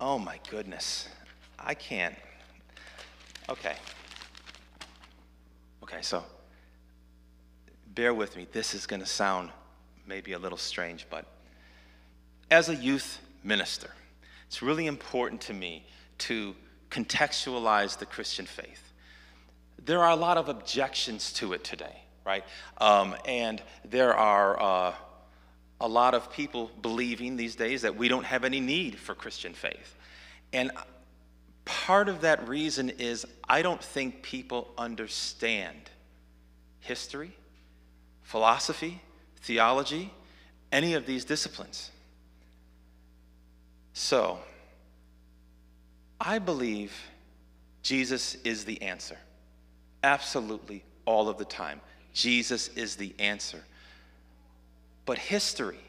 Oh 0.00 0.18
my 0.18 0.38
goodness. 0.50 1.08
I 1.58 1.74
can't. 1.74 2.16
Okay. 3.48 3.76
Okay, 5.82 6.02
so 6.02 6.24
bear 7.94 8.14
with 8.14 8.36
me. 8.36 8.46
This 8.52 8.74
is 8.74 8.86
going 8.86 9.00
to 9.00 9.06
sound 9.06 9.50
maybe 10.06 10.32
a 10.32 10.38
little 10.38 10.58
strange, 10.58 11.06
but 11.10 11.26
as 12.50 12.68
a 12.68 12.74
youth 12.74 13.20
minister, 13.44 13.90
it's 14.46 14.62
really 14.62 14.86
important 14.86 15.40
to 15.42 15.54
me 15.54 15.86
to 16.18 16.54
contextualize 16.90 17.98
the 17.98 18.06
Christian 18.06 18.46
faith. 18.46 18.92
There 19.84 20.00
are 20.00 20.10
a 20.10 20.16
lot 20.16 20.36
of 20.36 20.48
objections 20.48 21.32
to 21.34 21.52
it 21.52 21.64
today, 21.64 22.01
right? 22.24 22.44
Um, 22.78 23.14
and 23.24 23.62
there 23.84 24.14
are 24.14 24.60
uh, 24.60 24.94
a 25.80 25.88
lot 25.88 26.14
of 26.14 26.32
people 26.32 26.70
believing 26.80 27.36
these 27.36 27.56
days 27.56 27.82
that 27.82 27.96
we 27.96 28.08
don't 28.08 28.24
have 28.24 28.44
any 28.44 28.60
need 28.60 28.98
for 28.98 29.14
Christian 29.14 29.52
faith. 29.52 29.96
And 30.52 30.70
part 31.64 32.08
of 32.08 32.20
that 32.22 32.48
reason 32.48 32.90
is 32.90 33.26
I 33.48 33.62
don't 33.62 33.82
think 33.82 34.22
people 34.22 34.68
understand 34.78 35.90
history, 36.80 37.32
philosophy, 38.22 39.00
theology, 39.40 40.12
any 40.70 40.94
of 40.94 41.06
these 41.06 41.24
disciplines. 41.24 41.90
So, 43.94 44.38
I 46.20 46.38
believe 46.38 46.92
Jesus 47.82 48.36
is 48.36 48.64
the 48.64 48.80
answer. 48.82 49.18
Absolutely, 50.02 50.84
all 51.04 51.28
of 51.28 51.36
the 51.36 51.44
time. 51.44 51.80
Jesus 52.12 52.68
is 52.68 52.96
the 52.96 53.14
answer. 53.18 53.62
But 55.04 55.18
history 55.18 55.80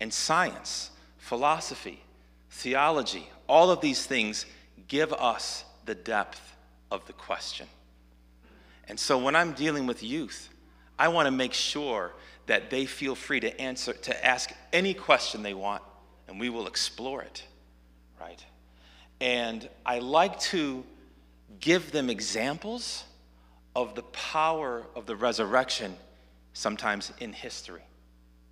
and 0.00 0.12
science, 0.12 0.90
philosophy, 1.18 2.02
theology, 2.50 3.28
all 3.48 3.70
of 3.70 3.80
these 3.80 4.06
things 4.06 4.46
give 4.88 5.12
us 5.12 5.64
the 5.84 5.94
depth 5.94 6.56
of 6.90 7.06
the 7.06 7.12
question. 7.12 7.66
And 8.88 8.98
so 8.98 9.18
when 9.18 9.36
I'm 9.36 9.52
dealing 9.52 9.86
with 9.86 10.02
youth, 10.02 10.48
I 10.98 11.08
want 11.08 11.26
to 11.26 11.30
make 11.30 11.52
sure 11.52 12.12
that 12.46 12.70
they 12.70 12.86
feel 12.86 13.14
free 13.14 13.40
to 13.40 13.60
answer 13.60 13.92
to 13.92 14.26
ask 14.26 14.50
any 14.72 14.94
question 14.94 15.42
they 15.42 15.54
want 15.54 15.82
and 16.26 16.40
we 16.40 16.48
will 16.48 16.66
explore 16.66 17.22
it, 17.22 17.44
right? 18.20 18.44
And 19.20 19.68
I 19.84 19.98
like 19.98 20.40
to 20.40 20.84
give 21.60 21.92
them 21.92 22.10
examples 22.10 23.04
of 23.74 23.94
the 23.94 24.02
power 24.02 24.84
of 24.94 25.06
the 25.06 25.16
resurrection 25.16 25.96
sometimes 26.52 27.12
in 27.20 27.32
history. 27.32 27.82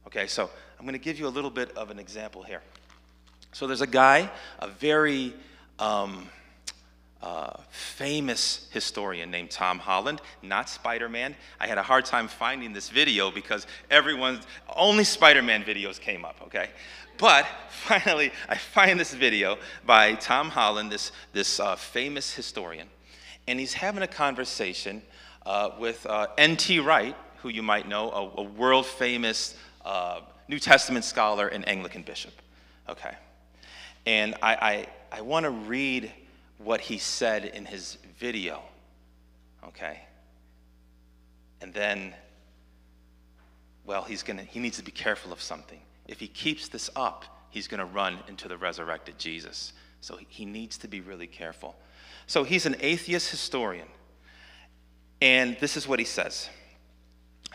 Okay, 0.06 0.26
so 0.26 0.48
I'm 0.78 0.84
going 0.84 0.94
to 0.94 0.98
give 0.98 1.18
you 1.18 1.26
a 1.26 1.28
little 1.28 1.50
bit 1.50 1.76
of 1.76 1.90
an 1.90 1.98
example 1.98 2.42
here. 2.42 2.62
So 3.52 3.66
there's 3.66 3.80
a 3.80 3.86
guy, 3.86 4.30
a 4.58 4.68
very 4.68 5.34
um, 5.78 6.28
uh, 7.22 7.56
famous 7.70 8.68
historian 8.70 9.30
named 9.30 9.50
Tom 9.50 9.78
Holland, 9.78 10.20
not 10.42 10.68
Spider 10.68 11.08
Man. 11.08 11.34
I 11.58 11.66
had 11.66 11.78
a 11.78 11.82
hard 11.82 12.04
time 12.04 12.28
finding 12.28 12.72
this 12.72 12.88
video 12.88 13.30
because 13.30 13.66
everyone's 13.90 14.46
only 14.76 15.04
Spider 15.04 15.42
Man 15.42 15.64
videos 15.64 16.00
came 16.00 16.24
up, 16.24 16.36
okay? 16.44 16.70
But 17.16 17.46
finally, 17.70 18.32
I 18.48 18.56
find 18.56 19.00
this 19.00 19.12
video 19.12 19.58
by 19.84 20.14
Tom 20.14 20.50
Holland, 20.50 20.92
this, 20.92 21.12
this 21.32 21.58
uh, 21.58 21.76
famous 21.76 22.32
historian, 22.32 22.88
and 23.49 23.59
he's 23.59 23.72
having 23.72 24.03
a 24.03 24.07
conversation 24.07 25.03
uh, 25.46 25.70
with 25.78 26.05
uh, 26.07 26.26
N.T. 26.36 26.80
Wright, 26.80 27.16
who 27.38 27.49
you 27.49 27.62
might 27.62 27.88
know, 27.88 28.11
a, 28.11 28.40
a 28.40 28.42
world 28.42 28.84
famous 28.84 29.57
uh, 29.84 30.20
New 30.49 30.59
Testament 30.59 31.05
scholar 31.05 31.49
and 31.49 31.66
Anglican 31.66 32.03
bishop. 32.03 32.34
Okay. 32.88 33.14
And 34.05 34.34
I, 34.42 34.55
I, 35.12 35.18
I 35.18 35.20
want 35.22 35.44
to 35.44 35.51
read 35.51 36.12
what 36.59 36.80
he 36.80 36.99
said 36.99 37.46
in 37.46 37.64
his 37.64 37.96
video. 38.18 38.62
Okay. 39.66 40.01
And 41.62 41.72
then, 41.72 42.12
well, 43.86 44.03
he's 44.03 44.22
gonna, 44.22 44.42
he 44.42 44.61
needs 44.61 44.76
to 44.76 44.84
be 44.84 44.92
careful 44.92 45.32
of 45.32 45.40
something. 45.40 45.80
If 46.07 46.20
he 46.20 46.28
keeps 46.28 46.68
this 46.68 46.90
up, 46.94 47.24
he's 47.49 47.66
going 47.66 47.80
to 47.80 47.86
run 47.86 48.18
into 48.28 48.46
the 48.46 48.59
resurrected 48.59 49.18
Jesus. 49.18 49.72
So 50.03 50.18
he 50.28 50.44
needs 50.44 50.76
to 50.78 50.88
be 50.88 51.01
really 51.01 51.26
careful. 51.26 51.76
So 52.29 52.45
he's 52.45 52.66
an 52.66 52.76
atheist 52.79 53.31
historian. 53.31 53.89
And 55.20 55.57
this 55.61 55.76
is 55.76 55.89
what 55.89 55.99
he 55.99 56.05
says 56.05 56.49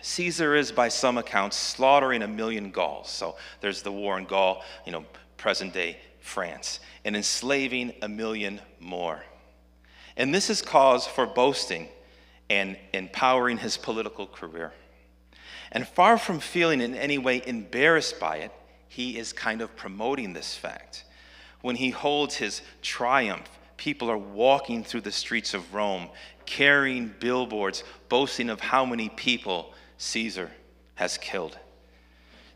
Caesar 0.01 0.53
is, 0.55 0.73
by 0.73 0.89
some 0.89 1.17
accounts, 1.17 1.55
slaughtering 1.55 2.23
a 2.23 2.27
million 2.27 2.71
Gauls. 2.71 3.09
So 3.09 3.37
there's 3.61 3.83
the 3.83 3.91
war 3.91 4.17
in 4.17 4.25
Gaul, 4.25 4.61
you 4.85 4.91
know, 4.91 5.05
present 5.37 5.73
day 5.73 5.97
France, 6.19 6.79
and 7.05 7.15
enslaving 7.15 7.93
a 8.01 8.09
million 8.09 8.59
more. 8.79 9.23
And 10.17 10.33
this 10.33 10.49
is 10.49 10.61
cause 10.61 11.05
for 11.05 11.25
boasting 11.25 11.87
and 12.49 12.77
empowering 12.93 13.57
his 13.57 13.77
political 13.77 14.25
career. 14.25 14.73
And 15.71 15.87
far 15.87 16.17
from 16.17 16.39
feeling 16.39 16.81
in 16.81 16.95
any 16.95 17.17
way 17.17 17.41
embarrassed 17.45 18.19
by 18.19 18.37
it, 18.37 18.51
he 18.87 19.17
is 19.17 19.33
kind 19.33 19.61
of 19.61 19.75
promoting 19.75 20.33
this 20.33 20.55
fact. 20.55 21.03
When 21.61 21.75
he 21.75 21.89
holds 21.89 22.35
his 22.35 22.61
triumph, 22.81 23.49
people 23.83 24.09
are 24.09 24.17
walking 24.17 24.81
through 24.81 25.01
the 25.01 25.11
streets 25.11 25.53
of 25.53 25.73
Rome, 25.73 26.07
carrying 26.45 27.13
billboards, 27.19 27.83
boasting 28.07 28.49
of 28.49 28.61
how 28.61 28.85
many 28.85 29.09
people 29.09 29.73
Caesar 29.97 30.49
has 30.95 31.17
killed. 31.17 31.59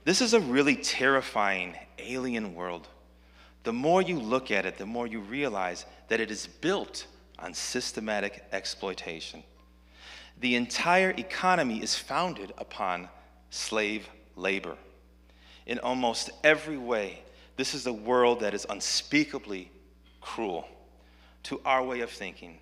This 0.05 0.21
is 0.21 0.33
a 0.33 0.39
really 0.39 0.77
terrifying 0.77 1.75
alien 1.99 2.55
world. 2.55 2.87
The 3.63 3.73
more 3.73 4.01
you 4.01 4.17
look 4.17 4.51
at 4.51 4.65
it, 4.65 4.77
the 4.77 4.85
more 4.85 5.05
you 5.05 5.19
realize 5.19 5.85
that 6.07 6.21
it 6.21 6.31
is 6.31 6.47
built 6.47 7.07
on 7.39 7.53
systematic 7.53 8.45
exploitation. 8.53 9.43
The 10.39 10.55
entire 10.55 11.09
economy 11.09 11.83
is 11.83 11.93
founded 11.93 12.53
upon 12.57 13.09
slave 13.49 14.07
labor. 14.37 14.77
In 15.65 15.79
almost 15.79 16.29
every 16.45 16.77
way, 16.77 17.21
this 17.57 17.73
is 17.73 17.85
a 17.85 17.91
world 17.91 18.39
that 18.39 18.53
is 18.53 18.65
unspeakably 18.69 19.69
cruel 20.21 20.69
to 21.47 21.61
our 21.65 21.83
way 21.83 22.01
of 22.01 22.09
thinking. 22.09 22.57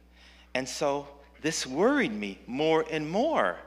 And 0.54 0.68
so 0.68 1.08
this 1.42 1.68
worried 1.68 2.14
me 2.14 2.40
more 2.48 2.86
and 2.90 3.10
more 3.10 3.58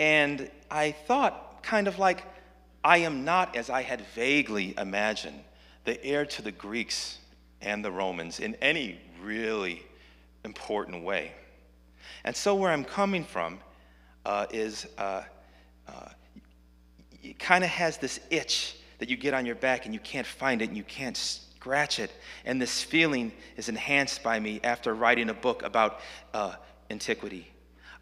and 0.00 0.50
I 0.70 0.92
thought, 0.92 1.62
kind 1.62 1.86
of 1.86 1.98
like, 1.98 2.24
I 2.82 2.98
am 2.98 3.22
not, 3.26 3.54
as 3.54 3.68
I 3.68 3.82
had 3.82 4.00
vaguely 4.14 4.74
imagined, 4.78 5.38
the 5.84 6.02
heir 6.02 6.24
to 6.24 6.42
the 6.42 6.52
Greeks 6.52 7.18
and 7.60 7.84
the 7.84 7.92
Romans 7.92 8.40
in 8.40 8.54
any 8.62 8.98
really 9.22 9.82
important 10.42 11.04
way. 11.04 11.32
And 12.24 12.34
so, 12.34 12.54
where 12.54 12.70
I'm 12.70 12.84
coming 12.84 13.24
from 13.24 13.60
uh, 14.24 14.46
is 14.50 14.86
uh, 14.96 15.24
uh, 15.86 16.08
it 17.22 17.38
kind 17.38 17.62
of 17.62 17.68
has 17.68 17.98
this 17.98 18.20
itch 18.30 18.76
that 19.00 19.10
you 19.10 19.18
get 19.18 19.34
on 19.34 19.44
your 19.44 19.54
back 19.54 19.84
and 19.84 19.92
you 19.92 20.00
can't 20.00 20.26
find 20.26 20.62
it 20.62 20.68
and 20.68 20.78
you 20.78 20.84
can't 20.84 21.40
scratch 21.60 21.98
it. 21.98 22.10
And 22.46 22.60
this 22.60 22.82
feeling 22.82 23.32
is 23.58 23.68
enhanced 23.68 24.22
by 24.22 24.40
me 24.40 24.60
after 24.64 24.94
writing 24.94 25.28
a 25.28 25.34
book 25.34 25.62
about 25.62 26.00
uh, 26.32 26.54
antiquity. 26.90 27.46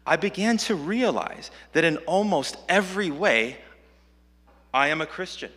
I 0.05 0.15
began 0.15 0.55
to 0.59 0.75
realize 0.75 1.51
that 1.73 1.83
in 1.83 1.97
almost 1.97 2.55
every 2.69 3.11
way, 3.11 3.57
I 4.73 4.87
am 4.87 5.01
a 5.01 5.05
Christian. 5.05 5.51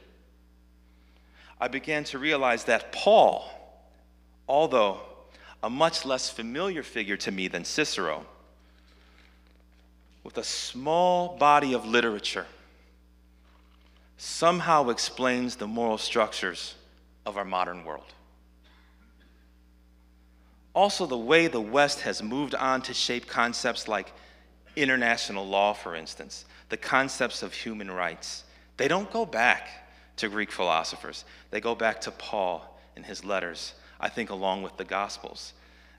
I 1.60 1.68
began 1.68 2.02
to 2.04 2.18
realize 2.18 2.64
that 2.64 2.90
Paul, 2.90 3.48
although 4.48 5.00
a 5.62 5.70
much 5.70 6.04
less 6.04 6.28
familiar 6.28 6.82
figure 6.82 7.16
to 7.18 7.30
me 7.30 7.46
than 7.46 7.64
Cicero, 7.64 8.26
with 10.24 10.38
a 10.38 10.44
small 10.44 11.36
body 11.36 11.72
of 11.72 11.86
literature, 11.86 12.46
somehow 14.16 14.88
explains 14.88 15.54
the 15.54 15.68
moral 15.68 15.98
structures 15.98 16.74
of 17.24 17.36
our 17.36 17.44
modern 17.44 17.84
world. 17.84 18.12
Also, 20.74 21.06
the 21.06 21.18
way 21.18 21.48
the 21.48 21.60
West 21.60 22.00
has 22.00 22.22
moved 22.22 22.54
on 22.54 22.80
to 22.82 22.94
shape 22.94 23.26
concepts 23.26 23.88
like 23.88 24.12
international 24.74 25.46
law, 25.46 25.74
for 25.74 25.94
instance, 25.94 26.46
the 26.70 26.76
concepts 26.76 27.42
of 27.42 27.52
human 27.52 27.90
rights, 27.90 28.44
they 28.78 28.88
don't 28.88 29.10
go 29.12 29.26
back 29.26 29.68
to 30.16 30.28
Greek 30.28 30.50
philosophers. 30.50 31.24
They 31.50 31.60
go 31.60 31.74
back 31.74 32.00
to 32.02 32.10
Paul 32.10 32.80
in 32.96 33.02
his 33.02 33.24
letters, 33.24 33.74
I 34.00 34.08
think, 34.08 34.30
along 34.30 34.62
with 34.62 34.76
the 34.76 34.84
Gospels. 34.84 35.52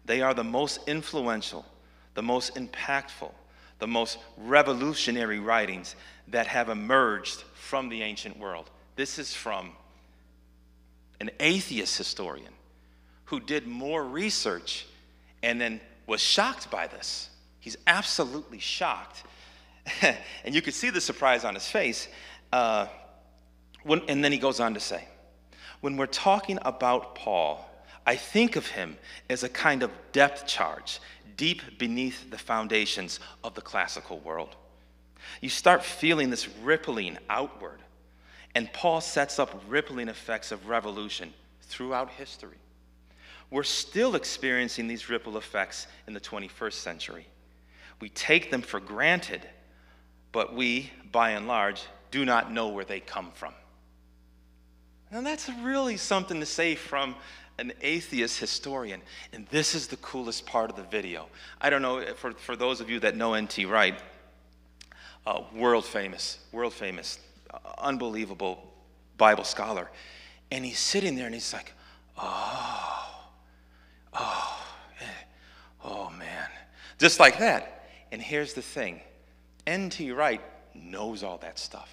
They 0.05 0.21
are 0.21 0.33
the 0.33 0.43
most 0.43 0.79
influential, 0.87 1.65
the 2.13 2.23
most 2.23 2.55
impactful, 2.55 3.31
the 3.79 3.87
most 3.87 4.17
revolutionary 4.37 5.39
writings 5.39 5.95
that 6.27 6.47
have 6.47 6.69
emerged 6.69 7.43
from 7.53 7.89
the 7.89 8.01
ancient 8.01 8.37
world. 8.37 8.69
This 8.95 9.19
is 9.19 9.33
from 9.33 9.71
an 11.23 11.31
atheist 11.39 11.97
historian 11.97 12.51
who 13.25 13.39
did 13.39 13.65
more 13.65 14.03
research 14.03 14.85
and 15.41 15.59
then 15.59 15.79
was 16.05 16.19
shocked 16.19 16.69
by 16.69 16.85
this. 16.85 17.29
He's 17.61 17.77
absolutely 17.87 18.59
shocked. 18.59 19.23
and 20.01 20.53
you 20.53 20.61
could 20.61 20.73
see 20.73 20.89
the 20.89 20.99
surprise 20.99 21.45
on 21.45 21.53
his 21.53 21.65
face. 21.65 22.09
Uh, 22.51 22.87
when, 23.83 24.01
and 24.09 24.21
then 24.21 24.33
he 24.33 24.37
goes 24.37 24.59
on 24.59 24.73
to 24.73 24.81
say, 24.81 25.07
when 25.79 25.95
we're 25.95 26.07
talking 26.07 26.59
about 26.63 27.15
Paul, 27.15 27.69
I 28.05 28.17
think 28.17 28.57
of 28.57 28.67
him 28.67 28.97
as 29.29 29.43
a 29.43 29.49
kind 29.49 29.81
of 29.81 29.91
depth 30.11 30.45
charge 30.45 30.99
deep 31.37 31.79
beneath 31.79 32.29
the 32.31 32.37
foundations 32.37 33.21
of 33.45 33.53
the 33.53 33.61
classical 33.61 34.19
world. 34.19 34.57
You 35.39 35.47
start 35.47 35.85
feeling 35.85 36.29
this 36.29 36.49
rippling 36.63 37.17
outward, 37.29 37.79
and 38.55 38.71
Paul 38.71 39.01
sets 39.01 39.39
up 39.39 39.63
rippling 39.67 40.09
effects 40.09 40.51
of 40.51 40.67
revolution 40.67 41.33
throughout 41.61 42.09
history. 42.11 42.57
We're 43.49 43.63
still 43.63 44.15
experiencing 44.15 44.87
these 44.87 45.09
ripple 45.09 45.37
effects 45.37 45.87
in 46.07 46.13
the 46.13 46.19
21st 46.19 46.73
century. 46.73 47.27
We 47.99 48.09
take 48.09 48.51
them 48.51 48.61
for 48.61 48.79
granted, 48.79 49.41
but 50.31 50.53
we, 50.55 50.91
by 51.11 51.31
and 51.31 51.47
large, 51.47 51.83
do 52.11 52.25
not 52.25 52.51
know 52.51 52.69
where 52.69 52.85
they 52.85 52.99
come 52.99 53.31
from. 53.33 53.53
And 55.11 55.25
that's 55.25 55.49
really 55.61 55.97
something 55.97 56.39
to 56.39 56.45
say 56.45 56.75
from 56.75 57.15
an 57.59 57.73
atheist 57.81 58.39
historian. 58.39 59.01
And 59.31 59.45
this 59.47 59.75
is 59.75 59.87
the 59.87 59.97
coolest 59.97 60.45
part 60.45 60.71
of 60.71 60.75
the 60.75 60.83
video. 60.83 61.27
I 61.61 61.69
don't 61.69 61.83
know, 61.83 62.03
for, 62.15 62.31
for 62.31 62.55
those 62.55 62.81
of 62.81 62.89
you 62.89 62.99
that 63.01 63.15
know 63.15 63.33
N.T. 63.33 63.65
Wright, 63.65 63.99
uh, 65.25 65.41
world 65.55 65.85
famous, 65.85 66.39
world 66.51 66.73
famous, 66.73 67.19
unbelievable 67.77 68.73
Bible 69.17 69.43
scholar. 69.43 69.89
And 70.51 70.65
he's 70.65 70.79
sitting 70.79 71.15
there 71.15 71.25
and 71.25 71.33
he's 71.33 71.53
like, 71.53 71.73
oh, 72.17 73.21
oh, 74.13 74.65
eh, 75.01 75.05
oh 75.83 76.09
man. 76.11 76.47
Just 76.99 77.19
like 77.19 77.39
that. 77.39 77.89
And 78.11 78.21
here's 78.21 78.53
the 78.53 78.61
thing 78.61 79.01
N.T. 79.65 80.11
Wright 80.11 80.41
knows 80.75 81.23
all 81.23 81.37
that 81.39 81.57
stuff. 81.57 81.89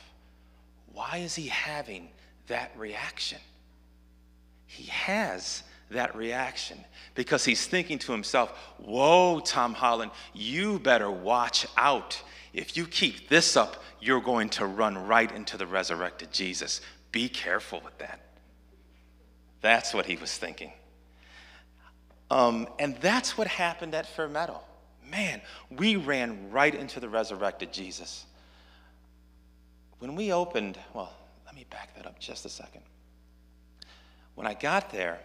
Why 0.92 1.18
is 1.18 1.34
he 1.34 1.46
having 1.46 2.08
that 2.48 2.72
reaction? 2.76 3.38
He 4.66 4.84
has 4.84 5.62
that 5.90 6.14
reaction 6.14 6.78
because 7.14 7.44
he's 7.44 7.66
thinking 7.66 7.98
to 8.00 8.12
himself, 8.12 8.50
Whoa, 8.78 9.40
Tom 9.40 9.74
Holland, 9.74 10.12
you 10.32 10.78
better 10.78 11.10
watch 11.10 11.66
out. 11.76 12.22
If 12.52 12.76
you 12.76 12.86
keep 12.86 13.28
this 13.28 13.56
up, 13.56 13.82
you're 14.00 14.20
going 14.20 14.48
to 14.50 14.66
run 14.66 15.06
right 15.06 15.30
into 15.30 15.56
the 15.56 15.66
resurrected 15.66 16.32
Jesus. 16.32 16.80
Be 17.12 17.28
careful 17.28 17.80
with 17.84 17.96
that. 17.98 18.20
That's 19.60 19.92
what 19.92 20.06
he 20.06 20.16
was 20.16 20.36
thinking. 20.36 20.72
Um, 22.30 22.68
and 22.78 22.96
that's 22.96 23.36
what 23.36 23.46
happened 23.46 23.94
at 23.94 24.06
Fair 24.06 24.28
Meadow. 24.28 24.60
Man, 25.10 25.40
we 25.70 25.96
ran 25.96 26.50
right 26.50 26.74
into 26.74 27.00
the 27.00 27.08
resurrected 27.08 27.72
Jesus. 27.72 28.24
When 29.98 30.14
we 30.14 30.32
opened, 30.32 30.78
well, 30.94 31.12
let 31.44 31.54
me 31.54 31.66
back 31.68 31.94
that 31.96 32.06
up 32.06 32.18
just 32.18 32.44
a 32.46 32.48
second. 32.48 32.82
When 34.34 34.46
I 34.46 34.54
got 34.54 34.90
there, 34.90 35.18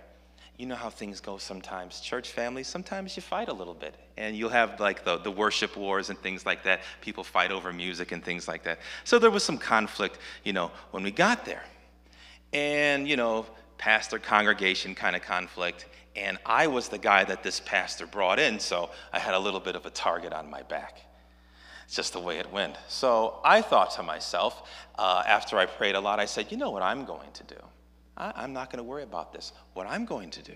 you 0.58 0.66
know 0.66 0.76
how 0.76 0.90
things 0.90 1.20
go 1.20 1.38
sometimes. 1.38 2.00
Church 2.00 2.30
families, 2.30 2.68
sometimes 2.68 3.16
you 3.16 3.22
fight 3.22 3.50
a 3.50 3.54
little 3.54 3.74
bit. 3.74 3.96
And 4.18 4.36
you'll 4.36 4.50
have 4.50 4.80
like 4.80 5.04
the, 5.04 5.18
the 5.18 5.32
worship 5.32 5.76
wars 5.76 6.10
and 6.10 6.18
things 6.20 6.46
like 6.46 6.64
that. 6.64 6.82
People 7.02 7.24
fight 7.24 7.52
over 7.52 7.74
music 7.74 8.12
and 8.12 8.24
things 8.24 8.48
like 8.48 8.64
that. 8.64 8.80
So 9.04 9.20
there 9.20 9.32
was 9.32 9.44
some 9.44 9.58
conflict, 9.58 10.18
you 10.44 10.54
know, 10.54 10.72
when 10.92 11.04
we 11.04 11.12
got 11.12 11.46
there. 11.46 11.64
And, 12.54 13.08
you 13.08 13.18
know, 13.18 13.46
pastor 13.78 14.20
congregation 14.20 14.96
kind 14.96 15.16
of 15.16 15.22
conflict. 15.22 15.88
And 16.16 16.38
I 16.46 16.68
was 16.68 16.88
the 16.88 16.98
guy 16.98 17.26
that 17.26 17.44
this 17.44 17.60
pastor 17.60 18.08
brought 18.08 18.40
in, 18.40 18.60
so 18.60 18.90
I 19.12 19.20
had 19.20 19.34
a 19.34 19.40
little 19.40 19.60
bit 19.60 19.76
of 19.76 19.86
a 19.86 19.90
target 19.90 20.32
on 20.32 20.50
my 20.50 20.62
back. 20.62 21.02
It's 21.86 21.96
just 21.96 22.14
the 22.14 22.20
way 22.20 22.40
it 22.40 22.52
went. 22.52 22.78
So 22.88 23.40
I 23.44 23.62
thought 23.62 23.92
to 23.92 24.04
myself, 24.04 24.70
uh, 24.98 25.24
after 25.28 25.58
I 25.58 25.66
prayed 25.66 25.96
a 25.96 26.00
lot, 26.00 26.20
I 26.20 26.26
said, 26.26 26.52
you 26.52 26.58
know 26.58 26.72
what 26.72 26.82
I'm 26.82 27.04
going 27.04 27.32
to 27.34 27.44
do? 27.44 27.58
I, 28.18 28.44
am 28.44 28.54
not 28.54 28.72
going 28.72 28.78
to 28.78 28.84
worry 28.84 29.04
about 29.04 29.34
this. 29.34 29.52
What 29.74 29.88
I'm 29.88 30.06
going 30.06 30.30
to 30.32 30.42
do 30.42 30.54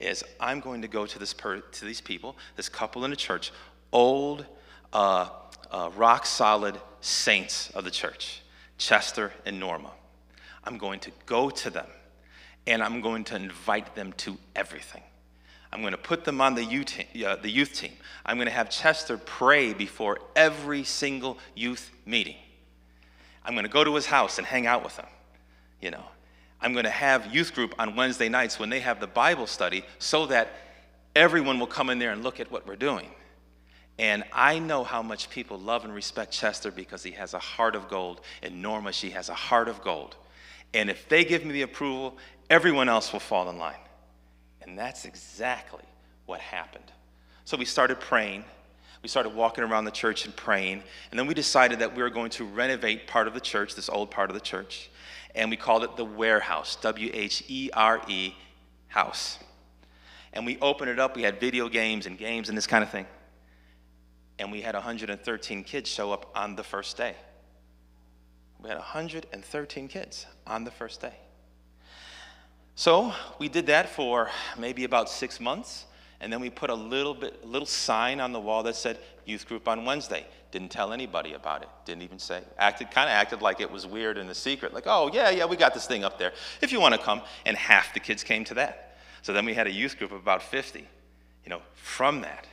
is 0.00 0.22
I'm 0.38 0.60
going 0.60 0.82
to 0.82 0.88
go 0.88 1.06
to, 1.06 1.18
this 1.18 1.32
per, 1.32 1.60
to 1.60 1.84
these 1.84 2.00
people, 2.00 2.36
this 2.56 2.68
couple 2.68 3.04
in 3.04 3.10
the 3.10 3.16
church, 3.16 3.52
old, 3.92 4.46
uh, 4.92 5.28
uh, 5.70 5.90
rock 5.96 6.26
solid 6.26 6.80
saints 7.00 7.70
of 7.70 7.84
the 7.84 7.90
church, 7.90 8.42
Chester 8.78 9.32
and 9.44 9.58
Norma. 9.58 9.90
I'm 10.62 10.78
going 10.78 11.00
to 11.00 11.10
go 11.26 11.50
to 11.50 11.70
them 11.70 11.86
and 12.66 12.82
I'm 12.82 13.00
going 13.00 13.24
to 13.24 13.36
invite 13.36 13.94
them 13.94 14.12
to 14.18 14.38
everything. 14.56 15.02
I'm 15.72 15.80
going 15.80 15.92
to 15.92 15.98
put 15.98 16.24
them 16.24 16.40
on 16.40 16.54
the 16.54 16.64
youth, 16.64 16.86
team, 16.86 17.26
uh, 17.26 17.36
the 17.36 17.50
youth 17.50 17.72
team. 17.72 17.92
I'm 18.24 18.36
going 18.36 18.46
to 18.46 18.54
have 18.54 18.70
Chester 18.70 19.18
pray 19.18 19.74
before 19.74 20.20
every 20.36 20.84
single 20.84 21.38
youth 21.54 21.90
meeting. 22.06 22.36
I'm 23.44 23.54
going 23.54 23.66
to 23.66 23.70
go 23.70 23.82
to 23.82 23.94
his 23.94 24.06
house 24.06 24.38
and 24.38 24.46
hang 24.46 24.66
out 24.66 24.84
with 24.84 24.96
him, 24.96 25.06
you 25.80 25.90
know. 25.90 26.04
I'm 26.64 26.72
going 26.72 26.86
to 26.86 26.90
have 26.90 27.32
youth 27.32 27.54
group 27.54 27.74
on 27.78 27.94
Wednesday 27.94 28.30
nights 28.30 28.58
when 28.58 28.70
they 28.70 28.80
have 28.80 28.98
the 28.98 29.06
Bible 29.06 29.46
study 29.46 29.84
so 29.98 30.24
that 30.26 30.48
everyone 31.14 31.58
will 31.60 31.66
come 31.66 31.90
in 31.90 31.98
there 31.98 32.10
and 32.10 32.24
look 32.24 32.40
at 32.40 32.50
what 32.50 32.66
we're 32.66 32.74
doing. 32.74 33.10
And 33.98 34.24
I 34.32 34.58
know 34.58 34.82
how 34.82 35.02
much 35.02 35.28
people 35.28 35.58
love 35.58 35.84
and 35.84 35.94
respect 35.94 36.32
Chester 36.32 36.70
because 36.70 37.02
he 37.02 37.10
has 37.12 37.34
a 37.34 37.38
heart 37.38 37.76
of 37.76 37.88
gold, 37.88 38.22
and 38.42 38.62
Norma, 38.62 38.92
she 38.92 39.10
has 39.10 39.28
a 39.28 39.34
heart 39.34 39.68
of 39.68 39.82
gold. 39.82 40.16
And 40.72 40.88
if 40.88 41.06
they 41.06 41.22
give 41.22 41.44
me 41.44 41.52
the 41.52 41.62
approval, 41.62 42.16
everyone 42.48 42.88
else 42.88 43.12
will 43.12 43.20
fall 43.20 43.50
in 43.50 43.58
line. 43.58 43.74
And 44.62 44.76
that's 44.76 45.04
exactly 45.04 45.84
what 46.24 46.40
happened. 46.40 46.90
So 47.44 47.58
we 47.58 47.66
started 47.66 48.00
praying. 48.00 48.42
We 49.02 49.10
started 49.10 49.34
walking 49.34 49.64
around 49.64 49.84
the 49.84 49.90
church 49.90 50.24
and 50.24 50.34
praying. 50.34 50.82
And 51.10 51.20
then 51.20 51.26
we 51.26 51.34
decided 51.34 51.80
that 51.80 51.94
we 51.94 52.02
were 52.02 52.08
going 52.08 52.30
to 52.30 52.44
renovate 52.46 53.06
part 53.06 53.28
of 53.28 53.34
the 53.34 53.40
church, 53.40 53.74
this 53.74 53.90
old 53.90 54.10
part 54.10 54.30
of 54.30 54.34
the 54.34 54.40
church 54.40 54.88
and 55.34 55.50
we 55.50 55.56
called 55.56 55.84
it 55.84 55.96
the 55.96 56.04
warehouse, 56.04 56.76
W 56.76 57.10
H 57.12 57.44
E 57.48 57.70
R 57.72 58.00
E 58.08 58.34
house. 58.88 59.38
And 60.32 60.44
we 60.46 60.58
opened 60.58 60.90
it 60.90 60.98
up, 60.98 61.16
we 61.16 61.22
had 61.22 61.40
video 61.40 61.68
games 61.68 62.06
and 62.06 62.18
games 62.18 62.48
and 62.48 62.58
this 62.58 62.66
kind 62.66 62.82
of 62.82 62.90
thing. 62.90 63.06
And 64.38 64.50
we 64.50 64.60
had 64.60 64.74
113 64.74 65.64
kids 65.64 65.88
show 65.88 66.12
up 66.12 66.30
on 66.34 66.56
the 66.56 66.64
first 66.64 66.96
day. 66.96 67.14
We 68.60 68.68
had 68.68 68.78
113 68.78 69.88
kids 69.88 70.26
on 70.46 70.64
the 70.64 70.70
first 70.70 71.00
day. 71.00 71.14
So 72.74 73.12
we 73.38 73.48
did 73.48 73.66
that 73.66 73.88
for 73.88 74.30
maybe 74.58 74.82
about 74.84 75.08
six 75.08 75.38
months. 75.38 75.86
And 76.24 76.32
then 76.32 76.40
we 76.40 76.48
put 76.48 76.70
a 76.70 76.74
little 76.74 77.12
bit, 77.12 77.38
a 77.44 77.46
little 77.46 77.66
sign 77.66 78.18
on 78.18 78.32
the 78.32 78.40
wall 78.40 78.62
that 78.62 78.76
said 78.76 78.98
youth 79.26 79.46
group 79.46 79.68
on 79.68 79.84
Wednesday. 79.84 80.24
Didn't 80.52 80.70
tell 80.70 80.94
anybody 80.94 81.34
about 81.34 81.60
it. 81.60 81.68
Didn't 81.84 82.00
even 82.00 82.18
say. 82.18 82.40
Acted, 82.56 82.90
kind 82.90 83.10
of 83.10 83.12
acted 83.12 83.42
like 83.42 83.60
it 83.60 83.70
was 83.70 83.86
weird 83.86 84.16
and 84.16 84.30
a 84.30 84.34
secret. 84.34 84.72
Like, 84.72 84.84
oh 84.86 85.10
yeah, 85.12 85.28
yeah, 85.28 85.44
we 85.44 85.56
got 85.56 85.74
this 85.74 85.86
thing 85.86 86.02
up 86.02 86.18
there. 86.18 86.32
If 86.62 86.72
you 86.72 86.80
want 86.80 86.94
to 86.94 87.00
come, 87.00 87.20
and 87.44 87.58
half 87.58 87.92
the 87.92 88.00
kids 88.00 88.24
came 88.24 88.42
to 88.44 88.54
that. 88.54 88.96
So 89.20 89.34
then 89.34 89.44
we 89.44 89.52
had 89.52 89.66
a 89.66 89.70
youth 89.70 89.98
group 89.98 90.12
of 90.12 90.22
about 90.22 90.42
50, 90.42 90.78
you 90.78 91.50
know, 91.50 91.60
from 91.74 92.22
that. 92.22 92.46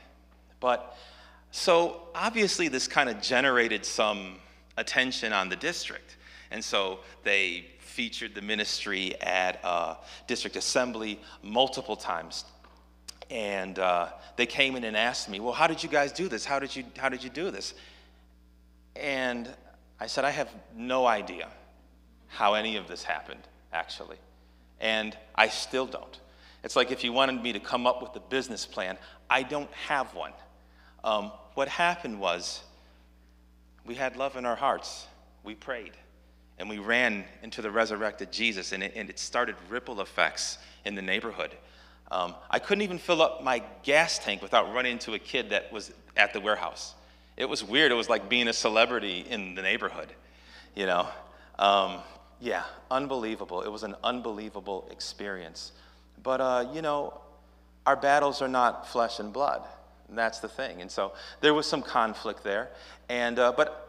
But 0.60 0.94
so 1.50 2.08
obviously 2.14 2.68
this 2.68 2.86
kind 2.86 3.08
of 3.08 3.22
generated 3.22 3.86
some 3.86 4.34
attention 4.76 5.32
on 5.32 5.48
the 5.48 5.56
district, 5.56 6.18
and 6.50 6.62
so 6.62 6.98
they 7.24 7.68
featured 7.78 8.34
the 8.34 8.42
ministry 8.42 9.18
at 9.22 9.62
district 10.26 10.56
assembly 10.56 11.18
multiple 11.42 11.96
times 11.96 12.44
and 13.32 13.78
uh, 13.78 14.08
they 14.36 14.44
came 14.44 14.76
in 14.76 14.84
and 14.84 14.94
asked 14.94 15.28
me, 15.28 15.40
"Well, 15.40 15.54
how 15.54 15.66
did 15.66 15.82
you 15.82 15.88
guys 15.88 16.12
do 16.12 16.28
this? 16.28 16.44
How 16.44 16.58
did 16.58 16.76
you 16.76 16.84
how 16.98 17.08
did 17.08 17.24
you 17.24 17.30
do 17.30 17.50
this?" 17.50 17.72
And 18.94 19.48
I 19.98 20.06
said, 20.06 20.24
"I 20.24 20.30
have 20.30 20.50
no 20.76 21.06
idea 21.06 21.48
how 22.28 22.54
any 22.54 22.76
of 22.76 22.88
this 22.88 23.02
happened, 23.02 23.42
actually, 23.72 24.18
and 24.80 25.16
I 25.34 25.48
still 25.48 25.86
don't. 25.86 26.20
It's 26.62 26.76
like 26.76 26.92
if 26.92 27.02
you 27.02 27.12
wanted 27.12 27.42
me 27.42 27.54
to 27.54 27.60
come 27.60 27.86
up 27.86 28.02
with 28.02 28.14
a 28.16 28.20
business 28.20 28.66
plan, 28.66 28.98
I 29.30 29.42
don't 29.42 29.72
have 29.88 30.14
one. 30.14 30.32
Um, 31.02 31.32
what 31.54 31.68
happened 31.68 32.20
was 32.20 32.62
we 33.86 33.94
had 33.94 34.16
love 34.16 34.36
in 34.36 34.44
our 34.44 34.56
hearts. 34.56 35.06
We 35.42 35.54
prayed." 35.54 35.92
And 36.58 36.68
we 36.68 36.78
ran 36.78 37.24
into 37.42 37.62
the 37.62 37.70
resurrected 37.70 38.30
Jesus, 38.30 38.72
and 38.72 38.84
it, 38.84 38.92
and 38.94 39.08
it 39.08 39.18
started 39.18 39.56
ripple 39.70 40.00
effects 40.02 40.58
in 40.84 40.94
the 40.94 41.02
neighborhood. 41.02 41.56
Um, 42.12 42.34
I 42.50 42.58
couldn't 42.58 42.82
even 42.82 42.98
fill 42.98 43.22
up 43.22 43.42
my 43.42 43.62
gas 43.82 44.18
tank 44.18 44.42
without 44.42 44.74
running 44.74 44.92
into 44.92 45.14
a 45.14 45.18
kid 45.18 45.48
that 45.50 45.72
was 45.72 45.92
at 46.14 46.34
the 46.34 46.40
warehouse. 46.40 46.94
It 47.38 47.48
was 47.48 47.64
weird. 47.64 47.90
It 47.90 47.94
was 47.94 48.10
like 48.10 48.28
being 48.28 48.48
a 48.48 48.52
celebrity 48.52 49.24
in 49.28 49.54
the 49.54 49.62
neighborhood, 49.62 50.08
you 50.76 50.84
know. 50.84 51.08
Um, 51.58 52.00
yeah, 52.38 52.64
unbelievable. 52.90 53.62
It 53.62 53.72
was 53.72 53.82
an 53.82 53.94
unbelievable 54.04 54.86
experience. 54.90 55.72
But, 56.22 56.42
uh, 56.42 56.70
you 56.74 56.82
know, 56.82 57.18
our 57.86 57.96
battles 57.96 58.42
are 58.42 58.48
not 58.48 58.86
flesh 58.86 59.18
and 59.18 59.32
blood. 59.32 59.62
And 60.08 60.18
that's 60.18 60.40
the 60.40 60.48
thing. 60.48 60.82
And 60.82 60.90
so 60.90 61.12
there 61.40 61.54
was 61.54 61.64
some 61.64 61.80
conflict 61.80 62.44
there. 62.44 62.68
And, 63.08 63.38
uh, 63.38 63.54
but 63.56 63.88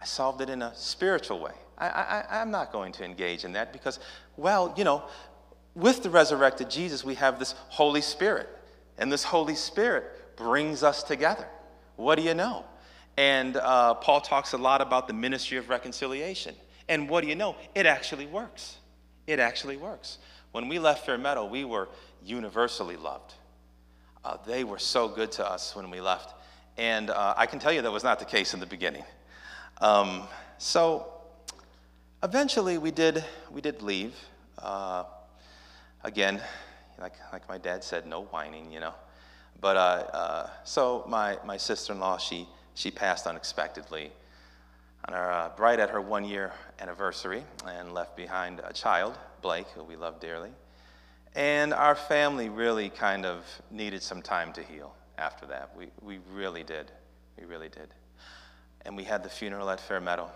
I 0.00 0.04
solved 0.04 0.40
it 0.42 0.48
in 0.48 0.62
a 0.62 0.72
spiritual 0.76 1.40
way. 1.40 1.54
I, 1.76 1.88
I, 1.88 2.40
I'm 2.40 2.52
not 2.52 2.70
going 2.70 2.92
to 2.92 3.04
engage 3.04 3.44
in 3.44 3.52
that 3.54 3.72
because, 3.72 3.98
well, 4.36 4.72
you 4.76 4.84
know, 4.84 5.02
with 5.74 6.02
the 6.02 6.10
resurrected 6.10 6.70
Jesus, 6.70 7.04
we 7.04 7.14
have 7.14 7.38
this 7.38 7.54
Holy 7.68 8.00
Spirit. 8.00 8.48
And 8.98 9.10
this 9.10 9.24
Holy 9.24 9.54
Spirit 9.54 10.36
brings 10.36 10.82
us 10.82 11.02
together. 11.02 11.46
What 11.96 12.16
do 12.16 12.22
you 12.22 12.34
know? 12.34 12.64
And 13.16 13.56
uh, 13.56 13.94
Paul 13.94 14.20
talks 14.20 14.52
a 14.52 14.58
lot 14.58 14.80
about 14.80 15.06
the 15.06 15.14
ministry 15.14 15.58
of 15.58 15.68
reconciliation. 15.68 16.54
And 16.88 17.08
what 17.08 17.22
do 17.22 17.28
you 17.28 17.34
know? 17.34 17.56
It 17.74 17.86
actually 17.86 18.26
works. 18.26 18.76
It 19.26 19.38
actually 19.38 19.76
works. 19.76 20.18
When 20.52 20.68
we 20.68 20.78
left 20.78 21.06
Fair 21.06 21.18
Meadow, 21.18 21.46
we 21.46 21.64
were 21.64 21.88
universally 22.24 22.96
loved. 22.96 23.34
Uh, 24.24 24.36
they 24.46 24.64
were 24.64 24.78
so 24.78 25.08
good 25.08 25.32
to 25.32 25.48
us 25.48 25.74
when 25.74 25.90
we 25.90 26.00
left. 26.00 26.34
And 26.76 27.10
uh, 27.10 27.34
I 27.36 27.46
can 27.46 27.58
tell 27.58 27.72
you 27.72 27.82
that 27.82 27.90
was 27.90 28.04
not 28.04 28.18
the 28.18 28.24
case 28.24 28.54
in 28.54 28.60
the 28.60 28.66
beginning. 28.66 29.04
Um, 29.80 30.22
so 30.58 31.12
eventually 32.22 32.78
we 32.78 32.90
did, 32.90 33.24
we 33.50 33.60
did 33.60 33.82
leave. 33.82 34.14
Again, 36.04 36.40
like, 37.00 37.14
like 37.32 37.48
my 37.48 37.58
dad 37.58 37.84
said, 37.84 38.06
no 38.06 38.24
whining, 38.24 38.72
you 38.72 38.80
know. 38.80 38.94
But 39.60 39.76
uh, 39.76 39.80
uh, 39.80 40.50
so 40.64 41.04
my, 41.06 41.38
my 41.44 41.56
sister-in-law, 41.56 42.18
she, 42.18 42.48
she 42.74 42.90
passed 42.90 43.26
unexpectedly 43.26 44.10
on 45.06 45.14
our, 45.14 45.32
uh, 45.32 45.50
right 45.58 45.78
at 45.78 45.90
her 45.90 46.00
one 46.00 46.24
year 46.24 46.52
anniversary 46.80 47.44
and 47.66 47.94
left 47.94 48.16
behind 48.16 48.60
a 48.64 48.72
child, 48.72 49.16
Blake, 49.42 49.68
who 49.68 49.84
we 49.84 49.94
love 49.94 50.18
dearly. 50.18 50.50
And 51.34 51.72
our 51.72 51.94
family 51.94 52.48
really 52.48 52.88
kind 52.90 53.24
of 53.24 53.44
needed 53.70 54.02
some 54.02 54.22
time 54.22 54.52
to 54.54 54.62
heal 54.62 54.94
after 55.18 55.46
that. 55.46 55.70
We, 55.76 55.86
we 56.02 56.18
really 56.32 56.64
did. 56.64 56.90
We 57.38 57.44
really 57.44 57.68
did. 57.68 57.94
And 58.84 58.96
we 58.96 59.04
had 59.04 59.22
the 59.22 59.28
funeral 59.28 59.70
at 59.70 59.80
Fair 59.80 60.00
Meadow. 60.00 60.28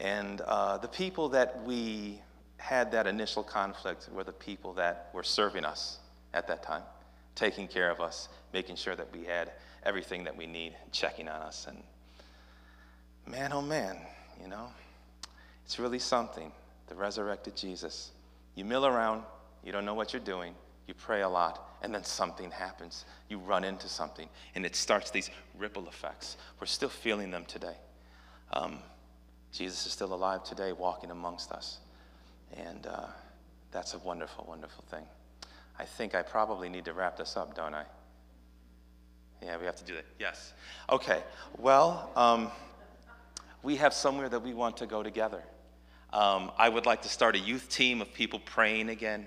And 0.00 0.40
uh, 0.40 0.78
the 0.78 0.88
people 0.88 1.28
that 1.30 1.62
we 1.64 2.20
had 2.56 2.92
that 2.92 3.06
initial 3.06 3.42
conflict 3.42 4.08
were 4.12 4.24
the 4.24 4.32
people 4.32 4.72
that 4.74 5.10
were 5.12 5.22
serving 5.22 5.64
us 5.64 5.98
at 6.32 6.46
that 6.48 6.62
time, 6.62 6.82
taking 7.34 7.68
care 7.68 7.90
of 7.90 8.00
us, 8.00 8.28
making 8.52 8.76
sure 8.76 8.96
that 8.96 9.12
we 9.12 9.24
had 9.24 9.52
everything 9.84 10.24
that 10.24 10.36
we 10.36 10.46
need, 10.46 10.74
checking 10.92 11.28
on 11.28 11.42
us. 11.42 11.66
And 11.68 11.82
man, 13.26 13.52
oh 13.52 13.62
man, 13.62 13.98
you 14.40 14.48
know, 14.48 14.68
it's 15.64 15.78
really 15.78 15.98
something. 15.98 16.50
The 16.88 16.94
resurrected 16.94 17.56
Jesus. 17.56 18.10
You 18.54 18.64
mill 18.64 18.86
around, 18.86 19.22
you 19.64 19.72
don't 19.72 19.84
know 19.84 19.94
what 19.94 20.12
you're 20.12 20.20
doing, 20.22 20.54
you 20.86 20.94
pray 20.94 21.22
a 21.22 21.28
lot, 21.28 21.76
and 21.82 21.94
then 21.94 22.04
something 22.04 22.50
happens. 22.50 23.04
You 23.28 23.38
run 23.38 23.64
into 23.64 23.88
something, 23.88 24.28
and 24.54 24.66
it 24.66 24.76
starts 24.76 25.10
these 25.10 25.30
ripple 25.58 25.88
effects. 25.88 26.36
We're 26.60 26.66
still 26.66 26.88
feeling 26.88 27.30
them 27.30 27.44
today. 27.46 27.76
Um, 28.52 28.78
Jesus 29.52 29.86
is 29.86 29.92
still 29.92 30.12
alive 30.12 30.44
today, 30.44 30.72
walking 30.72 31.10
amongst 31.10 31.52
us. 31.52 31.78
And 32.56 32.86
uh, 32.86 33.06
that's 33.70 33.94
a 33.94 33.98
wonderful, 33.98 34.44
wonderful 34.48 34.84
thing. 34.88 35.04
I 35.78 35.84
think 35.84 36.14
I 36.14 36.22
probably 36.22 36.68
need 36.68 36.84
to 36.84 36.92
wrap 36.92 37.16
this 37.16 37.36
up, 37.36 37.54
don't 37.54 37.74
I? 37.74 37.84
Yeah, 39.42 39.58
we 39.58 39.66
have 39.66 39.76
to 39.76 39.84
do 39.84 39.94
that. 39.94 40.06
Yes. 40.18 40.52
Okay. 40.88 41.22
Well, 41.58 42.10
um, 42.16 42.50
we 43.62 43.76
have 43.76 43.92
somewhere 43.92 44.28
that 44.28 44.40
we 44.40 44.54
want 44.54 44.76
to 44.78 44.86
go 44.86 45.02
together. 45.02 45.42
Um, 46.12 46.52
I 46.56 46.68
would 46.68 46.86
like 46.86 47.02
to 47.02 47.08
start 47.08 47.34
a 47.34 47.38
youth 47.38 47.68
team 47.68 48.00
of 48.00 48.12
people 48.14 48.38
praying 48.38 48.88
again. 48.88 49.26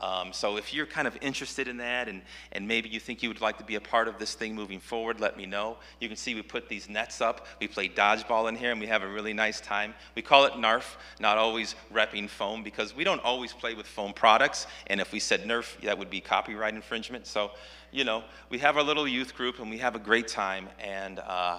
Um, 0.00 0.32
so 0.32 0.56
if 0.56 0.72
you're 0.72 0.86
kind 0.86 1.08
of 1.08 1.18
interested 1.20 1.66
in 1.66 1.78
that 1.78 2.08
and, 2.08 2.22
and 2.52 2.68
maybe 2.68 2.88
you 2.88 3.00
think 3.00 3.20
you 3.22 3.28
would 3.28 3.40
like 3.40 3.58
to 3.58 3.64
be 3.64 3.74
a 3.74 3.80
part 3.80 4.06
of 4.06 4.18
this 4.18 4.34
thing 4.34 4.54
moving 4.54 4.78
forward, 4.78 5.20
let 5.20 5.36
me 5.36 5.44
know. 5.44 5.76
You 6.00 6.06
can 6.06 6.16
see 6.16 6.36
we 6.36 6.42
put 6.42 6.68
these 6.68 6.88
nets 6.88 7.20
up. 7.20 7.46
We 7.60 7.66
play 7.66 7.88
dodgeball 7.88 8.48
in 8.48 8.54
here 8.54 8.70
and 8.70 8.80
we 8.80 8.86
have 8.86 9.02
a 9.02 9.08
really 9.08 9.32
nice 9.32 9.60
time. 9.60 9.94
We 10.14 10.22
call 10.22 10.44
it 10.44 10.52
NARF, 10.52 10.84
not 11.18 11.36
always 11.36 11.74
repping 11.92 12.28
foam, 12.28 12.62
because 12.62 12.94
we 12.94 13.02
don't 13.02 13.22
always 13.24 13.52
play 13.52 13.74
with 13.74 13.86
foam 13.86 14.12
products. 14.12 14.68
And 14.86 15.00
if 15.00 15.12
we 15.12 15.18
said 15.18 15.42
NERF, 15.42 15.80
that 15.82 15.98
would 15.98 16.10
be 16.10 16.20
copyright 16.20 16.74
infringement. 16.74 17.26
So, 17.26 17.50
you 17.90 18.04
know, 18.04 18.22
we 18.50 18.58
have 18.58 18.76
our 18.76 18.84
little 18.84 19.08
youth 19.08 19.34
group 19.34 19.58
and 19.58 19.68
we 19.68 19.78
have 19.78 19.96
a 19.96 20.00
great 20.00 20.28
time. 20.28 20.68
And 20.78 21.18
uh, 21.18 21.58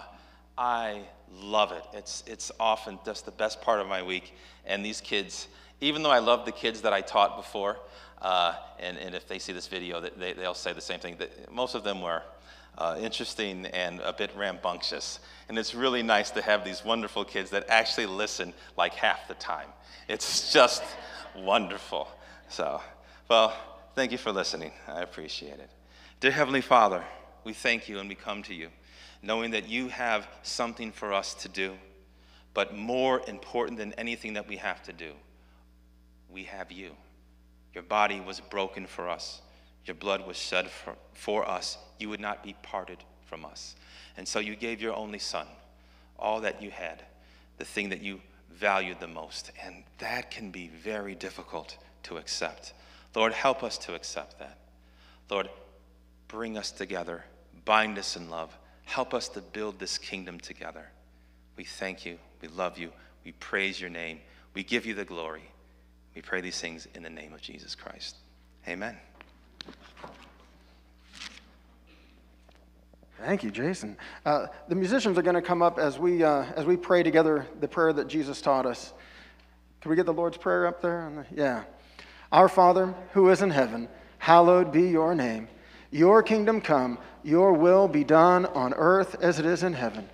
I 0.57 1.01
love 1.33 1.73
it. 1.73 1.83
It's, 1.93 2.23
it's 2.25 2.53
often 2.57 2.99
just 3.03 3.25
the 3.25 3.31
best 3.31 3.61
part 3.61 3.81
of 3.81 3.87
my 3.87 4.01
week. 4.01 4.33
And 4.65 4.85
these 4.85 5.01
kids, 5.01 5.47
even 5.81 6.03
though 6.03 6.11
I 6.11 6.19
love 6.19 6.45
the 6.45 6.51
kids 6.53 6.81
that 6.81 6.93
I 6.93 7.01
taught 7.01 7.35
before, 7.35 7.77
uh, 8.21 8.55
and, 8.79 8.97
and 8.97 9.15
if 9.15 9.27
they 9.27 9.39
see 9.39 9.53
this 9.53 9.67
video, 9.67 10.01
they, 10.01 10.33
they'll 10.33 10.53
say 10.53 10.73
the 10.73 10.81
same 10.81 10.99
thing. 10.99 11.17
Most 11.51 11.75
of 11.75 11.83
them 11.83 12.01
were 12.01 12.21
uh, 12.77 12.97
interesting 13.01 13.65
and 13.67 13.99
a 14.01 14.13
bit 14.13 14.31
rambunctious. 14.35 15.19
And 15.47 15.57
it's 15.57 15.73
really 15.73 16.03
nice 16.03 16.31
to 16.31 16.41
have 16.41 16.63
these 16.63 16.83
wonderful 16.83 17.25
kids 17.25 17.49
that 17.51 17.65
actually 17.69 18.05
listen 18.05 18.53
like 18.77 18.93
half 18.93 19.27
the 19.27 19.35
time. 19.35 19.67
It's 20.07 20.53
just 20.53 20.83
wonderful. 21.35 22.07
So, 22.49 22.81
well, 23.29 23.55
thank 23.95 24.11
you 24.11 24.17
for 24.17 24.31
listening. 24.31 24.71
I 24.87 25.01
appreciate 25.01 25.59
it. 25.59 25.69
Dear 26.19 26.31
Heavenly 26.31 26.61
Father, 26.61 27.03
we 27.43 27.53
thank 27.53 27.87
you 27.87 27.99
and 27.99 28.09
we 28.09 28.15
come 28.15 28.43
to 28.43 28.53
you 28.53 28.69
knowing 29.21 29.51
that 29.51 29.67
you 29.67 29.89
have 29.89 30.27
something 30.43 30.91
for 30.91 31.13
us 31.13 31.33
to 31.33 31.49
do. 31.49 31.73
But 32.53 32.75
more 32.75 33.21
important 33.27 33.77
than 33.77 33.93
anything 33.93 34.33
that 34.33 34.47
we 34.47 34.57
have 34.57 34.81
to 34.83 34.93
do, 34.93 35.11
we 36.29 36.43
have 36.45 36.71
you. 36.71 36.91
Your 37.73 37.83
body 37.83 38.19
was 38.19 38.39
broken 38.39 38.85
for 38.85 39.09
us. 39.09 39.41
Your 39.85 39.95
blood 39.95 40.25
was 40.27 40.37
shed 40.37 40.69
for, 40.69 40.95
for 41.13 41.47
us. 41.47 41.77
You 41.97 42.09
would 42.09 42.19
not 42.19 42.43
be 42.43 42.55
parted 42.63 42.97
from 43.25 43.45
us. 43.45 43.75
And 44.17 44.27
so 44.27 44.39
you 44.39 44.55
gave 44.55 44.81
your 44.81 44.95
only 44.95 45.19
son 45.19 45.47
all 46.17 46.41
that 46.41 46.61
you 46.61 46.71
had, 46.71 47.03
the 47.57 47.65
thing 47.65 47.89
that 47.89 48.01
you 48.01 48.21
valued 48.51 48.99
the 48.99 49.07
most. 49.07 49.51
And 49.63 49.83
that 49.99 50.31
can 50.31 50.51
be 50.51 50.67
very 50.67 51.15
difficult 51.15 51.77
to 52.03 52.17
accept. 52.17 52.73
Lord, 53.15 53.33
help 53.33 53.63
us 53.63 53.77
to 53.79 53.95
accept 53.95 54.39
that. 54.39 54.57
Lord, 55.29 55.49
bring 56.27 56.57
us 56.57 56.71
together, 56.71 57.23
bind 57.65 57.97
us 57.97 58.15
in 58.15 58.29
love, 58.29 58.55
help 58.83 59.13
us 59.13 59.29
to 59.29 59.41
build 59.41 59.79
this 59.79 59.97
kingdom 59.97 60.39
together. 60.39 60.89
We 61.55 61.63
thank 61.63 62.05
you, 62.05 62.17
we 62.41 62.47
love 62.47 62.77
you, 62.77 62.91
we 63.23 63.31
praise 63.33 63.79
your 63.79 63.89
name, 63.89 64.19
we 64.53 64.63
give 64.63 64.85
you 64.85 64.93
the 64.93 65.05
glory. 65.05 65.49
We 66.19 66.23
pray 66.23 66.41
these 66.41 66.59
things 66.59 66.85
in 66.95 67.03
the 67.03 67.09
name 67.09 67.31
of 67.31 67.39
Jesus 67.39 67.75
Christ. 67.75 68.17
Amen. 68.67 68.97
Thank 73.21 73.41
you, 73.41 73.51
Jason. 73.51 73.95
Uh, 74.25 74.47
the 74.67 74.75
musicians 74.75 75.17
are 75.17 75.21
going 75.21 75.37
to 75.37 75.41
come 75.41 75.61
up 75.61 75.79
as 75.79 75.97
we, 75.97 76.21
uh, 76.21 76.43
as 76.57 76.65
we 76.65 76.75
pray 76.75 77.03
together 77.03 77.47
the 77.61 77.69
prayer 77.69 77.93
that 77.93 78.09
Jesus 78.09 78.41
taught 78.41 78.65
us. 78.65 78.91
Can 79.79 79.91
we 79.91 79.95
get 79.95 80.05
the 80.05 80.11
Lord's 80.11 80.35
Prayer 80.35 80.67
up 80.67 80.81
there? 80.81 81.25
Yeah. 81.33 81.63
Our 82.33 82.49
Father, 82.49 82.93
who 83.13 83.29
is 83.29 83.41
in 83.41 83.51
heaven, 83.51 83.87
hallowed 84.17 84.73
be 84.73 84.89
your 84.89 85.15
name. 85.15 85.47
Your 85.89 86.21
kingdom 86.21 86.59
come, 86.59 86.97
your 87.23 87.53
will 87.53 87.87
be 87.87 88.03
done 88.03 88.45
on 88.47 88.73
earth 88.73 89.15
as 89.21 89.39
it 89.39 89.45
is 89.45 89.63
in 89.63 89.71
heaven. 89.71 90.09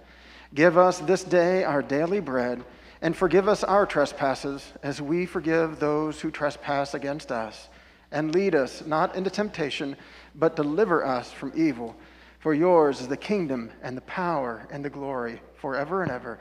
Give 0.53 0.77
us 0.77 0.99
this 0.99 1.23
day 1.23 1.63
our 1.63 1.81
daily 1.81 2.19
bread 2.19 2.63
and 3.05 3.15
forgive 3.15 3.47
us 3.47 3.63
our 3.63 3.85
trespasses 3.85 4.73
as 4.81 4.99
we 4.99 5.27
forgive 5.27 5.79
those 5.79 6.19
who 6.19 6.31
trespass 6.31 6.95
against 6.95 7.31
us. 7.31 7.69
And 8.11 8.33
lead 8.33 8.55
us 8.55 8.83
not 8.83 9.15
into 9.15 9.29
temptation, 9.29 9.95
but 10.33 10.55
deliver 10.55 11.05
us 11.05 11.31
from 11.31 11.51
evil. 11.55 11.95
For 12.39 12.51
yours 12.55 13.01
is 13.01 13.07
the 13.07 13.15
kingdom 13.15 13.69
and 13.83 13.95
the 13.95 14.01
power 14.01 14.67
and 14.71 14.83
the 14.83 14.89
glory 14.89 15.39
forever 15.53 16.01
and 16.01 16.11
ever. 16.11 16.39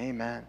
Amen. 0.00 0.46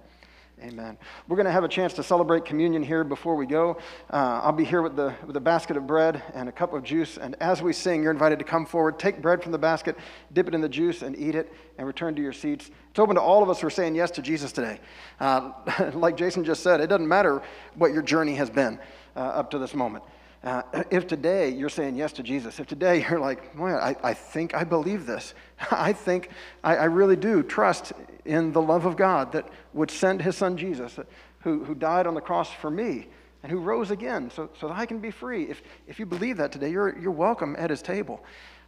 Amen. 0.63 0.97
We're 1.27 1.35
going 1.35 1.45
to 1.45 1.51
have 1.51 1.63
a 1.63 1.67
chance 1.67 1.93
to 1.93 2.03
celebrate 2.03 2.43
communion 2.43 2.81
here 2.81 3.03
before 3.03 3.35
we 3.35 3.45
go. 3.45 3.77
Uh, 4.09 4.41
I'll 4.43 4.51
be 4.51 4.63
here 4.63 4.81
with 4.81 4.95
the, 4.95 5.13
with 5.27 5.37
a 5.37 5.39
basket 5.39 5.77
of 5.77 5.85
bread 5.85 6.23
and 6.33 6.49
a 6.49 6.51
cup 6.51 6.73
of 6.73 6.81
juice. 6.83 7.17
And 7.17 7.35
as 7.39 7.61
we 7.61 7.73
sing, 7.73 8.01
you're 8.01 8.11
invited 8.11 8.39
to 8.39 8.45
come 8.45 8.65
forward, 8.65 8.97
take 8.97 9.21
bread 9.21 9.43
from 9.43 9.51
the 9.51 9.59
basket, 9.59 9.95
dip 10.33 10.47
it 10.47 10.55
in 10.55 10.61
the 10.61 10.69
juice, 10.69 11.03
and 11.03 11.15
eat 11.15 11.35
it, 11.35 11.53
and 11.77 11.85
return 11.85 12.15
to 12.15 12.23
your 12.23 12.33
seats. 12.33 12.71
It's 12.89 12.97
open 12.97 13.17
to 13.17 13.21
all 13.21 13.43
of 13.43 13.51
us 13.51 13.61
who 13.61 13.67
are 13.67 13.71
saying 13.71 13.93
yes 13.93 14.09
to 14.11 14.23
Jesus 14.23 14.51
today. 14.51 14.79
Uh, 15.19 15.51
like 15.93 16.17
Jason 16.17 16.43
just 16.43 16.63
said, 16.63 16.81
it 16.81 16.87
doesn't 16.87 17.07
matter 17.07 17.43
what 17.75 17.93
your 17.93 18.01
journey 18.01 18.33
has 18.33 18.49
been 18.49 18.79
uh, 19.15 19.19
up 19.19 19.51
to 19.51 19.59
this 19.59 19.75
moment. 19.75 20.03
Uh, 20.47 20.63
if 20.89 21.05
today 21.05 21.49
you're 21.49 21.67
saying 21.67 21.97
yes 21.97 22.13
to 22.13 22.23
Jesus, 22.23 22.57
if 22.57 22.67
today 22.67 23.05
you're 23.09 23.19
like, 23.19 23.53
well, 23.57 23.77
I, 23.79 23.97
I 24.01 24.13
think 24.13 24.55
I 24.55 24.63
believe 24.63 25.05
this, 25.05 25.33
I 25.71 25.91
think 25.91 26.29
I, 26.63 26.77
I 26.77 26.83
really 26.85 27.17
do 27.17 27.43
trust 27.43 27.91
in 28.23 28.53
the 28.53 28.61
love 28.61 28.85
of 28.85 28.95
God 28.95 29.33
that 29.33 29.49
would 29.73 29.91
send 29.91 30.21
his 30.21 30.37
son 30.37 30.55
Jesus, 30.55 30.97
who, 31.39 31.65
who 31.65 31.75
died 31.75 32.07
on 32.07 32.13
the 32.13 32.21
cross 32.21 32.49
for 32.49 32.71
me 32.71 33.07
and 33.43 33.51
who 33.51 33.59
rose 33.59 33.91
again 33.91 34.31
so, 34.31 34.49
so 34.57 34.69
that 34.69 34.77
I 34.77 34.85
can 34.85 34.99
be 34.99 35.11
free. 35.11 35.43
If, 35.43 35.63
if 35.85 35.99
you 35.99 36.05
believe 36.05 36.37
that 36.37 36.53
today, 36.53 36.71
you're, 36.71 36.97
you're 36.97 37.11
welcome 37.11 37.57
at 37.59 37.69
his 37.69 37.81
table. 37.81 38.23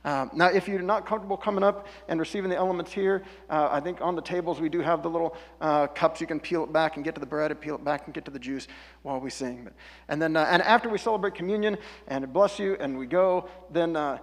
Um, 0.06 0.32
now, 0.34 0.48
if 0.48 0.68
you're 0.68 0.82
not 0.82 1.06
comfortable 1.06 1.36
coming 1.36 1.64
up 1.64 1.88
and 2.08 2.20
receiving 2.20 2.50
the 2.50 2.56
elements 2.56 2.92
here, 2.92 3.24
uh, 3.50 3.68
I 3.72 3.82
think 3.82 4.00
on 4.02 4.16
the 4.16 4.22
tables 4.22 4.62
we 4.62 4.70
do 4.70 4.80
have 4.80 5.04
the 5.04 5.10
little 5.10 5.36
uh, 5.60 5.88
cups. 5.88 6.22
You 6.22 6.28
can 6.28 6.40
peel 6.40 6.64
it 6.64 6.72
back 6.72 6.96
and 6.96 7.04
get 7.04 7.16
to 7.16 7.20
the 7.20 7.28
bread, 7.28 7.52
and 7.52 7.60
peel 7.60 7.76
it 7.76 7.84
back 7.84 8.06
and 8.06 8.14
get 8.14 8.24
to 8.26 8.32
the 8.32 8.40
juice 8.40 8.68
while 9.02 9.20
we 9.20 9.30
sing. 9.30 9.66
But, 9.66 9.74
and 10.08 10.22
then, 10.22 10.38
uh, 10.38 10.48
and 10.50 10.62
after 10.62 10.88
we 10.88 10.98
celebrate 10.98 11.36
communion 11.36 11.78
and 12.08 12.32
bless 12.32 12.60
you, 12.60 12.78
and 12.80 12.98
we 12.98 13.08
go, 13.08 13.50
then 13.72 13.98
uh, 13.98 14.20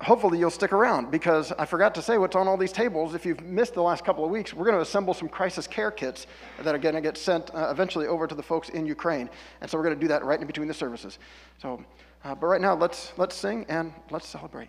hopefully 0.00 0.38
you'll 0.38 0.50
stick 0.50 0.72
around 0.72 1.10
because 1.10 1.52
I 1.52 1.66
forgot 1.66 1.94
to 1.96 2.02
say 2.02 2.18
what's 2.18 2.36
on 2.36 2.48
all 2.48 2.56
these 2.56 2.72
tables. 2.72 3.14
If 3.14 3.26
you've 3.26 3.42
missed 3.42 3.74
the 3.74 3.82
last 3.82 4.04
couple 4.04 4.24
of 4.24 4.30
weeks, 4.30 4.54
we're 4.54 4.64
going 4.64 4.76
to 4.76 4.82
assemble 4.82 5.12
some 5.12 5.28
crisis 5.28 5.66
care 5.66 5.90
kits 5.90 6.26
that 6.62 6.74
are 6.74 6.78
going 6.78 6.94
to 6.94 7.00
get 7.00 7.18
sent 7.18 7.54
uh, 7.54 7.68
eventually 7.70 8.06
over 8.06 8.26
to 8.26 8.34
the 8.34 8.42
folks 8.42 8.68
in 8.70 8.86
Ukraine. 8.86 9.28
And 9.60 9.70
so 9.70 9.76
we're 9.76 9.84
going 9.84 9.96
to 9.96 10.00
do 10.00 10.08
that 10.08 10.24
right 10.24 10.40
in 10.40 10.46
between 10.46 10.68
the 10.68 10.74
services. 10.74 11.18
So, 11.60 11.84
uh, 12.24 12.34
but 12.34 12.46
right 12.46 12.60
now, 12.60 12.74
let's 12.74 13.12
let's 13.16 13.36
sing 13.36 13.66
and 13.68 13.92
let's 14.10 14.26
celebrate. 14.26 14.68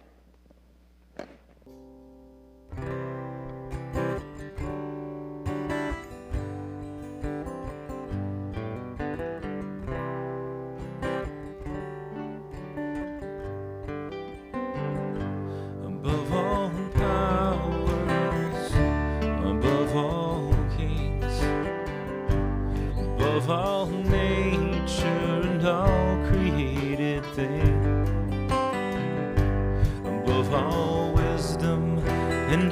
Above 2.78 3.09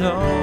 all 0.02 0.37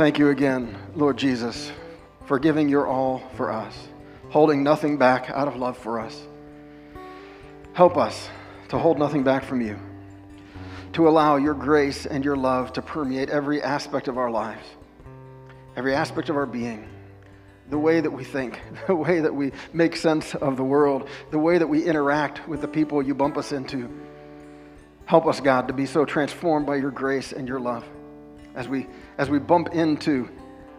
Thank 0.00 0.18
you 0.18 0.30
again, 0.30 0.78
Lord 0.94 1.18
Jesus, 1.18 1.70
for 2.24 2.38
giving 2.38 2.70
your 2.70 2.86
all 2.86 3.18
for 3.34 3.52
us, 3.52 3.76
holding 4.30 4.62
nothing 4.62 4.96
back 4.96 5.28
out 5.28 5.46
of 5.46 5.56
love 5.56 5.76
for 5.76 6.00
us. 6.00 6.26
Help 7.74 7.98
us 7.98 8.30
to 8.70 8.78
hold 8.78 8.98
nothing 8.98 9.24
back 9.24 9.44
from 9.44 9.60
you, 9.60 9.78
to 10.94 11.06
allow 11.06 11.36
your 11.36 11.52
grace 11.52 12.06
and 12.06 12.24
your 12.24 12.34
love 12.34 12.72
to 12.72 12.80
permeate 12.80 13.28
every 13.28 13.60
aspect 13.60 14.08
of 14.08 14.16
our 14.16 14.30
lives, 14.30 14.66
every 15.76 15.94
aspect 15.94 16.30
of 16.30 16.36
our 16.36 16.46
being, 16.46 16.88
the 17.68 17.78
way 17.78 18.00
that 18.00 18.10
we 18.10 18.24
think, 18.24 18.58
the 18.86 18.96
way 18.96 19.20
that 19.20 19.34
we 19.34 19.52
make 19.74 19.96
sense 19.96 20.34
of 20.34 20.56
the 20.56 20.64
world, 20.64 21.10
the 21.30 21.38
way 21.38 21.58
that 21.58 21.66
we 21.66 21.84
interact 21.84 22.48
with 22.48 22.62
the 22.62 22.68
people 22.68 23.02
you 23.02 23.14
bump 23.14 23.36
us 23.36 23.52
into. 23.52 23.86
Help 25.04 25.26
us, 25.26 25.42
God, 25.42 25.68
to 25.68 25.74
be 25.74 25.84
so 25.84 26.06
transformed 26.06 26.64
by 26.64 26.76
your 26.76 26.90
grace 26.90 27.32
and 27.32 27.46
your 27.46 27.60
love 27.60 27.84
as 28.54 28.68
we, 28.68 28.86
as 29.18 29.30
we 29.30 29.38
bump 29.38 29.68
into 29.68 30.28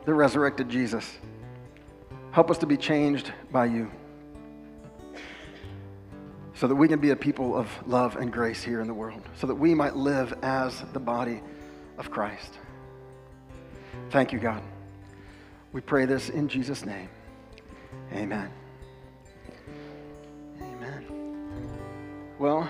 the 0.05 0.13
resurrected 0.13 0.69
Jesus. 0.69 1.17
Help 2.31 2.49
us 2.49 2.57
to 2.59 2.65
be 2.65 2.77
changed 2.77 3.31
by 3.51 3.65
you. 3.65 3.91
so 6.61 6.67
that 6.67 6.75
we 6.75 6.87
can 6.87 6.99
be 6.99 7.09
a 7.09 7.15
people 7.15 7.57
of 7.57 7.67
love 7.87 8.17
and 8.17 8.31
grace 8.31 8.61
here 8.61 8.81
in 8.81 8.87
the 8.87 8.93
world, 8.93 9.19
so 9.35 9.47
that 9.47 9.55
we 9.55 9.73
might 9.73 9.95
live 9.95 10.31
as 10.43 10.83
the 10.93 10.99
body 10.99 11.41
of 11.97 12.11
Christ. 12.11 12.59
Thank 14.11 14.31
you, 14.31 14.37
God. 14.37 14.61
We 15.73 15.81
pray 15.81 16.05
this 16.05 16.29
in 16.29 16.47
Jesus' 16.47 16.85
name. 16.85 17.09
Amen. 18.13 18.51
Amen. 20.61 21.05
Well, 22.37 22.69